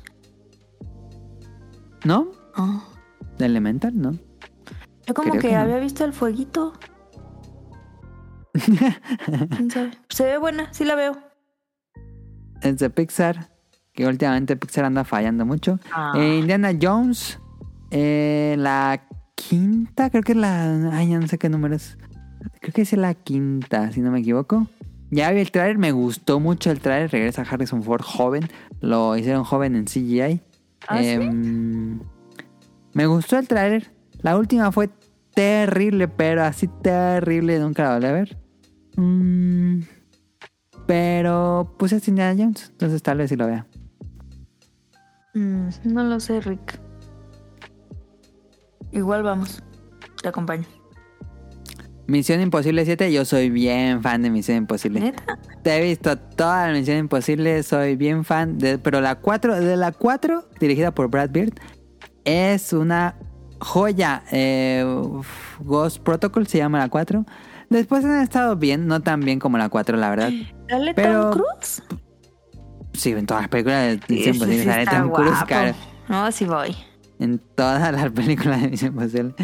[2.05, 2.29] ¿No?
[2.55, 2.81] Ah,
[3.37, 4.13] De Elemental, ¿no?
[5.05, 5.59] yo como Creo que, que no.
[5.59, 6.71] había visto el fueguito.
[8.53, 9.91] ¿Quién sabe?
[10.09, 11.17] Se ve buena, sí la veo.
[12.61, 13.49] Es de Pixar.
[13.93, 15.79] Que últimamente Pixar anda fallando mucho.
[15.91, 16.13] Ah.
[16.15, 17.39] Eh, Indiana Jones.
[17.91, 19.01] Eh, la
[19.35, 20.91] quinta, creo que es la.
[20.91, 21.97] Ay, ya no sé qué número es.
[22.59, 24.67] Creo que es la quinta, si no me equivoco.
[25.09, 27.09] Ya vi el trailer, me gustó mucho el trailer.
[27.09, 28.49] Regresa Harrison Ford joven.
[28.81, 30.41] Lo hicieron joven en CGI.
[30.87, 31.07] ¿Ah, sí?
[31.09, 31.99] Em,
[32.93, 33.91] Me gustó el trailer.
[34.21, 34.89] La última fue
[35.33, 37.59] terrible, pero así terrible.
[37.59, 38.37] Nunca la volví a ver.
[38.97, 39.81] Mm,
[40.87, 42.69] pero pues es Indiana Jones.
[42.71, 43.65] Entonces tal vez sí lo vea.
[45.35, 46.79] Mm, no lo sé, Rick.
[48.91, 49.61] Igual vamos.
[50.21, 50.65] Te acompaño.
[52.07, 55.01] Misión Imposible 7, yo soy bien fan de Misión Imposible.
[55.01, 55.37] ¿Neta?
[55.61, 58.57] Te he visto toda la Misión Imposible, soy bien fan.
[58.57, 61.53] De, pero la 4, de la 4, dirigida por Brad Bird,
[62.23, 63.15] es una
[63.59, 64.23] joya.
[64.31, 64.85] Eh,
[65.59, 67.25] Ghost Protocol se llama la 4.
[67.69, 70.31] Después han estado bien, no tan bien como la 4, la verdad.
[70.69, 71.83] ¿Dale Pero- Tom Cruise?
[72.93, 75.75] Sí, en todas las películas de Misión Imposible sale Tom Cruise, cara.
[76.07, 76.73] No, sí voy.
[77.19, 79.35] En todas las películas de Misión Imposible.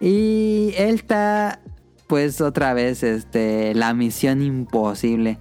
[0.00, 1.60] Y él está,
[2.06, 5.38] pues otra vez, este, la Misión Imposible.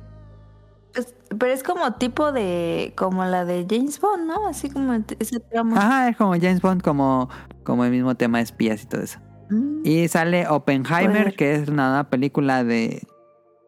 [0.95, 2.93] Es- pero es como tipo de...
[2.97, 4.47] Como la de James Bond, ¿no?
[4.47, 5.77] Así como ese tramo.
[5.77, 7.29] Ajá, es como James Bond, como,
[7.63, 9.19] como el mismo tema de espías y todo eso.
[9.49, 9.81] Mm.
[9.85, 11.35] Y sale Oppenheimer, Joder.
[11.35, 13.07] que es una nueva película de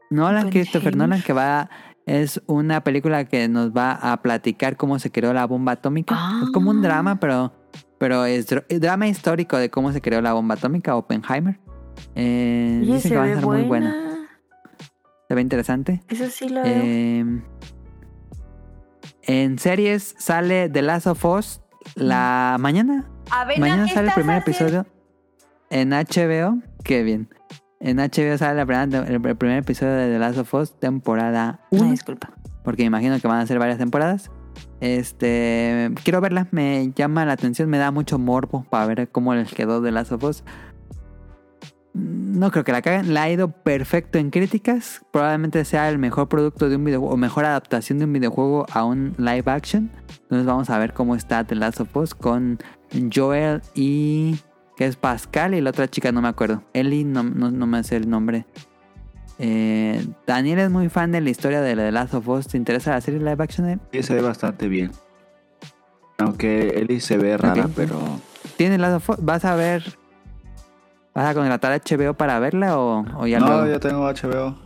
[0.09, 0.95] Nolan, Christopher.
[0.95, 1.69] Nolan, que va...
[2.05, 6.13] Es una película que nos va a platicar cómo se creó la bomba atómica.
[6.17, 6.41] Ah.
[6.43, 7.53] Es como un drama, pero,
[8.03, 11.57] pero es dr- drama histórico de cómo se creó la bomba atómica, Oppenheimer.
[12.15, 13.59] Eh, Oye, dicen que va a estar buena.
[13.61, 14.27] muy buena.
[15.29, 16.03] Se ve interesante.
[16.09, 16.73] Eso sí lo veo.
[16.83, 17.41] Eh,
[19.21, 21.61] en series sale The Last of Us
[21.95, 23.09] la mañana.
[23.31, 24.85] Avena, mañana ¿qué sale el primer episodio
[25.69, 26.59] en HBO.
[26.83, 27.29] Qué bien.
[27.79, 31.79] En HBO sale la primera- el, primer episodio de The Last of Us, temporada Ay,
[31.79, 31.91] 1.
[31.91, 32.33] disculpa.
[32.65, 34.29] Porque me imagino que van a ser varias temporadas.
[34.83, 39.53] Este, quiero verla, me llama la atención, me da mucho morbo para ver cómo les
[39.53, 40.43] quedó The Last of Us.
[41.93, 45.01] No creo que la caguen, la ha ido perfecto en críticas.
[45.13, 48.83] Probablemente sea el mejor producto de un videojuego o mejor adaptación de un videojuego a
[48.83, 49.89] un live action.
[50.23, 52.59] Entonces vamos a ver cómo está The Last of Us con
[53.13, 54.37] Joel y
[54.75, 56.61] que es Pascal y la otra chica no me acuerdo.
[56.73, 58.45] Ellie no, no, me sé el nombre.
[59.39, 62.47] Eh, Daniel es muy fan de la historia de The Last of Us.
[62.47, 63.67] ¿Te interesa la serie live action?
[63.67, 63.79] de él?
[63.91, 64.91] Sí, se ve bastante bien.
[66.19, 67.99] Aunque Ellie se ve rara, pero
[68.57, 69.25] ¿Tienes Last of Us?
[69.25, 69.83] ¿Vas a ver?
[71.15, 73.67] ¿Vas a contratar HBO para verla o, o ya no, luego?
[73.67, 74.57] yo tengo HBO.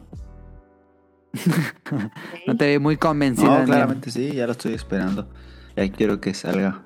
[2.48, 3.48] No te vi muy convencido.
[3.48, 3.68] No, Daniel.
[3.70, 5.28] claramente sí, ya lo estoy esperando.
[5.76, 6.84] Ya quiero que salga.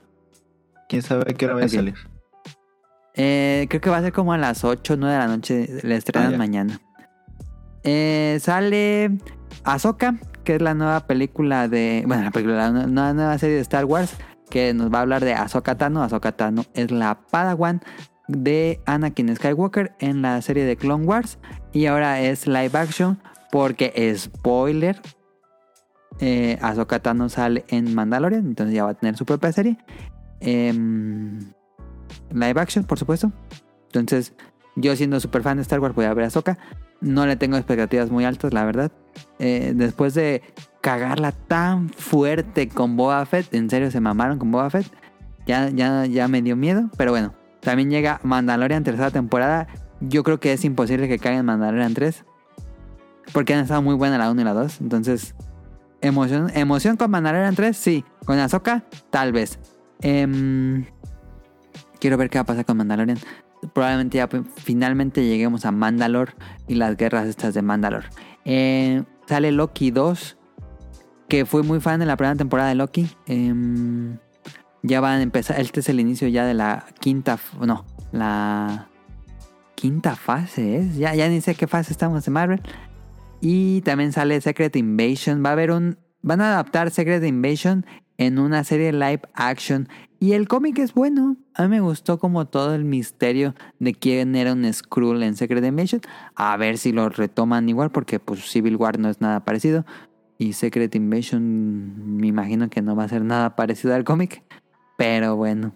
[0.90, 1.96] ¿Quién sabe a qué hora va a salir?
[3.14, 5.68] Eh, creo que va a ser como a las 8 o 9 de la noche.
[5.84, 6.80] La estrenan Ah, mañana.
[7.84, 9.12] Eh, sale
[9.64, 12.04] Ahsoka, que es la nueva película de.
[12.06, 14.16] Bueno, la película, la nueva, nueva serie de Star Wars.
[14.50, 16.04] Que nos va a hablar de Ahsoka Tano.
[16.04, 17.82] Ahsoka Tano es la Padawan
[18.28, 21.40] de Anakin Skywalker en la serie de Clone Wars.
[21.72, 23.20] Y ahora es live action.
[23.52, 25.02] Porque, spoiler.
[26.20, 28.46] Eh, Ahsoka Tano sale en Mandalorian.
[28.46, 29.78] Entonces ya va a tener su propia serie.
[30.42, 31.40] Em,
[32.32, 33.32] live action, por supuesto.
[33.94, 34.34] Entonces,
[34.76, 36.58] yo siendo súper fan de Star Wars, voy a ver a Ahsoka.
[37.02, 38.92] No le tengo expectativas muy altas, la verdad.
[39.40, 40.42] Eh, después de
[40.82, 44.86] cagarla tan fuerte con Boba Fett, en serio se mamaron con Boba Fett.
[45.46, 47.34] Ya, ya, ya me dio miedo, pero bueno.
[47.62, 49.68] También llega Mandalorian tercera temporada.
[50.00, 52.26] Yo creo que es imposible que caigan Mandalorian 3.
[53.34, 54.82] Porque han estado muy buenas la 1 y la 2.
[54.82, 55.36] Entonces,
[56.02, 58.04] emoción, emoción con Mandalorian 3, sí.
[58.26, 59.60] Con Ahsoka, tal vez.
[60.02, 60.86] Em,
[62.00, 63.20] quiero ver qué va a pasar con Mandalorian.
[63.74, 64.28] Probablemente ya
[64.58, 66.34] finalmente lleguemos a Mandalor
[66.68, 68.06] y las guerras estas de Mandalor.
[68.46, 70.38] Eh, sale Loki 2,
[71.30, 73.10] que fui muy fan de la primera temporada de Loki.
[73.28, 74.18] Em,
[74.84, 78.90] ya van a empezar, este es el inicio ya de la quinta, no, la
[79.76, 82.62] quinta fase es, ya, ya ni sé qué fase estamos de Marvel.
[83.42, 87.86] Y también sale Secret Invasion, va a haber un, van a adaptar Secret Invasion
[88.22, 89.90] en una serie live action.
[90.20, 91.38] Y el cómic es bueno.
[91.56, 95.66] A mí me gustó como todo el misterio de quién era un Skrull en Secret
[95.66, 96.02] Invasion.
[96.36, 99.86] A ver si lo retoman igual porque pues Civil War no es nada parecido.
[100.38, 104.44] Y Secret Invasion me imagino que no va a ser nada parecido al cómic.
[104.98, 105.74] Pero bueno.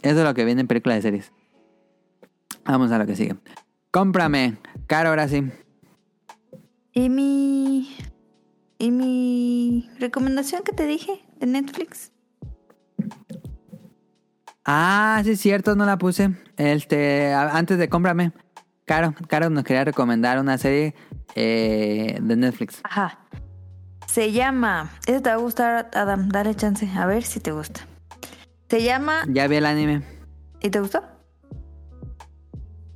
[0.00, 1.32] Eso es lo que viene en películas de series.
[2.64, 3.36] Vamos a lo que sigue.
[3.90, 4.56] Cómprame.
[4.86, 5.44] Caro, ahora sí.
[6.94, 7.94] ¿Y mi.
[8.78, 12.12] ¿Y mi recomendación que te dije de Netflix?
[14.64, 16.30] Ah, sí es cierto, no la puse.
[16.56, 18.32] Este, antes de cómprame.
[18.84, 20.94] Caro, Caro nos quería recomendar una serie
[21.34, 22.80] eh, de Netflix.
[22.84, 23.18] Ajá.
[24.06, 24.90] Se llama.
[25.06, 26.28] Ese te va a gustar, Adam.
[26.28, 26.88] Dale chance.
[26.96, 27.80] A ver si te gusta.
[28.68, 29.24] Se llama.
[29.28, 30.02] Ya vi el anime.
[30.60, 31.02] ¿Y te gustó?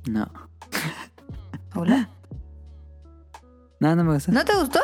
[0.09, 0.29] No.
[1.73, 2.09] Hola.
[3.77, 4.31] No, no me gusta.
[4.31, 4.79] ¿No te gustó?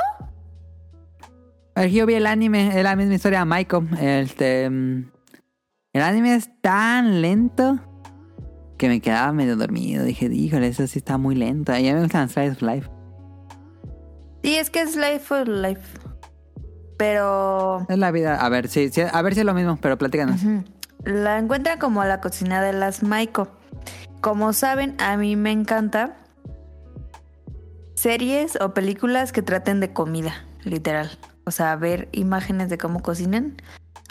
[1.75, 3.87] Yo vi el anime, es la misma historia de Michael.
[3.99, 5.11] Este, mm,
[5.93, 7.79] el anime es tan lento
[8.77, 10.03] que me quedaba medio dormido.
[10.03, 11.71] Dije, híjole, eso sí está muy lento.
[11.77, 12.89] Y a mí me gustan Slice of Life.
[14.43, 15.99] Sí, es que es Life for Life.
[16.97, 17.85] Pero.
[17.89, 18.43] Es la vida.
[18.43, 20.41] A ver, sí, sí, a ver si es lo mismo, pero platícanos.
[21.03, 23.47] La encuentran como la cocina de las Maiko.
[24.19, 26.15] Como saben, a mí me encanta
[27.95, 31.11] series o películas que traten de comida, literal.
[31.45, 33.57] O sea, ver imágenes de cómo cocinan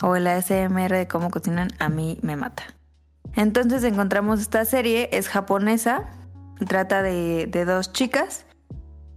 [0.02, 2.64] o el ASMR de cómo cocinan a mí me mata.
[3.36, 6.08] Entonces encontramos esta serie, es japonesa,
[6.66, 8.44] trata de, dos chicas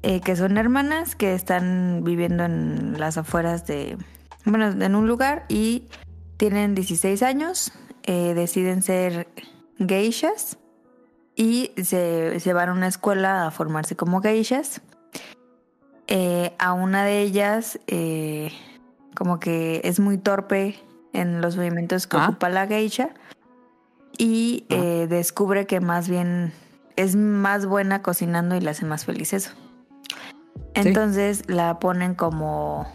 [0.02, 3.98] eh, que son hermanas que están viviendo en las afueras de,
[4.46, 5.88] bueno, en un lugar y
[6.38, 7.72] tienen 16 años,
[8.04, 9.28] eh, deciden ser
[9.80, 10.58] geishas
[11.36, 14.82] y se, se van a una escuela a formarse como geishas.
[16.08, 18.52] Eh, a una de ellas eh,
[19.16, 20.76] como que es muy torpe
[21.14, 22.28] en los movimientos que Ah.
[22.30, 23.10] ocupa la geisha
[24.18, 24.76] y Ah.
[24.76, 26.52] eh, descubre que más bien
[26.96, 29.52] es más buena cocinando y la hace más feliz eso.
[30.76, 32.86] Entonces la ponen como...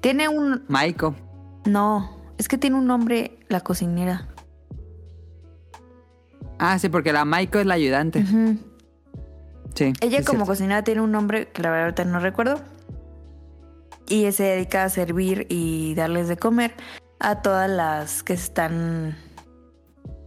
[0.00, 0.64] Tiene un...
[0.68, 1.14] Maiko.
[1.66, 4.28] No, es que tiene un nombre la cocinera.
[6.58, 8.24] Ah, sí, porque la Maiko es la ayudante.
[9.74, 9.92] Sí.
[10.00, 10.46] Ella como cierto.
[10.46, 12.60] cocinera tiene un nombre que la verdad ahorita no recuerdo.
[14.08, 16.74] Y se dedica a servir y darles de comer
[17.20, 19.16] a todas las que están...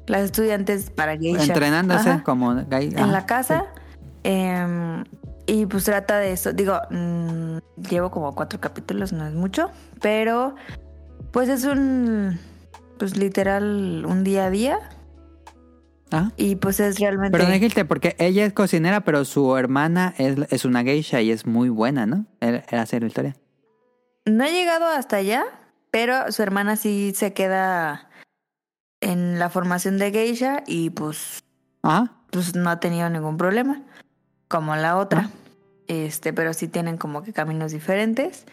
[0.08, 1.44] Las estudiantes para geisha.
[1.44, 2.24] Entrenándose Ajá.
[2.24, 3.66] como en la casa.
[4.24, 5.04] em,
[5.46, 6.52] y pues trata de eso.
[6.54, 7.58] Digo, mm,
[7.90, 9.72] llevo como cuatro capítulos, no es mucho.
[10.02, 10.56] Pero
[11.32, 12.40] pues es un...
[13.00, 14.80] Pues literal un día a día.
[16.14, 16.32] Ajá.
[16.38, 17.36] Y pues es realmente...
[17.36, 21.48] Pero dijiste, porque ella es cocinera, pero su hermana es, es una geisha y es
[21.48, 22.26] muy buena, ¿no?
[22.40, 23.36] Era era así la historia.
[24.26, 25.44] No he llegado hasta allá,
[25.90, 28.10] pero su hermana sí se queda
[29.02, 31.44] en la formación de geisha y pues,
[31.82, 32.14] Ajá.
[32.30, 33.82] pues no ha tenido ningún problema,
[34.48, 35.32] como la otra.
[35.88, 38.46] Este, pero sí tienen como que caminos diferentes.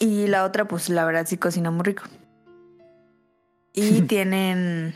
[0.00, 2.02] Y la otra, pues la verdad sí cocina muy rico.
[3.72, 4.94] Y tienen.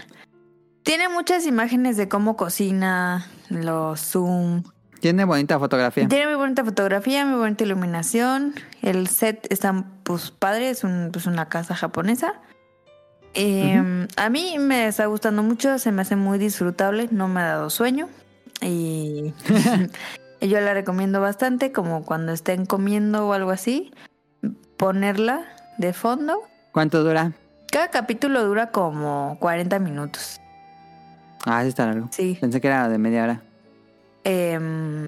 [0.85, 4.63] Tiene muchas imágenes de cómo cocina, los zoom,
[5.01, 6.07] Tiene bonita fotografía.
[6.09, 8.55] tiene muy bonita fotografía, muy bonita iluminación.
[8.83, 12.35] El set está pues padre, es un, pues, una casa japonesa.
[13.33, 17.47] Eh, A mí me está gustando mucho, se me hace muy disfrutable, no me ha
[17.47, 18.09] dado sueño.
[18.61, 19.33] Y
[20.41, 23.91] y yo la recomiendo bastante, como cuando estén comiendo o algo así,
[24.77, 25.45] ponerla
[25.79, 26.43] de fondo.
[26.73, 27.33] ¿Cuánto dura?
[27.73, 30.41] Cada capítulo dura como 40 minutos.
[31.45, 32.09] Ah, sí está largo.
[32.11, 32.39] Sí.
[32.41, 33.43] Pensé que era de media hora.
[34.25, 35.07] Em,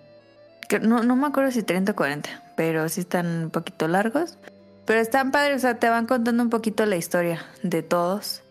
[0.83, 4.39] no, no me acuerdo si 30 o 40, pero sí están un poquito largos.
[4.85, 8.43] Pero están padres, o sea, te van contando un poquito la historia de todos.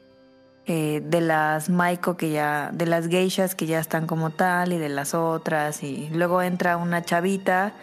[0.68, 4.80] eh, de las Maiko que ya, de las geishas que ya están como tal y
[4.80, 5.84] de las otras.
[5.84, 7.74] Y luego entra una chavita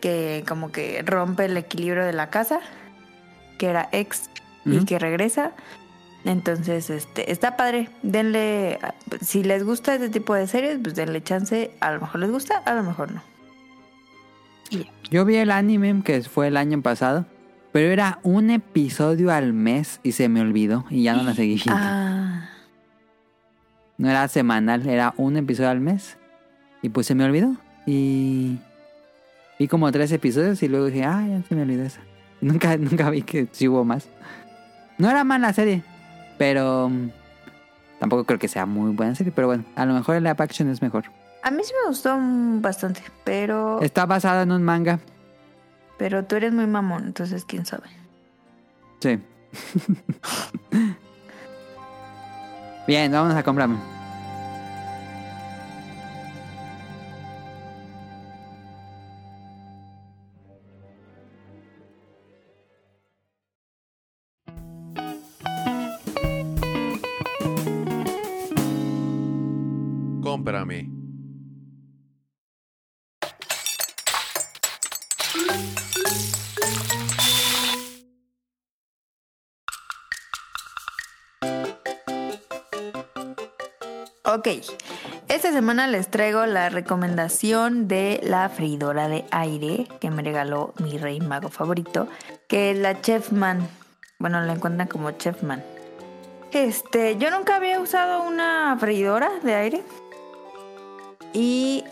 [0.00, 2.60] que como que rompe el equilibrio de la casa,
[3.58, 4.30] que era ex
[4.64, 5.50] y que regresa.
[6.26, 7.88] Entonces, este, está padre.
[8.02, 8.80] Denle,
[9.20, 11.70] si les gusta este tipo de series, pues denle chance.
[11.80, 13.22] A lo mejor les gusta, a lo mejor no.
[15.08, 17.26] Yo vi el anime que fue el año pasado,
[17.70, 21.62] pero era un episodio al mes y se me olvidó y ya no la seguí.
[21.68, 22.48] Ah,
[23.96, 26.18] No era semanal, era un episodio al mes
[26.82, 27.54] y pues se me olvidó.
[27.86, 28.58] Y
[29.60, 32.00] vi como tres episodios y luego dije, ah, ya se me olvidó esa.
[32.40, 34.08] Nunca, nunca vi que sí hubo más.
[34.98, 35.84] No era mala serie,
[36.38, 37.10] pero mm,
[38.00, 40.68] tampoco creo que sea muy buena serie, pero bueno, a lo mejor el live action
[40.70, 41.04] es mejor.
[41.42, 42.16] a mí sí me gustó
[42.60, 44.98] bastante, pero, Está basado en un manga.
[45.98, 47.88] pero tú eres muy mamón, entonces quién sabe.
[49.00, 49.18] Sí.
[52.86, 53.76] Bien, vamos a comprarme.
[84.46, 84.62] Ok,
[85.26, 90.98] esta semana les traigo la recomendación de la freidora de aire que me regaló mi
[90.98, 92.06] rey mago favorito,
[92.46, 93.68] que es la Chefman.
[94.20, 95.64] Bueno, la encuentran como Chefman.
[96.52, 99.82] Este, yo nunca había usado una freidora de aire.
[101.32, 101.82] Y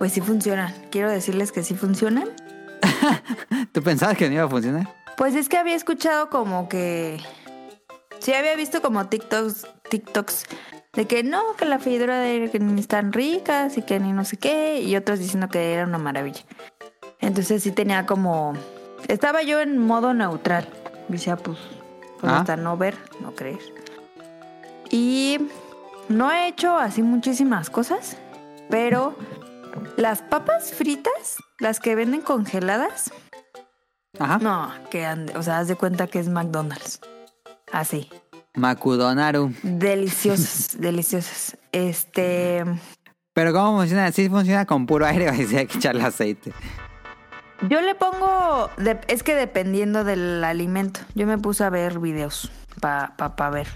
[0.00, 0.74] pues sí funcionan.
[0.90, 2.30] Quiero decirles que sí funcionan.
[3.72, 4.92] ¿Tú pensabas que no iba a funcionar?
[5.16, 7.20] Pues es que había escuchado como que.
[8.18, 10.46] Sí, había visto como TikToks, TikToks
[10.94, 14.24] de que no, que la freidora de que ni están ricas y que ni no
[14.24, 16.42] sé qué, y otros diciendo que era una maravilla.
[17.20, 18.52] Entonces sí tenía como.
[19.08, 20.68] Estaba yo en modo neutral.
[21.08, 21.58] Decía, pues,
[22.20, 22.40] pues Ah.
[22.40, 23.60] hasta no ver, no creer.
[24.90, 25.38] Y
[26.08, 28.16] no he hecho así muchísimas cosas,
[28.68, 29.16] pero
[29.96, 33.10] las papas fritas, las que venden congeladas,
[34.18, 34.38] Ajá.
[34.38, 37.00] no, que o sea, haz de cuenta que es McDonald's.
[37.72, 38.10] Así.
[38.54, 39.52] Makudonaru.
[39.62, 41.56] Deliciosas, deliciosas.
[41.72, 42.64] Este.
[43.34, 44.12] Pero ¿cómo funciona?
[44.12, 46.52] Sí funciona con puro aire o si hay que echarle aceite.
[47.68, 48.70] Yo le pongo.
[48.76, 51.00] de- es que dependiendo del alimento.
[51.14, 52.50] Yo me puse a ver videos
[52.80, 53.68] para pa, pa ver.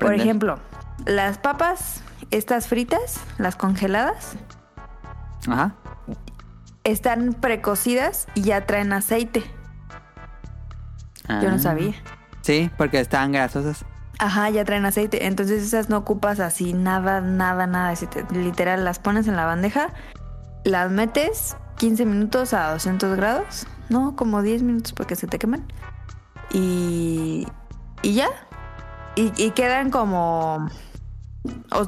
[0.00, 0.58] Por ejemplo,
[1.04, 4.32] las papas, estas fritas, las congeladas,
[5.46, 5.74] Ajá.
[6.82, 9.40] están precocidas y ya traen aceite.
[11.28, 11.42] Yo Ah.
[11.42, 11.94] no sabía.
[12.46, 13.84] Sí, porque están grasosas.
[14.20, 15.26] Ajá, ya traen aceite.
[15.26, 17.92] Entonces esas no ocupas así nada, nada, nada.
[18.30, 19.88] Literal, las pones en la bandeja,
[20.62, 23.66] las metes 15 minutos a 200 grados.
[23.88, 25.66] No, como 10 minutos porque se te queman.
[26.52, 27.48] Y,
[28.02, 28.28] y ya.
[29.16, 30.68] Y, y quedan como...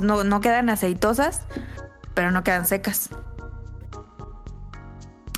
[0.01, 1.43] no, no quedan aceitosas,
[2.15, 3.11] pero no quedan secas.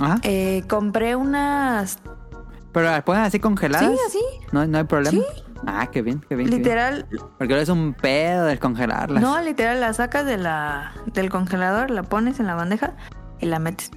[0.01, 0.17] Ajá.
[0.23, 1.99] Eh, compré unas...
[2.73, 3.91] Pero las ponen así congeladas.
[3.91, 4.25] Sí, así.
[4.53, 5.11] No, no hay problema.
[5.19, 5.25] Sí.
[5.67, 6.49] Ah, qué bien, qué bien.
[6.49, 6.63] qué bien.
[6.63, 7.07] Literal,
[7.39, 9.21] Porque ahora es un pedo descongelarlas.
[9.23, 12.95] No, literal, la sacas de la, del congelador, la pones en la bandeja
[13.41, 13.91] y la metes.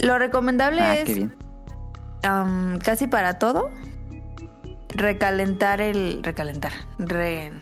[0.00, 1.36] Lo recomendable Ah, es qué bien.
[2.82, 3.70] casi para todo
[4.90, 7.52] recalentar el recalentar, re-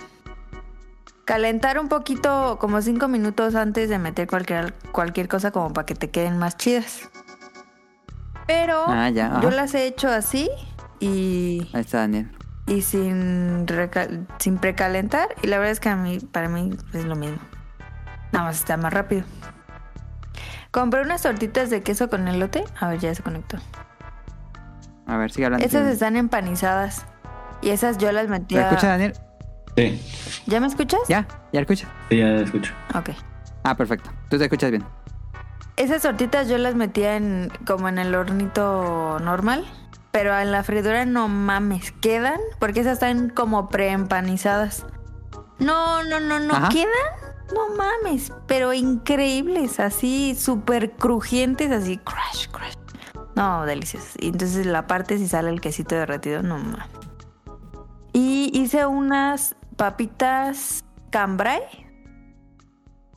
[1.25, 5.95] calentar un poquito como cinco minutos antes de meter cualquier cualquier cosa como para que
[5.95, 7.09] te queden más chidas.
[8.51, 10.51] Pero Ah, ya, yo las he hecho así
[10.99, 12.29] y Ahí está Daniel.
[12.67, 13.65] y sin,
[14.39, 15.29] sin precalentar.
[15.43, 17.39] Y la verdad es que a mí, para mí es lo mismo.
[18.33, 19.23] Nada más está más rápido.
[20.73, 22.65] Compré unas tortitas de queso con elote.
[22.81, 23.59] A ver, ya se conectó.
[25.07, 25.65] A ver, sigue hablando.
[25.67, 27.07] Esas están empanizadas.
[27.63, 28.69] Y esas yo las ¿Me metía.
[28.69, 29.13] escucha Daniel?
[29.77, 31.01] Sí, ¿Ya me escuchas?
[31.09, 31.27] ¿Ya?
[31.53, 31.89] ¿Ya escuchas?
[32.09, 32.73] sí, ya escucho.
[32.95, 33.11] Ok.
[33.63, 34.11] Ah, perfecto.
[34.29, 34.85] Tú te escuchas bien.
[35.77, 39.67] Esas tortitas yo las metía en como en el hornito normal.
[40.11, 44.85] Pero en la freidora no mames, quedan, porque esas están como preempanizadas.
[45.61, 46.69] No, no, no, no, Ajá.
[46.71, 46.89] quedan,
[47.55, 52.75] no mames, pero increíbles, así súper crujientes, así crash, crash.
[53.37, 54.17] No, deliciosas.
[54.19, 56.87] Y entonces la parte si sale el quesito derretido, no mames.
[58.13, 61.63] Y hice unas papitas cambrai.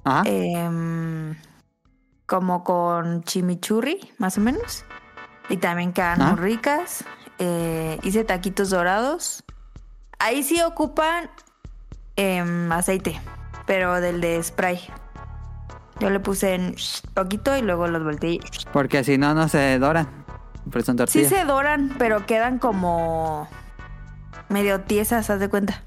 [0.03, 0.21] Ajá.
[0.25, 1.35] Em,
[2.25, 4.85] como con chimichurri, más o menos.
[5.49, 6.31] Y también quedan Ah.
[6.31, 7.03] muy ricas.
[7.39, 9.43] Eh, hice taquitos dorados.
[10.19, 11.29] Ahí sí ocupan
[12.15, 13.19] em, aceite,
[13.65, 14.79] pero del de spray.
[15.99, 16.75] Yo le puse en
[17.13, 18.39] poquito y luego los volteé.
[18.71, 20.07] Porque si no, no se doran.
[20.71, 23.47] Pero son Sí se doran, pero quedan como
[24.49, 25.83] medio tiesas, haz de cuenta.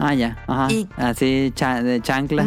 [0.00, 0.38] Ah, ya.
[0.46, 0.72] Ajá.
[0.72, 2.44] Y- Así cha- de chancla.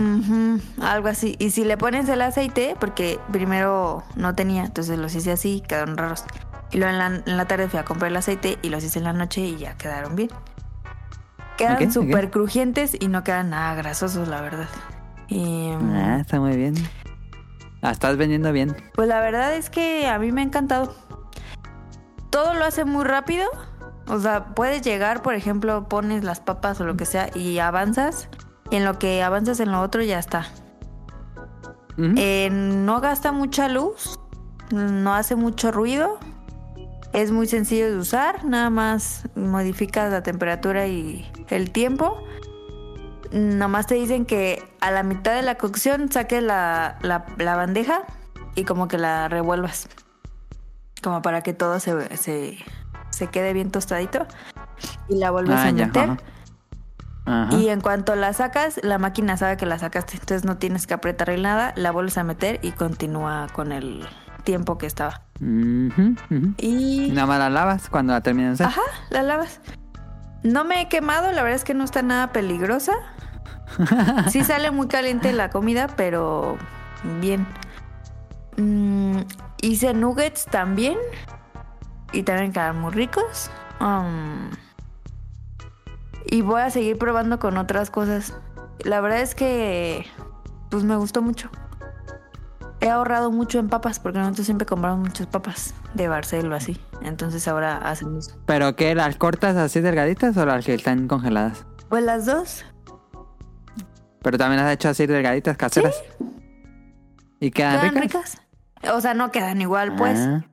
[0.81, 1.35] Algo así.
[1.39, 5.95] Y si le pones el aceite, porque primero no tenía, entonces los hice así, quedaron
[5.95, 6.25] raros.
[6.71, 8.97] Y luego en la, en la tarde fui a comprar el aceite y los hice
[8.99, 10.29] en la noche y ya quedaron bien.
[11.57, 11.91] Quedan Ok, ok.
[11.91, 14.67] súper crujientes y no quedan nada grasosos, la verdad.
[15.27, 16.73] Y, mm, Ah, está muy bien.
[17.81, 18.75] La estás vendiendo bien.
[18.95, 20.95] pues la verdad es que a mí me ha encantado.
[22.31, 23.45] Todo lo hace muy rápido.
[24.07, 28.27] O sea, puedes llegar, por ejemplo, pones las papas o lo que sea y avanzas.
[28.69, 30.47] Y en lo que avanzas en lo otro ya está.
[31.97, 34.19] Eh, no gasta mucha luz,
[34.71, 36.17] no hace mucho ruido,
[37.13, 42.17] es muy sencillo de usar, nada más modificas la temperatura y el tiempo.
[43.31, 48.01] Nomás te dicen que a la mitad de la cocción saques la, la- la bandeja
[48.55, 49.87] y como que la revuelvas.
[51.03, 52.57] Como para que todo se, se,
[53.13, 54.25] se quede bien tostadito.
[55.09, 56.03] Y la vuelves Ah, a ya, meter.
[56.09, 56.17] ajá.
[57.25, 57.55] Ajá.
[57.55, 60.13] Y en cuanto la sacas, la máquina sabe que la sacaste.
[60.15, 64.05] Entonces no tienes que apretarle nada, la vuelves a meter y continúa con el
[64.43, 65.21] tiempo que estaba.
[65.39, 65.89] Y
[66.57, 67.11] Y.
[67.13, 68.59] nada más la lavas cuando la terminas.
[68.59, 69.61] Ajá, la lavas.
[70.43, 72.91] No me he quemado, la verdad es que no está nada peligrosa.
[74.29, 76.57] Sí sale muy caliente la comida, pero
[77.21, 77.47] bien.
[78.57, 79.19] Mm,
[79.61, 80.97] hice nuggets también.
[82.13, 83.49] Y también quedan muy ricos.
[83.79, 84.49] Um,
[86.25, 88.33] y voy a seguir probando con otras cosas.
[88.83, 90.05] La verdad es que
[90.69, 91.49] pues me gustó mucho.
[92.79, 96.79] He ahorrado mucho en papas porque nosotros siempre compramos muchas papas de Barcel o así.
[97.01, 98.93] Entonces ahora hacemos ¿Pero qué?
[98.93, 101.65] ¿Las cortas así delgaditas o las que están congeladas?
[101.89, 102.65] pues las dos.
[104.21, 105.95] Pero también las has hecho así delgaditas, caseras.
[107.39, 108.39] ¿Y quedan, ¿Quedan ricas?
[108.81, 108.93] ricas?
[108.95, 110.19] O sea, no quedan igual, pues.
[110.19, 110.43] Ah.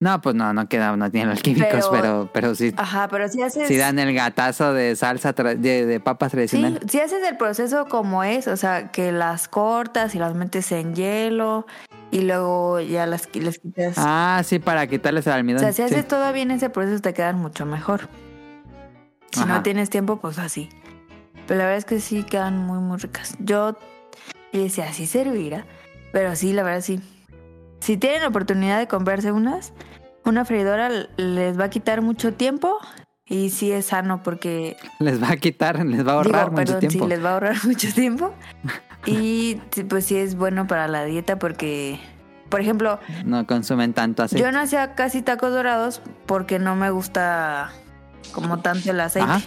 [0.00, 3.28] No, pues no, no quedan, no tienen los químicos, Pero- pero, pero, sí, Ajá, pero
[3.28, 3.68] si haces.
[3.68, 6.80] sí dan el gatazo de salsa tra- de, de papas Sí, tradicional.
[6.88, 10.94] si haces el proceso como es, o sea, que las cortas y las metes en
[10.94, 11.66] hielo
[12.10, 13.60] y luego ya las quitas.
[13.96, 15.60] Ah, sí, para quitarles el o almidón.
[15.60, 15.82] sea, si sí.
[15.94, 18.08] haces todo bien ese proceso te quedan mucho mejor.
[19.32, 19.46] Si Ajá.
[19.54, 20.68] no tienes tiempo, pues así.
[21.46, 23.36] Pero la verdad es que sí quedan muy, muy ricas.
[23.38, 23.76] Yo
[24.52, 25.64] y decía, así servirá.
[26.12, 27.00] Pero sí, la verdad sí.
[27.84, 29.74] Si tienen oportunidad de comprarse unas,
[30.24, 30.88] una freidora
[31.18, 32.78] les va a quitar mucho tiempo
[33.26, 36.64] y sí es sano porque Les va a quitar, les va a ahorrar Digo, mucho
[36.72, 37.04] perdón, tiempo.
[37.04, 38.34] sí, les va a ahorrar mucho tiempo.
[39.06, 39.56] Y
[39.90, 42.00] pues sí es bueno para la dieta porque,
[42.48, 44.38] por ejemplo, No consumen tanto así.
[44.38, 47.70] yo no hacía casi tacos dorados porque no me gusta
[48.32, 49.30] como tanto el aceite.
[49.30, 49.42] Ajá.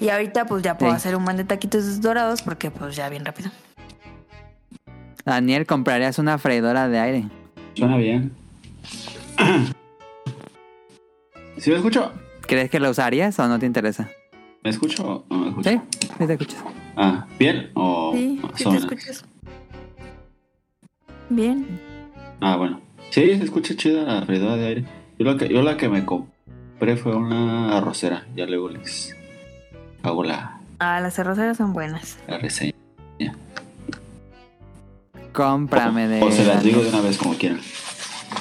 [0.00, 0.96] Y ahorita pues ya puedo Sí.
[0.96, 3.50] hacer un buen de taquitos dorados porque pues ya bien rápido.
[5.28, 7.24] Daniel, ¿comprarías una freidora de aire?
[7.74, 8.32] Suena bien.
[11.58, 12.12] ¿Sí me escucho?
[12.40, 14.08] ¿Crees que la usarías o no te interesa?
[14.64, 15.68] ¿Me escucho o no me escucho?
[15.70, 15.78] Sí,
[16.18, 16.64] sí te escuchas.
[16.96, 19.24] Ah, ¿bien o Sí, sí te escuchas.
[21.28, 21.78] Bien.
[22.40, 22.80] Ah, bueno.
[23.10, 24.84] Sí, se escucha chida la freidora de aire.
[25.18, 28.26] Yo la que, yo la que me compré fue una arrocera.
[28.34, 29.14] Ya luego les
[30.02, 32.18] hago la, Ah, las arroceras son buenas.
[32.28, 32.72] la reseña.
[35.38, 36.20] Cómprame de.
[36.20, 37.60] O se las digo de una vez como quieran.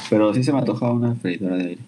[0.09, 1.81] Pero sí se me antoja una freidora de aire.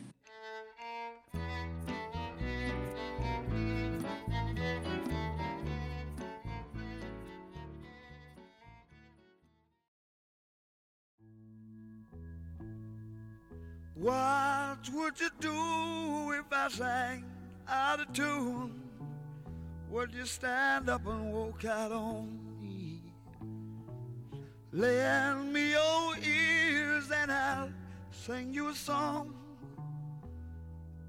[13.95, 17.23] What would you do if I sang
[17.67, 18.75] out of tune?
[19.89, 22.27] Would you stand up and walk out on
[22.58, 22.58] me?
[24.71, 27.69] Lend me your ears and I'll
[28.11, 29.33] sing you a song.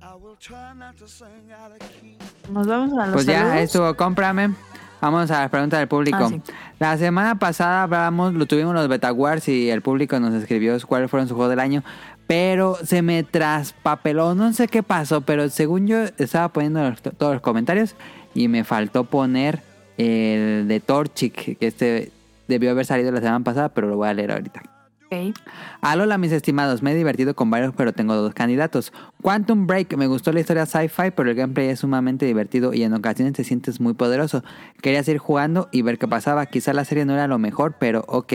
[0.03, 2.17] I will try not to sing out of key.
[2.51, 3.61] Nos vamos a los Pues ya saludos.
[3.61, 4.55] estuvo, cómprame.
[5.03, 6.19] Vamos a las preguntas del público.
[6.21, 6.43] Ah, sí.
[6.79, 11.11] La semana pasada hablamos, lo tuvimos los Beta Wars y el público nos escribió cuáles
[11.11, 11.83] fueron sus juegos del año.
[12.27, 17.33] Pero se me traspapeló, no sé qué pasó, pero según yo estaba poniendo los- todos
[17.35, 17.95] los comentarios
[18.35, 19.63] y me faltó poner
[19.99, 22.13] el de Torchic, que este
[22.51, 24.63] debió haber salido la semana pasada, pero lo voy a leer ahorita.
[25.07, 25.35] Ok.
[25.81, 28.93] Alola, mis estimados, me he divertido con varios, pero tengo dos candidatos.
[29.23, 32.93] Quantum Break, me gustó la historia sci-fi, pero el gameplay es sumamente divertido y en
[32.93, 34.45] ocasiones te sientes muy poderoso.
[34.83, 36.47] Querías ir jugando y ver qué pasaba.
[36.47, 38.35] Quizá la serie no era lo mejor, pero ok.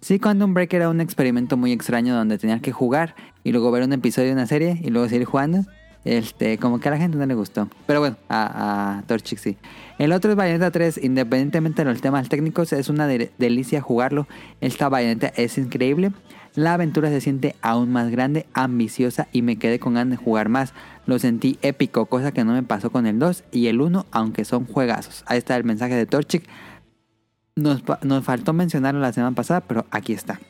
[0.00, 3.14] Sí, Quantum Break era un experimento muy extraño donde tenías que jugar
[3.44, 5.64] y luego ver un episodio de una serie y luego seguir jugando.
[6.04, 7.68] Este, como que a la gente no le gustó.
[7.86, 9.56] Pero bueno, a, Torchic sí.
[9.98, 10.98] El otro es Bayonetta 3.
[11.02, 14.26] Independientemente de los temas técnicos, es una de- delicia jugarlo.
[14.60, 16.12] Esta Bayonetta es increíble.
[16.54, 20.48] La aventura se siente aún más grande, ambiciosa y me quedé con ganas de jugar
[20.50, 20.74] más.
[21.06, 24.44] Lo sentí épico, cosa que no me pasó con el 2 y el 1, aunque
[24.44, 25.24] son juegazos.
[25.26, 26.44] Ahí está el mensaje de Torchic.
[27.56, 30.40] Nos, nos faltó mencionarlo la semana pasada, pero aquí está.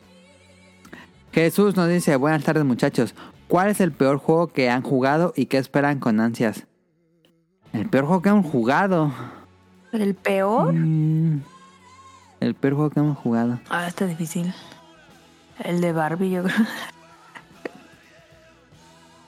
[1.33, 3.15] Jesús nos dice, buenas tardes muchachos.
[3.53, 6.65] ¿Cuál es el peor juego que han jugado y qué esperan con ansias?
[7.75, 9.13] El peor juego que han jugado.
[9.93, 10.73] ¿El peor?
[10.73, 11.43] Mm,
[12.41, 13.61] el peor juego que hemos jugado.
[13.69, 14.55] Ah, está difícil.
[15.63, 16.57] El de Barbie, yo creo.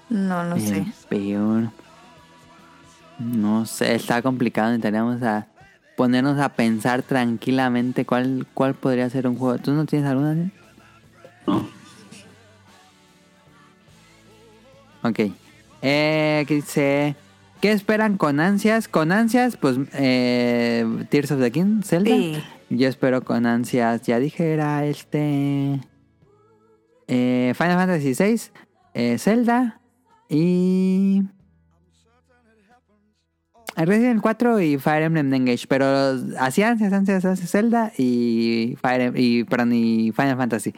[0.09, 0.78] No, no sé.
[0.78, 1.70] El peor.
[3.18, 4.68] No sé, está complicado.
[4.68, 5.48] Necesitaríamos a
[5.98, 9.59] ponernos a pensar tranquilamente cuál, cuál podría ser un juego.
[9.59, 10.51] ¿Tú no tienes alguna?
[11.46, 11.84] ¿No?
[15.05, 15.20] Ok.
[15.82, 17.16] Eh, ¿qué dice?
[17.60, 18.89] ¿Qué esperan con ansias?
[18.89, 22.10] Con ansias, pues eh, Tears of the King, Zelda.
[22.10, 22.43] Sí.
[22.70, 25.81] Yo espero con ansias, ya dije, era este...
[27.06, 28.40] eh, Final Fantasy VI,
[28.94, 29.81] eh, Zelda
[30.28, 31.22] y...
[33.76, 35.86] Resident 4 y Fire Emblem Engage, pero
[36.39, 37.05] hacían hacían
[37.36, 40.72] Zelda y Fire Em- y, perdón, y Final Fantasy.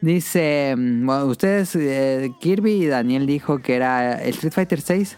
[0.00, 5.16] Dice, mm, bueno, ustedes, eh, Kirby y Daniel dijo que era el Street Fighter 6.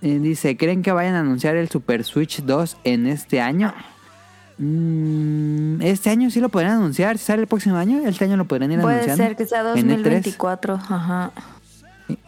[0.00, 3.72] dice, ¿creen que vayan a anunciar el Super Switch 2 en este año?
[4.58, 8.44] Mm, este año sí lo podrían anunciar, si sale el próximo año, este año lo
[8.44, 9.24] podrían ir Puede anunciando.
[9.24, 9.96] ser que sea en E3.
[9.96, 10.74] 2024.
[10.74, 11.32] Ajá.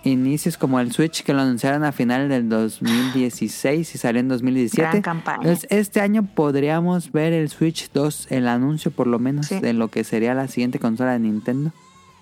[0.04, 4.82] Inicios como el Switch que lo anunciaron a final del 2016 y salió en 2017.
[4.82, 5.38] Gran campaña.
[5.38, 9.60] Entonces, este año podríamos ver el Switch 2, el anuncio por lo menos Sí.
[9.60, 11.72] de lo que sería la siguiente consola de Nintendo.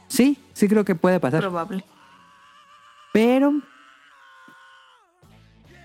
[0.06, 1.40] Sí, sí creo que puede pasar.
[1.40, 1.84] Probable.
[3.12, 3.52] Pero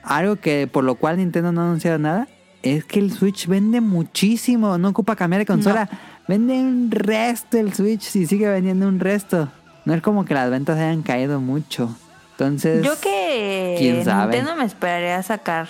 [0.04, 2.28] algo que por lo cual Nintendo no ha anunciado nada
[2.62, 5.90] es que el Switch vende muchísimo, no ocupa cambiar de consola.
[6.28, 9.50] Vende un resto el Switch y sigue vendiendo un resto.
[9.88, 11.96] No es como que las ventas hayan caído mucho.
[12.32, 14.36] Entonces, Yo que ¿quién sabe?
[14.36, 15.70] Nintendo me esperaría a sacar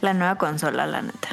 [0.00, 1.28] la nueva consola, la neta.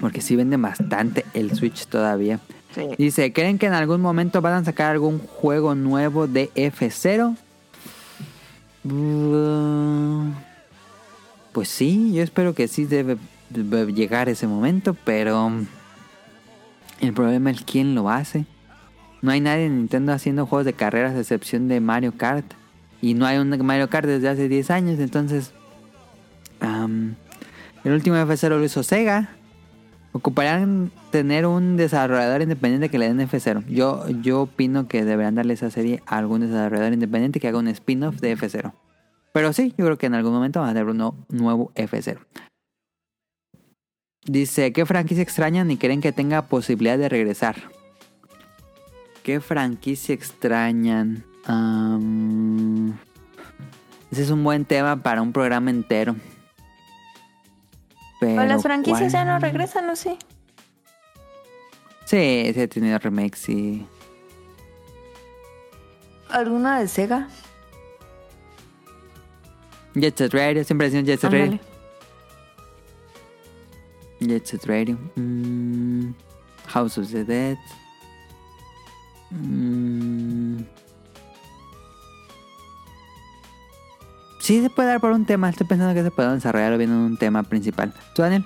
[0.00, 2.40] porque sí vende bastante el Switch todavía.
[2.74, 2.88] Sí.
[2.98, 7.36] Dice, ¿creen que en algún momento van a sacar algún juego nuevo de F0?
[8.84, 10.32] Uh,
[11.52, 13.16] Pues sí, yo espero que sí debe
[13.92, 15.52] llegar ese momento, pero
[17.00, 18.46] el problema es quién lo hace.
[19.22, 22.44] No hay nadie en Nintendo haciendo juegos de carreras a excepción de Mario Kart.
[23.00, 25.52] Y no hay un Mario Kart desde hace 10 años, entonces...
[26.60, 29.30] el último F0 lo hizo Sega.
[30.10, 33.64] Ocuparían tener un desarrollador independiente que le den F0.
[33.66, 37.68] Yo, yo opino que deberían darle esa serie a algún desarrollador independiente que haga un
[37.68, 38.74] spin-off de F0.
[39.32, 42.18] Pero sí, yo creo que en algún momento van a tener uno nuevo F0.
[44.26, 47.56] Dice, ¿qué franquicia extrañan y creen que tenga posibilidad de regresar?
[49.22, 51.24] ¿Qué franquicia extrañan?
[54.10, 56.16] Ese es un buen tema para un programa entero.
[58.20, 59.96] Pero Pero, las franquicias ya no regresan, ¿no?
[59.96, 60.18] Sí.
[62.04, 63.86] Sí, sí ha tenido remakes y...
[66.28, 67.28] ¿Alguna de Sega?
[69.94, 71.58] Jet Set Radio, siempre decimos Jet Set Radio.
[74.20, 74.98] Jet Set Radio.
[75.16, 76.12] Mm,
[76.68, 77.58] House of the Dead.
[79.32, 80.64] Mm.
[84.40, 85.48] Sí, se puede dar por un tema.
[85.48, 87.94] Estoy pensando que se puede desarrollar bien en un tema principal.
[88.14, 88.44] ¿Tú, Daniel?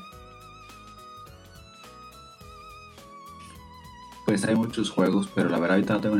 [4.26, 6.18] Pues hay muchos juegos, pero la verdad ahorita no tengo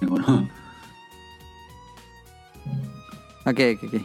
[0.00, 0.48] ninguno.
[3.46, 4.02] Ok, ok, ok.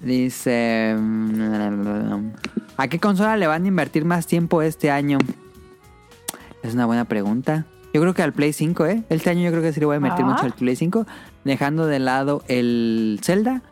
[0.00, 0.94] Dice...
[0.98, 2.32] mm,
[2.76, 5.16] ¿A qué consola le van a invertir más tiempo este año?
[6.62, 7.64] Es una buena pregunta.
[7.94, 9.04] Yo creo que al Play 5, ¿eh?
[9.08, 10.16] Este año yo creo que sí le voy a Ah.
[10.24, 11.06] mucho al Play 5.
[11.44, 13.62] Dejando de lado el Zelda.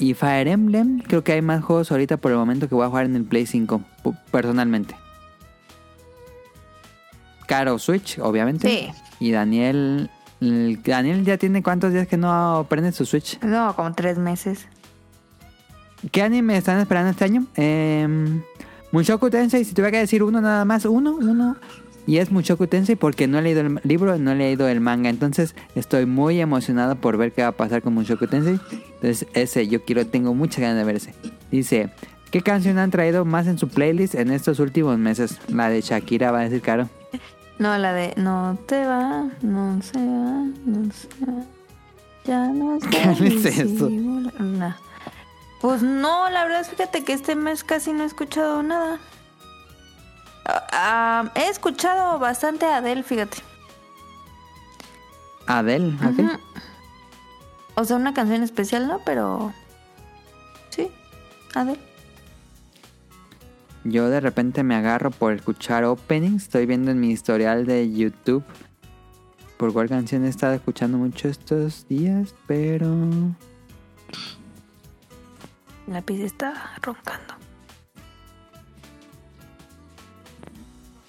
[0.00, 0.98] Y Fire Emblem.
[1.00, 3.24] Creo que hay más juegos ahorita por el momento que voy a jugar en el
[3.24, 3.80] Play 5.
[4.02, 4.96] pu- Personalmente.
[7.46, 8.68] Caro Switch, obviamente.
[8.68, 8.88] Sí.
[9.20, 10.10] Y Daniel...
[10.40, 13.38] el- Daniel ya tiene cuántos días que no prende su Switch.
[13.42, 14.66] No, como tres meses.
[16.10, 17.46] ¿Qué anime están esperando este año?
[17.56, 18.06] Eh,
[18.92, 21.56] Mushoku Tensei, si tuviera que decir uno nada más, uno, uno.
[22.06, 25.10] Y es Mushoku Tensei porque no he leído el libro, no he leído el manga.
[25.10, 28.60] Entonces estoy muy emocionado por ver qué va a pasar con Mushoku Tensei.
[28.72, 31.14] Entonces ese, yo quiero, tengo muchas ganas de ver ese.
[31.50, 31.90] Dice,
[32.30, 35.38] ¿qué canción han traído más en su playlist en estos últimos meses?
[35.48, 36.88] La de Shakira va a decir caro.
[37.58, 41.42] No, la de no te va, no se va, no se va.
[42.26, 42.88] Ya no sé.
[42.90, 43.88] ¿Qué es eso?
[43.88, 44.76] No.
[45.62, 48.98] Pues no, la verdad, fíjate que este mes casi no he escuchado nada.
[50.48, 53.38] Ah, he escuchado bastante a Adele, fíjate.
[55.46, 55.94] Adele.
[55.94, 56.28] Ujú.
[57.74, 59.00] O sea, una canción especial, ¿no?
[59.04, 59.52] Pero.
[60.70, 60.90] Sí,
[61.54, 61.80] Adele.
[63.84, 66.44] Yo de repente me agarro por escuchar openings.
[66.44, 68.44] Estoy viendo en mi historial de YouTube
[69.56, 72.88] por cuál canción he estado escuchando mucho estos días, pero
[75.86, 77.34] La pizza está roncando.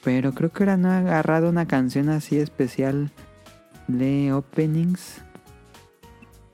[0.07, 3.11] Pero creo que ahora no he agarrado una canción así especial
[3.89, 5.21] de openings.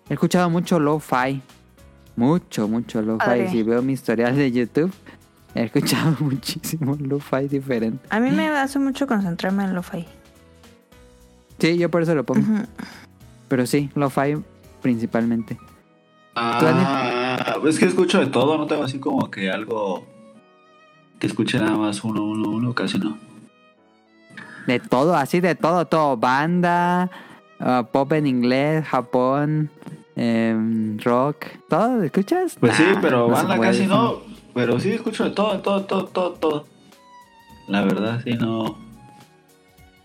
[0.09, 1.39] He escuchado mucho lo-fi.
[2.15, 3.49] Mucho, mucho lo-fi.
[3.51, 4.91] Si veo mi historial de YouTube,
[5.53, 8.07] he escuchado muchísimo lo-fi diferente.
[8.09, 10.07] A mí me hace mucho concentrarme en lo-fi.
[11.59, 12.41] Sí, yo por eso lo pongo.
[13.49, 14.35] Pero sí, lo-fi
[14.81, 15.59] principalmente.
[16.33, 20.07] Ah, es que escucho de todo, no tengo así como que algo
[21.19, 23.32] que escuche nada más uno, uno, uno, casi no.
[24.67, 26.17] De todo, así de todo, todo.
[26.17, 27.09] Banda,
[27.59, 29.69] ah, pop en inglés, Japón,
[30.15, 32.55] em, rock, todo, ¿escuchas?
[32.59, 34.21] Pues sí, pero no banda casi no.
[34.53, 36.65] Pero sí escucho de todo, todo, todo, todo, todo.
[37.67, 38.77] La verdad, sí, no.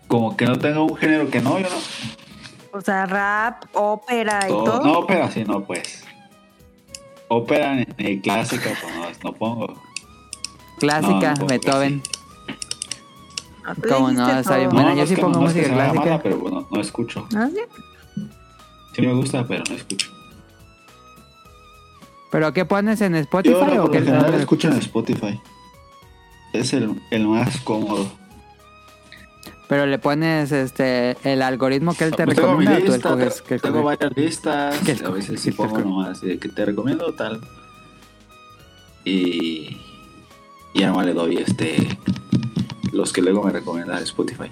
[0.07, 2.77] Como que no tengo un género que no, yo no.
[2.77, 4.83] O sea, rap, ópera y Todo- todo.
[4.83, 6.03] No, ópera sí, no, pues.
[7.27, 9.81] Ópera ni, ni clásica, pues no, no pongo.
[10.79, 12.01] Clásica, No, no pongo Beethoven.
[13.87, 14.29] ¿Cómo no?
[14.39, 16.09] Está bien no, yo sí es que- pongo no es que música me haga clásica.
[16.11, 17.27] mala, pero bueno, no escucho.
[17.35, 17.61] ¿Ah, sí?
[18.95, 20.09] Sí me gusta, pero no escucho.
[22.31, 23.99] ¿Pero qué pones en Spotify Yo o qué?
[23.99, 25.39] lo general escucho en Spotify.
[26.53, 28.11] Es el, el más cómodo.
[29.67, 32.91] Pero le pones este el algoritmo que él te Pues tengo mi recomienda o tú
[32.93, 34.79] lista, escoges que tengo varias listas.
[34.79, 37.39] ¿Qué a veces sí ¿Qué pongo nomás de que te recomiendo tal.
[39.05, 39.77] Y,
[40.73, 41.87] y ya no le doy este
[42.91, 44.51] los que luego me recomienda Spotify.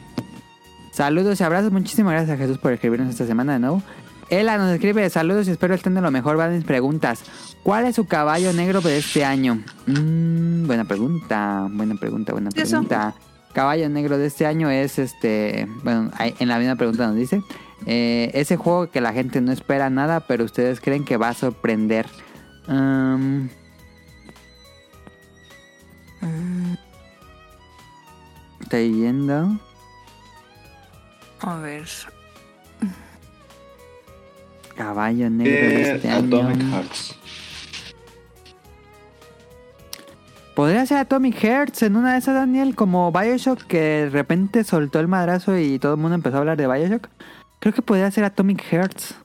[0.92, 1.72] Saludos y abrazos.
[1.72, 3.84] Muchísimas gracias a Jesús por escribirnos esta semana de nuevo.
[4.30, 6.38] Ela nos escribe, saludos y espero estén de lo mejor.
[6.38, 7.24] Van mis preguntas.
[7.64, 9.64] ¿Cuál es su caballo negro de este año?
[9.86, 12.70] Mm, buena pregunta, buena pregunta, buena Eso.
[12.70, 13.14] pregunta.
[13.54, 17.42] Caballo negro de este año es este, bueno, en la misma pregunta nos dice,
[17.86, 21.34] eh, ese juego que la gente no espera nada, pero ustedes creen que va a
[21.34, 22.06] sorprender.
[22.68, 23.50] Um,
[28.68, 29.58] estoy viendo.
[31.40, 31.88] A ver.
[34.76, 36.72] Caballo negro de Eh, este Atomic año.
[36.76, 37.16] Hearts.
[40.54, 45.00] Podría ser Atomic Hearts en una de esas, Daniel, como Bioshock, que de repente soltó
[45.00, 47.08] el madrazo y todo el mundo empezó a hablar de Bioshock.
[47.60, 49.16] Creo que podría ser Atomic Hearts.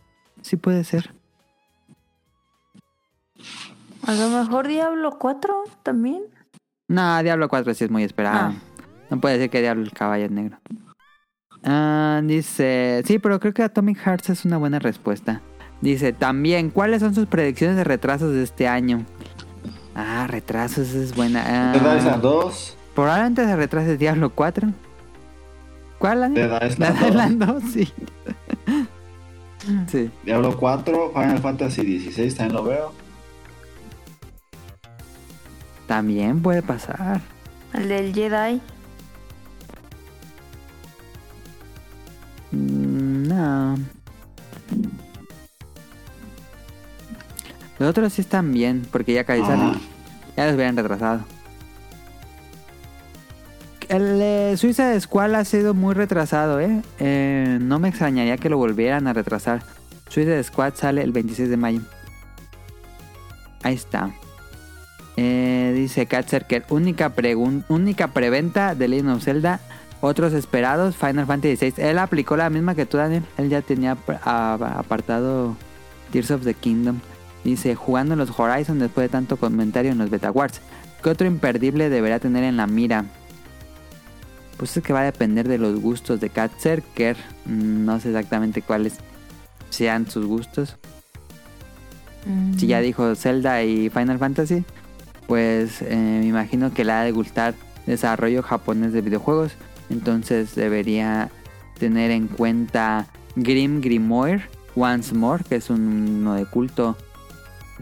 [0.43, 1.15] Sí puede ser.
[4.07, 6.23] A lo mejor Diablo 4 también.
[6.89, 8.37] No, Diablo 4 sí es muy esperado.
[8.39, 8.53] Ah.
[9.13, 10.57] No puede ser que Diablo el caballo negro.
[11.63, 15.43] Ah, dice, sí, pero creo que Atomic Hearts es una buena respuesta.
[15.83, 19.05] Dice, también, ¿cuáles son sus predicciones de retrasos de este año?
[19.95, 21.45] Ah, retrasos, es buena.
[21.47, 22.79] Ah, Dead Island 2.
[22.95, 24.71] Probablemente se retrase Diablo 4.
[25.99, 26.33] ¿Cuál?
[26.33, 27.93] Island Dead Island 2, sí.
[29.89, 30.11] sí.
[30.25, 31.11] Diablo 4.
[31.13, 32.95] Final Fantasy 16 también lo veo.
[35.87, 37.21] También puede pasar.
[37.75, 38.63] El del Jedi.
[47.83, 49.47] Los otros sí están bien, porque ya casi Ah.
[49.47, 49.81] salen.
[50.37, 51.25] Ya los hubieran retrasado.
[53.89, 56.81] El eh, Suiza Squad ha sido muy retrasado, ¿eh?
[57.01, 57.59] ¿eh?
[57.61, 59.65] No me extrañaría que lo volvieran a retrasar.
[60.09, 61.81] Suiza Squad sale el 26 de mayo.
[63.65, 64.13] Ahí está.
[65.17, 67.13] Eh, dice Katzer única,
[67.69, 69.59] única preventa de Legend of Zelda.
[70.01, 71.83] Otros esperados, Final Fantasy VI.
[71.83, 73.25] Él aplicó la misma que tú, Daniel.
[73.39, 75.57] Él ya tenía apartado
[76.13, 77.01] Tears of the Kingdom.
[77.45, 80.61] Dice, jugando en los Horizon después de tanto comentario en los Beta Wars.
[81.03, 83.07] ¿Qué otro imperdible debería tener en la mira?
[84.57, 87.17] Pues es que va a depender de los gustos de Cat Zerker.
[87.47, 88.95] Mm, No sé exactamente cuáles
[89.71, 90.77] sean sus gustos.
[92.57, 94.65] Si ya dijo Zelda y Final Fantasy,
[95.27, 97.55] pues eh, me imagino que le ha de gustar
[97.85, 99.53] desarrollo japonés de videojuegos.
[99.91, 101.31] Entonces debería
[101.81, 104.43] tener en cuenta Grim Grimoire
[104.77, 106.97] Once More, que es uno de culto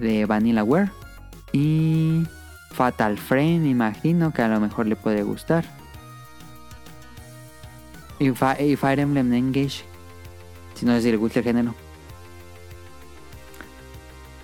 [0.00, 0.90] de Vanillaware.
[1.52, 2.24] Y
[2.72, 5.64] Fatal Frame, me imagino que a lo mejor le puede gustar.
[8.18, 9.82] Y, Fi- y Fire Emblem Engage.
[10.74, 11.74] Si no sé si le gusta el género.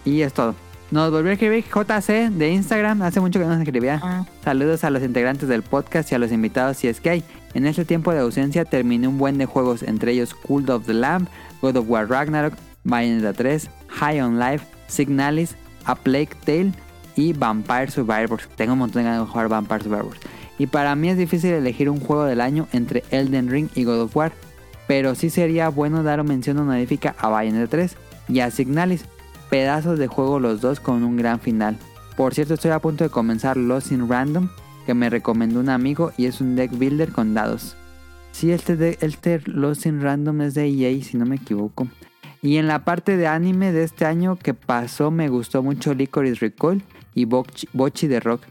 [0.05, 0.55] Y es todo.
[0.91, 3.03] Nos volvió a escribir JC de Instagram.
[3.03, 4.01] Hace mucho que no nos escribía.
[4.03, 4.25] Ah.
[4.45, 7.25] Saludos a los integrantes del podcast y a los invitados si es que hay.
[7.55, 10.95] En este tiempo de ausencia terminé un buen de juegos, entre ellos Cult of the
[10.95, 11.27] Lamb,
[11.61, 12.55] God of War Ragnarok,
[12.85, 16.73] Bayonetta 3, High on Life, Signalis, A Plague Tale
[17.17, 18.49] y Vampire Survivors.
[18.57, 20.21] Tengo un montón de ganas de jugar Vampire Survivors.
[20.59, 24.03] Y para mí es difícil elegir un juego del año entre Elden Ring y God
[24.03, 24.33] of War.
[24.87, 27.97] Pero sí sería bueno dar mención honorífica a Bayonetta 3
[28.29, 29.05] y a Signalis.
[29.51, 31.77] Pedazos de juego los dos con un gran final.
[32.17, 34.49] Por cierto, estoy a punto de comenzar Lost in Random,
[34.87, 37.77] que me recomendó un amigo y es un deck builder con dados.
[38.33, 41.89] Sí, este, de, este Lost in Random es de EA, si no me equivoco.
[42.47, 46.39] Y en la parte de anime de este año que pasó, me gustó mucho Licorice
[46.39, 48.43] Recoil y Bochi, Bochi de Rock.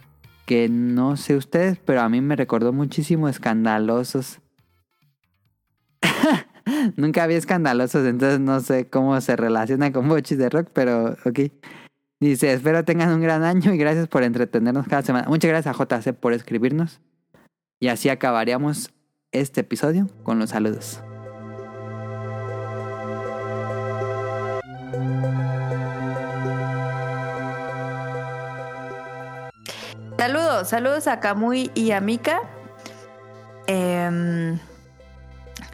[0.46, 4.42] Que no sé ustedes, pero a mí me recordó muchísimo escandalosos.
[6.98, 11.40] Nunca había escandalosos, entonces no sé cómo se relaciona con Bochi de Rock, pero ok.
[12.20, 15.30] Dice, espero tengan un gran año y gracias por entretenernos cada semana.
[15.30, 17.00] Muchas gracias a JC por escribirnos.
[17.80, 18.92] Y así acabaríamos
[19.32, 21.02] este episodio con los saludos.
[30.18, 32.40] Saludos, saludos a Kamui y a Mika.
[33.68, 34.58] Em,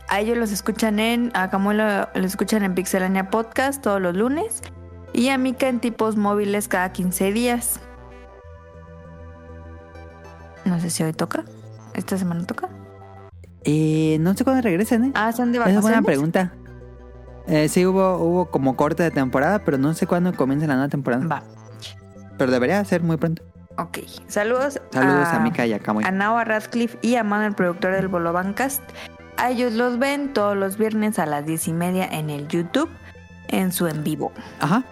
[0.08, 4.16] a ellos los escuchan en, a Kamui lo, lo escuchan en Pixelania Podcast todos los
[4.16, 4.62] lunes
[5.14, 7.80] y a Mika en tipos móviles cada 15 días.
[10.66, 11.44] No sé si hoy toca.
[11.94, 12.70] ¿Esta semana toca?
[13.64, 15.12] Eh, no sé cuándo regresen, ¿eh?
[15.14, 15.82] Ah, son de Esa es vacaciones.
[15.82, 16.54] buena pregunta.
[17.48, 20.90] Eh, sí, hubo, hubo como corte de temporada, pero no sé cuándo comienza la nueva
[20.90, 21.26] temporada.
[21.28, 21.44] Va,
[22.38, 23.44] Pero debería ser muy pronto.
[23.82, 24.00] Ok.
[24.28, 26.04] Saludos, Saludos a, Mika y a Kamui.
[26.06, 28.82] a Nao, a Radcliffe y a Mano, el productor del Bolobancast.
[29.38, 32.90] A ellos los ven todos los viernes a las 10 y media en el YouTube,
[33.48, 34.32] en su en vivo.
[34.60, 34.84] Ajá.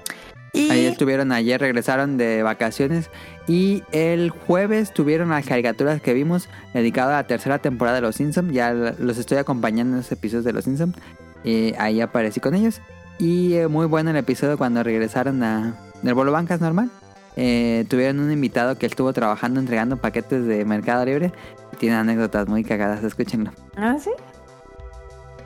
[0.54, 3.10] Y Ahí estuvieron ayer, regresaron de vacaciones.
[3.48, 8.16] Y el jueves tuvieron las caricaturas que vimos dedicadas a la tercera temporada de Los
[8.16, 8.52] Simpsons.
[8.52, 10.96] Ya los estoy acompañando en los episodios de Los Simpsons.
[11.44, 12.82] Eh, ahí aparecí con ellos.
[13.20, 16.90] Y eh, muy bueno el episodio cuando regresaron a, del Bolo Bancas normal.
[17.36, 21.32] Eh, tuvieron un invitado que estuvo trabajando entregando paquetes de Mercado Libre.
[21.78, 23.52] Tiene anécdotas muy cagadas, escúchenlo.
[23.78, 24.12] ¿Ah, sí?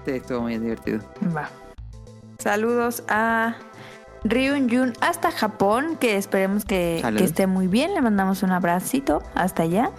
[0.06, 1.00] Sí, estuvo muy divertido.
[1.36, 1.50] Va.
[2.40, 3.56] Saludos a
[4.24, 7.94] Ryun Jun hasta Japón, que esperemos que, esté muy bien.
[7.94, 9.92] Le mandamos un abracito hasta allá.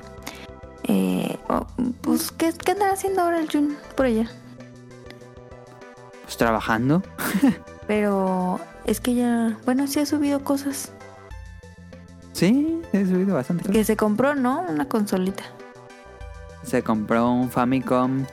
[0.84, 1.66] Eh, oh,
[2.00, 4.28] pues, ¿qué, ¿qué andan haciendo ahora el Jun por allá?
[6.24, 7.02] Pues trabajando.
[7.86, 10.92] Pero es que ya, bueno, sí ha subido cosas.
[12.34, 13.70] Sí, he subido bastante.
[13.70, 14.60] Que se compró, ¿no?
[14.68, 15.44] Una consolita.
[16.64, 18.24] se compró un Famicom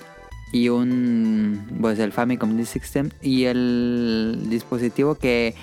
[0.53, 5.53] y un pues el Famicom Disk System y el dispositivo que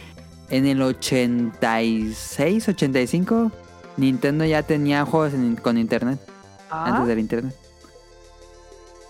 [0.51, 3.51] en el 86 85
[3.97, 6.19] Nintendo ya tenía juegos en- con internet
[6.70, 7.55] antes del internet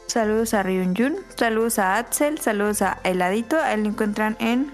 [0.07, 3.63] Saludos a Ryun Jun, saludos a Axel, saludos a Heladito.
[3.63, 4.71] Él lo encuentran en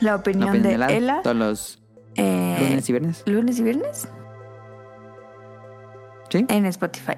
[0.00, 1.20] la La opinión de de Ela.
[1.22, 1.79] todos los
[2.16, 4.08] eh, lunes y viernes lunes y viernes
[6.28, 7.14] sí en Spotify.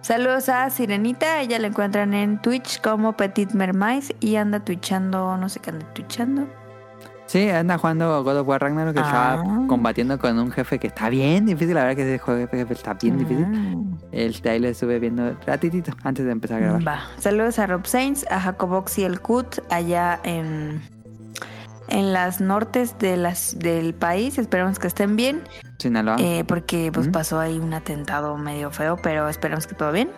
[0.00, 5.48] Saludos a Sirenita, ella la encuentran en Twitch como Petit Mermais y anda twitchando, no
[5.48, 6.48] sé qué anda twitchando.
[7.26, 9.36] sí anda jugando God of War Ragnarok que Ah.
[9.42, 12.72] estaba combatiendo con un jefe que está bien difícil la verdad que ese juego jefe
[12.74, 13.98] está bien difícil Mm.
[14.10, 17.00] el ahí lo estuve viendo ratitito antes de empezar a grabar Va.
[17.18, 20.80] Saludos a Rob Sainz, a Jacobox y el Cut allá en,
[21.90, 24.38] en las nortes de las, del país.
[24.38, 25.42] Esperamos que estén bien.
[25.78, 30.10] Sinaloa eh, porque pues pasó ahí un atentado medio feo, pero esperamos que todo bien.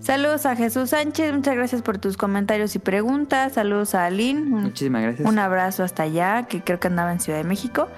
[0.00, 3.54] Saludos a Jesús Sánchez, muchas gracias por tus comentarios y preguntas.
[3.54, 7.18] Saludos a Aline, un, muchísimas gracias un abrazo hasta allá, que creo que andaba en
[7.18, 7.88] Ciudad de México.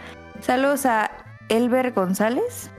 [0.41, 1.11] Saludos a
[1.51, 2.71] Elber González.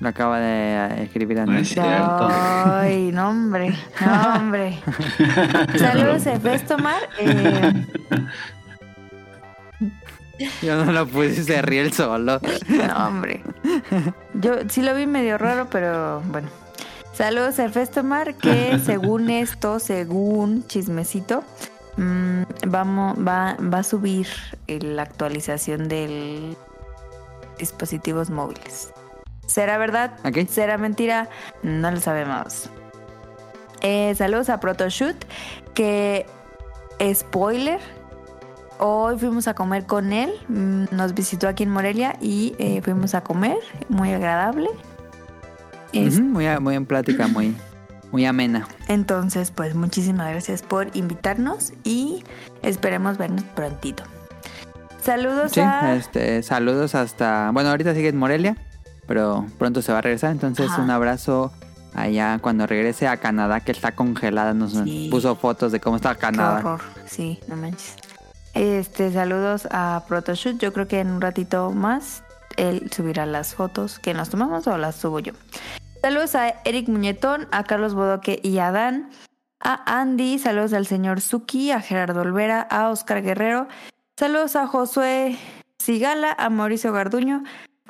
[0.00, 2.28] Lo acaba de escribir a No es cierto.
[2.28, 3.72] Ay, no hombre,
[4.04, 4.80] no hombre.
[5.78, 7.02] Saludos a Festomar.
[7.20, 7.86] Eh,
[10.62, 12.40] Yo no lo puse, se ríe el solo.
[12.68, 13.42] no hombre.
[14.34, 16.48] Yo sí lo vi medio raro, pero bueno.
[17.12, 21.44] Saludos a Festomar, que según esto, según chismecito,
[21.96, 24.26] mm, vamos, va, va a subir
[24.66, 26.56] la actualización del
[27.58, 28.92] dispositivos móviles.
[29.46, 30.18] ¿Será verdad?
[30.24, 30.48] Ok.
[30.48, 31.28] ¿Será mentira?
[31.62, 32.70] No lo sabemos.
[33.82, 35.16] Eh, saludos a Protoshoot,
[35.74, 36.26] que
[37.12, 37.80] spoiler.
[38.78, 43.14] Hoy fuimos a comer con él, mm, nos visitó aquí en Morelia y eh, fuimos
[43.14, 43.56] a comer,
[43.88, 44.68] muy agradable.
[45.92, 47.56] Es- Ujú, muy, muy en plática, muy,
[48.10, 48.66] muy amena.
[48.88, 52.24] Entonces, pues muchísimas gracias por invitarnos y
[52.62, 54.02] esperemos vernos prontito.
[55.00, 55.94] Saludos Sí, a...
[55.94, 57.50] este, saludos hasta.
[57.52, 58.56] Bueno, ahorita sigue en Morelia,
[59.06, 60.32] pero pronto se va a regresar.
[60.32, 60.82] Entonces, Ajá.
[60.82, 61.52] un abrazo
[61.94, 64.52] allá cuando regrese a Canadá, que está congelada.
[64.54, 65.08] Nos Sí.
[65.10, 66.58] puso fotos de cómo está Qué Canadá.
[66.58, 66.80] horror.
[67.06, 67.96] Sí, no manches.
[68.54, 70.58] Este, saludos a Protoshoot.
[70.58, 72.22] Yo creo que en un ratito más
[72.56, 75.32] él subirá las fotos que nos tomamos o las subo yo.
[76.00, 79.10] Saludos a Eric Muñetón, a Carlos Bodoque y a Dan.
[79.60, 83.66] A Andy, saludos al señor Suki, a Gerardo Olvera, a Oscar Guerrero.
[84.18, 85.38] Saludos a Josué
[85.78, 87.42] Sigala, a Mauricio Garduño,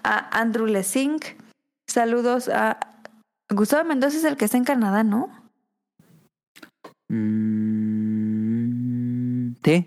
[0.02, 1.18] a Andrew Lesing.
[1.86, 2.78] Saludos a
[3.50, 5.28] Gustavo Mendoza es el que está en Canadá, ¿no?
[7.08, 7.83] Mm,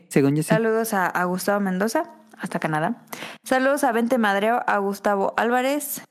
[0.10, 0.44] según yo.
[0.44, 2.04] Saludos a, a Gustavo Mendoza,
[2.38, 3.04] hasta Canadá.
[3.44, 6.04] Saludos a Vente Madreo, a Gustavo Álvarez.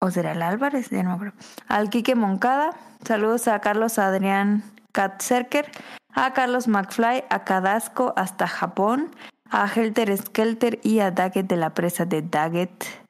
[0.00, 0.90] ¿O será el Álvarez?
[0.90, 1.34] Ya no me acuerdo.
[1.66, 2.70] Al Quique Moncada.
[3.04, 5.70] Saludos a Carlos Adrián Katzerker.
[6.14, 9.10] A Carlos McFly, a Cadasco hasta Japón.
[9.50, 13.07] A Helter Skelter y a Daggett de la presa de Daggett.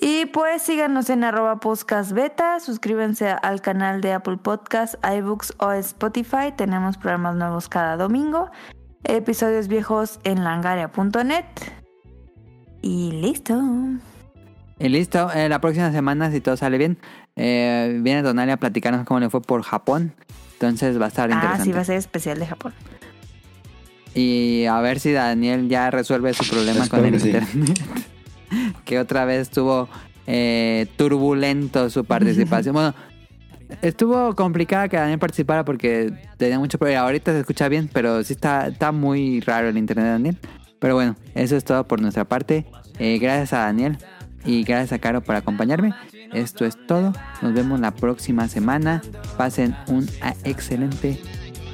[0.00, 5.72] Y pues síganos en arroba podcast beta, suscríbanse al canal de Apple Podcast, iBooks o
[5.72, 6.52] Spotify.
[6.54, 8.50] Tenemos programas nuevos cada domingo
[9.04, 11.44] episodios viejos en langaria.net.
[12.82, 13.60] Y listo.
[14.78, 16.98] Y listo, eh, la próxima semana, si todo sale bien,
[17.36, 20.12] eh, viene Donali a platicarnos cómo le fue por Japón.
[20.54, 21.64] Entonces va a estar Ah, interesante.
[21.64, 22.72] sí, va a ser especial de Japón.
[24.14, 27.28] Y a ver si Daniel ya resuelve su problema con el sí.
[27.28, 27.80] internet.
[28.84, 29.88] que otra vez estuvo
[30.26, 32.72] eh, turbulento su participación.
[32.74, 32.94] bueno,
[33.82, 37.02] estuvo complicada que Daniel participara porque tenía mucho problema.
[37.02, 40.38] Ahorita se escucha bien, pero sí está, está muy raro el internet de Daniel.
[40.78, 42.66] Pero bueno, eso es todo por nuestra parte.
[42.98, 43.98] Eh, gracias a Daniel
[44.44, 45.94] y gracias a Caro por acompañarme.
[46.32, 47.12] Esto es todo.
[47.42, 49.02] Nos vemos la próxima semana.
[49.36, 50.08] Pasen un
[50.44, 51.20] excelente,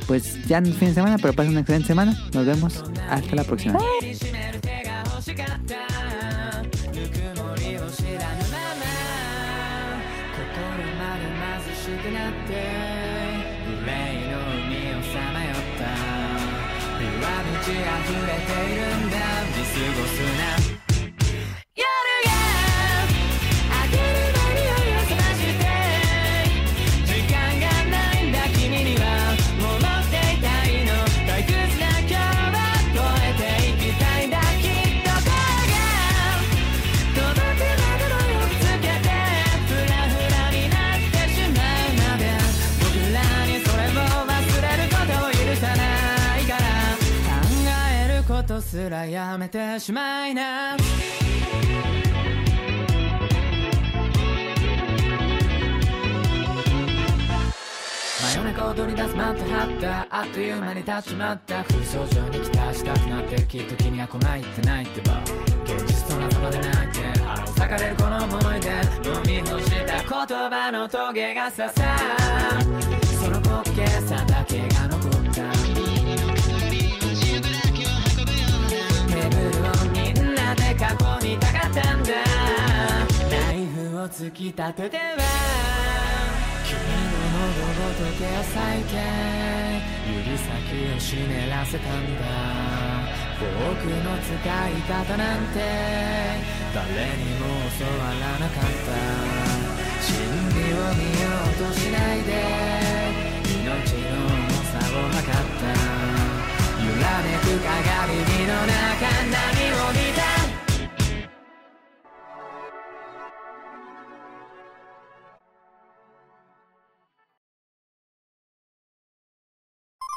[0.06, 2.16] pues ya no es fin de semana, pero pasen una excelente semana.
[2.32, 3.78] Nos vemos hasta la próxima.
[12.28, 12.52] って
[13.66, 15.82] 憂いの海をさまよった。
[17.02, 17.76] 上道溢
[18.26, 19.14] れているんだ。
[19.46, 20.40] 見過ごすな。
[21.74, 21.84] 夜
[22.24, 22.30] が
[48.72, 50.78] すらやめてしまいな。
[58.18, 60.06] 真夜中踊り出すマット張った。
[60.08, 61.62] あっという間に立ちまった。
[61.64, 62.94] 空想上に期待した。
[62.94, 65.20] くなってきっと君が来ないってないってば。
[65.64, 71.98] 現実と仲間でないて腹を裂かれるこの思い出飲み干した言葉のトゲがささ
[73.22, 75.11] その滑稽さだけが残っ
[80.52, 82.12] みんなで囲みたかったんだ。
[83.30, 85.02] ナイフを突き立てては
[86.68, 87.16] 君の
[87.56, 88.94] 喉ごと毛を裂いて
[90.06, 90.44] 指先
[90.92, 91.16] を湿
[91.48, 92.22] らせたんだ。
[93.38, 95.56] フォークの使い方なんて
[96.74, 96.84] 誰
[97.16, 97.48] にも
[97.78, 98.92] 教わらなかった。
[100.02, 100.12] 真
[100.52, 102.30] 理を見ようとしないで
[103.48, 105.64] 命の重さを測った。
[106.82, 108.12] 揺らめく鏡
[108.44, 108.76] の中
[109.30, 109.40] 何
[109.72, 110.20] を見た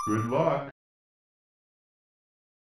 [0.05, 0.74] Good luck.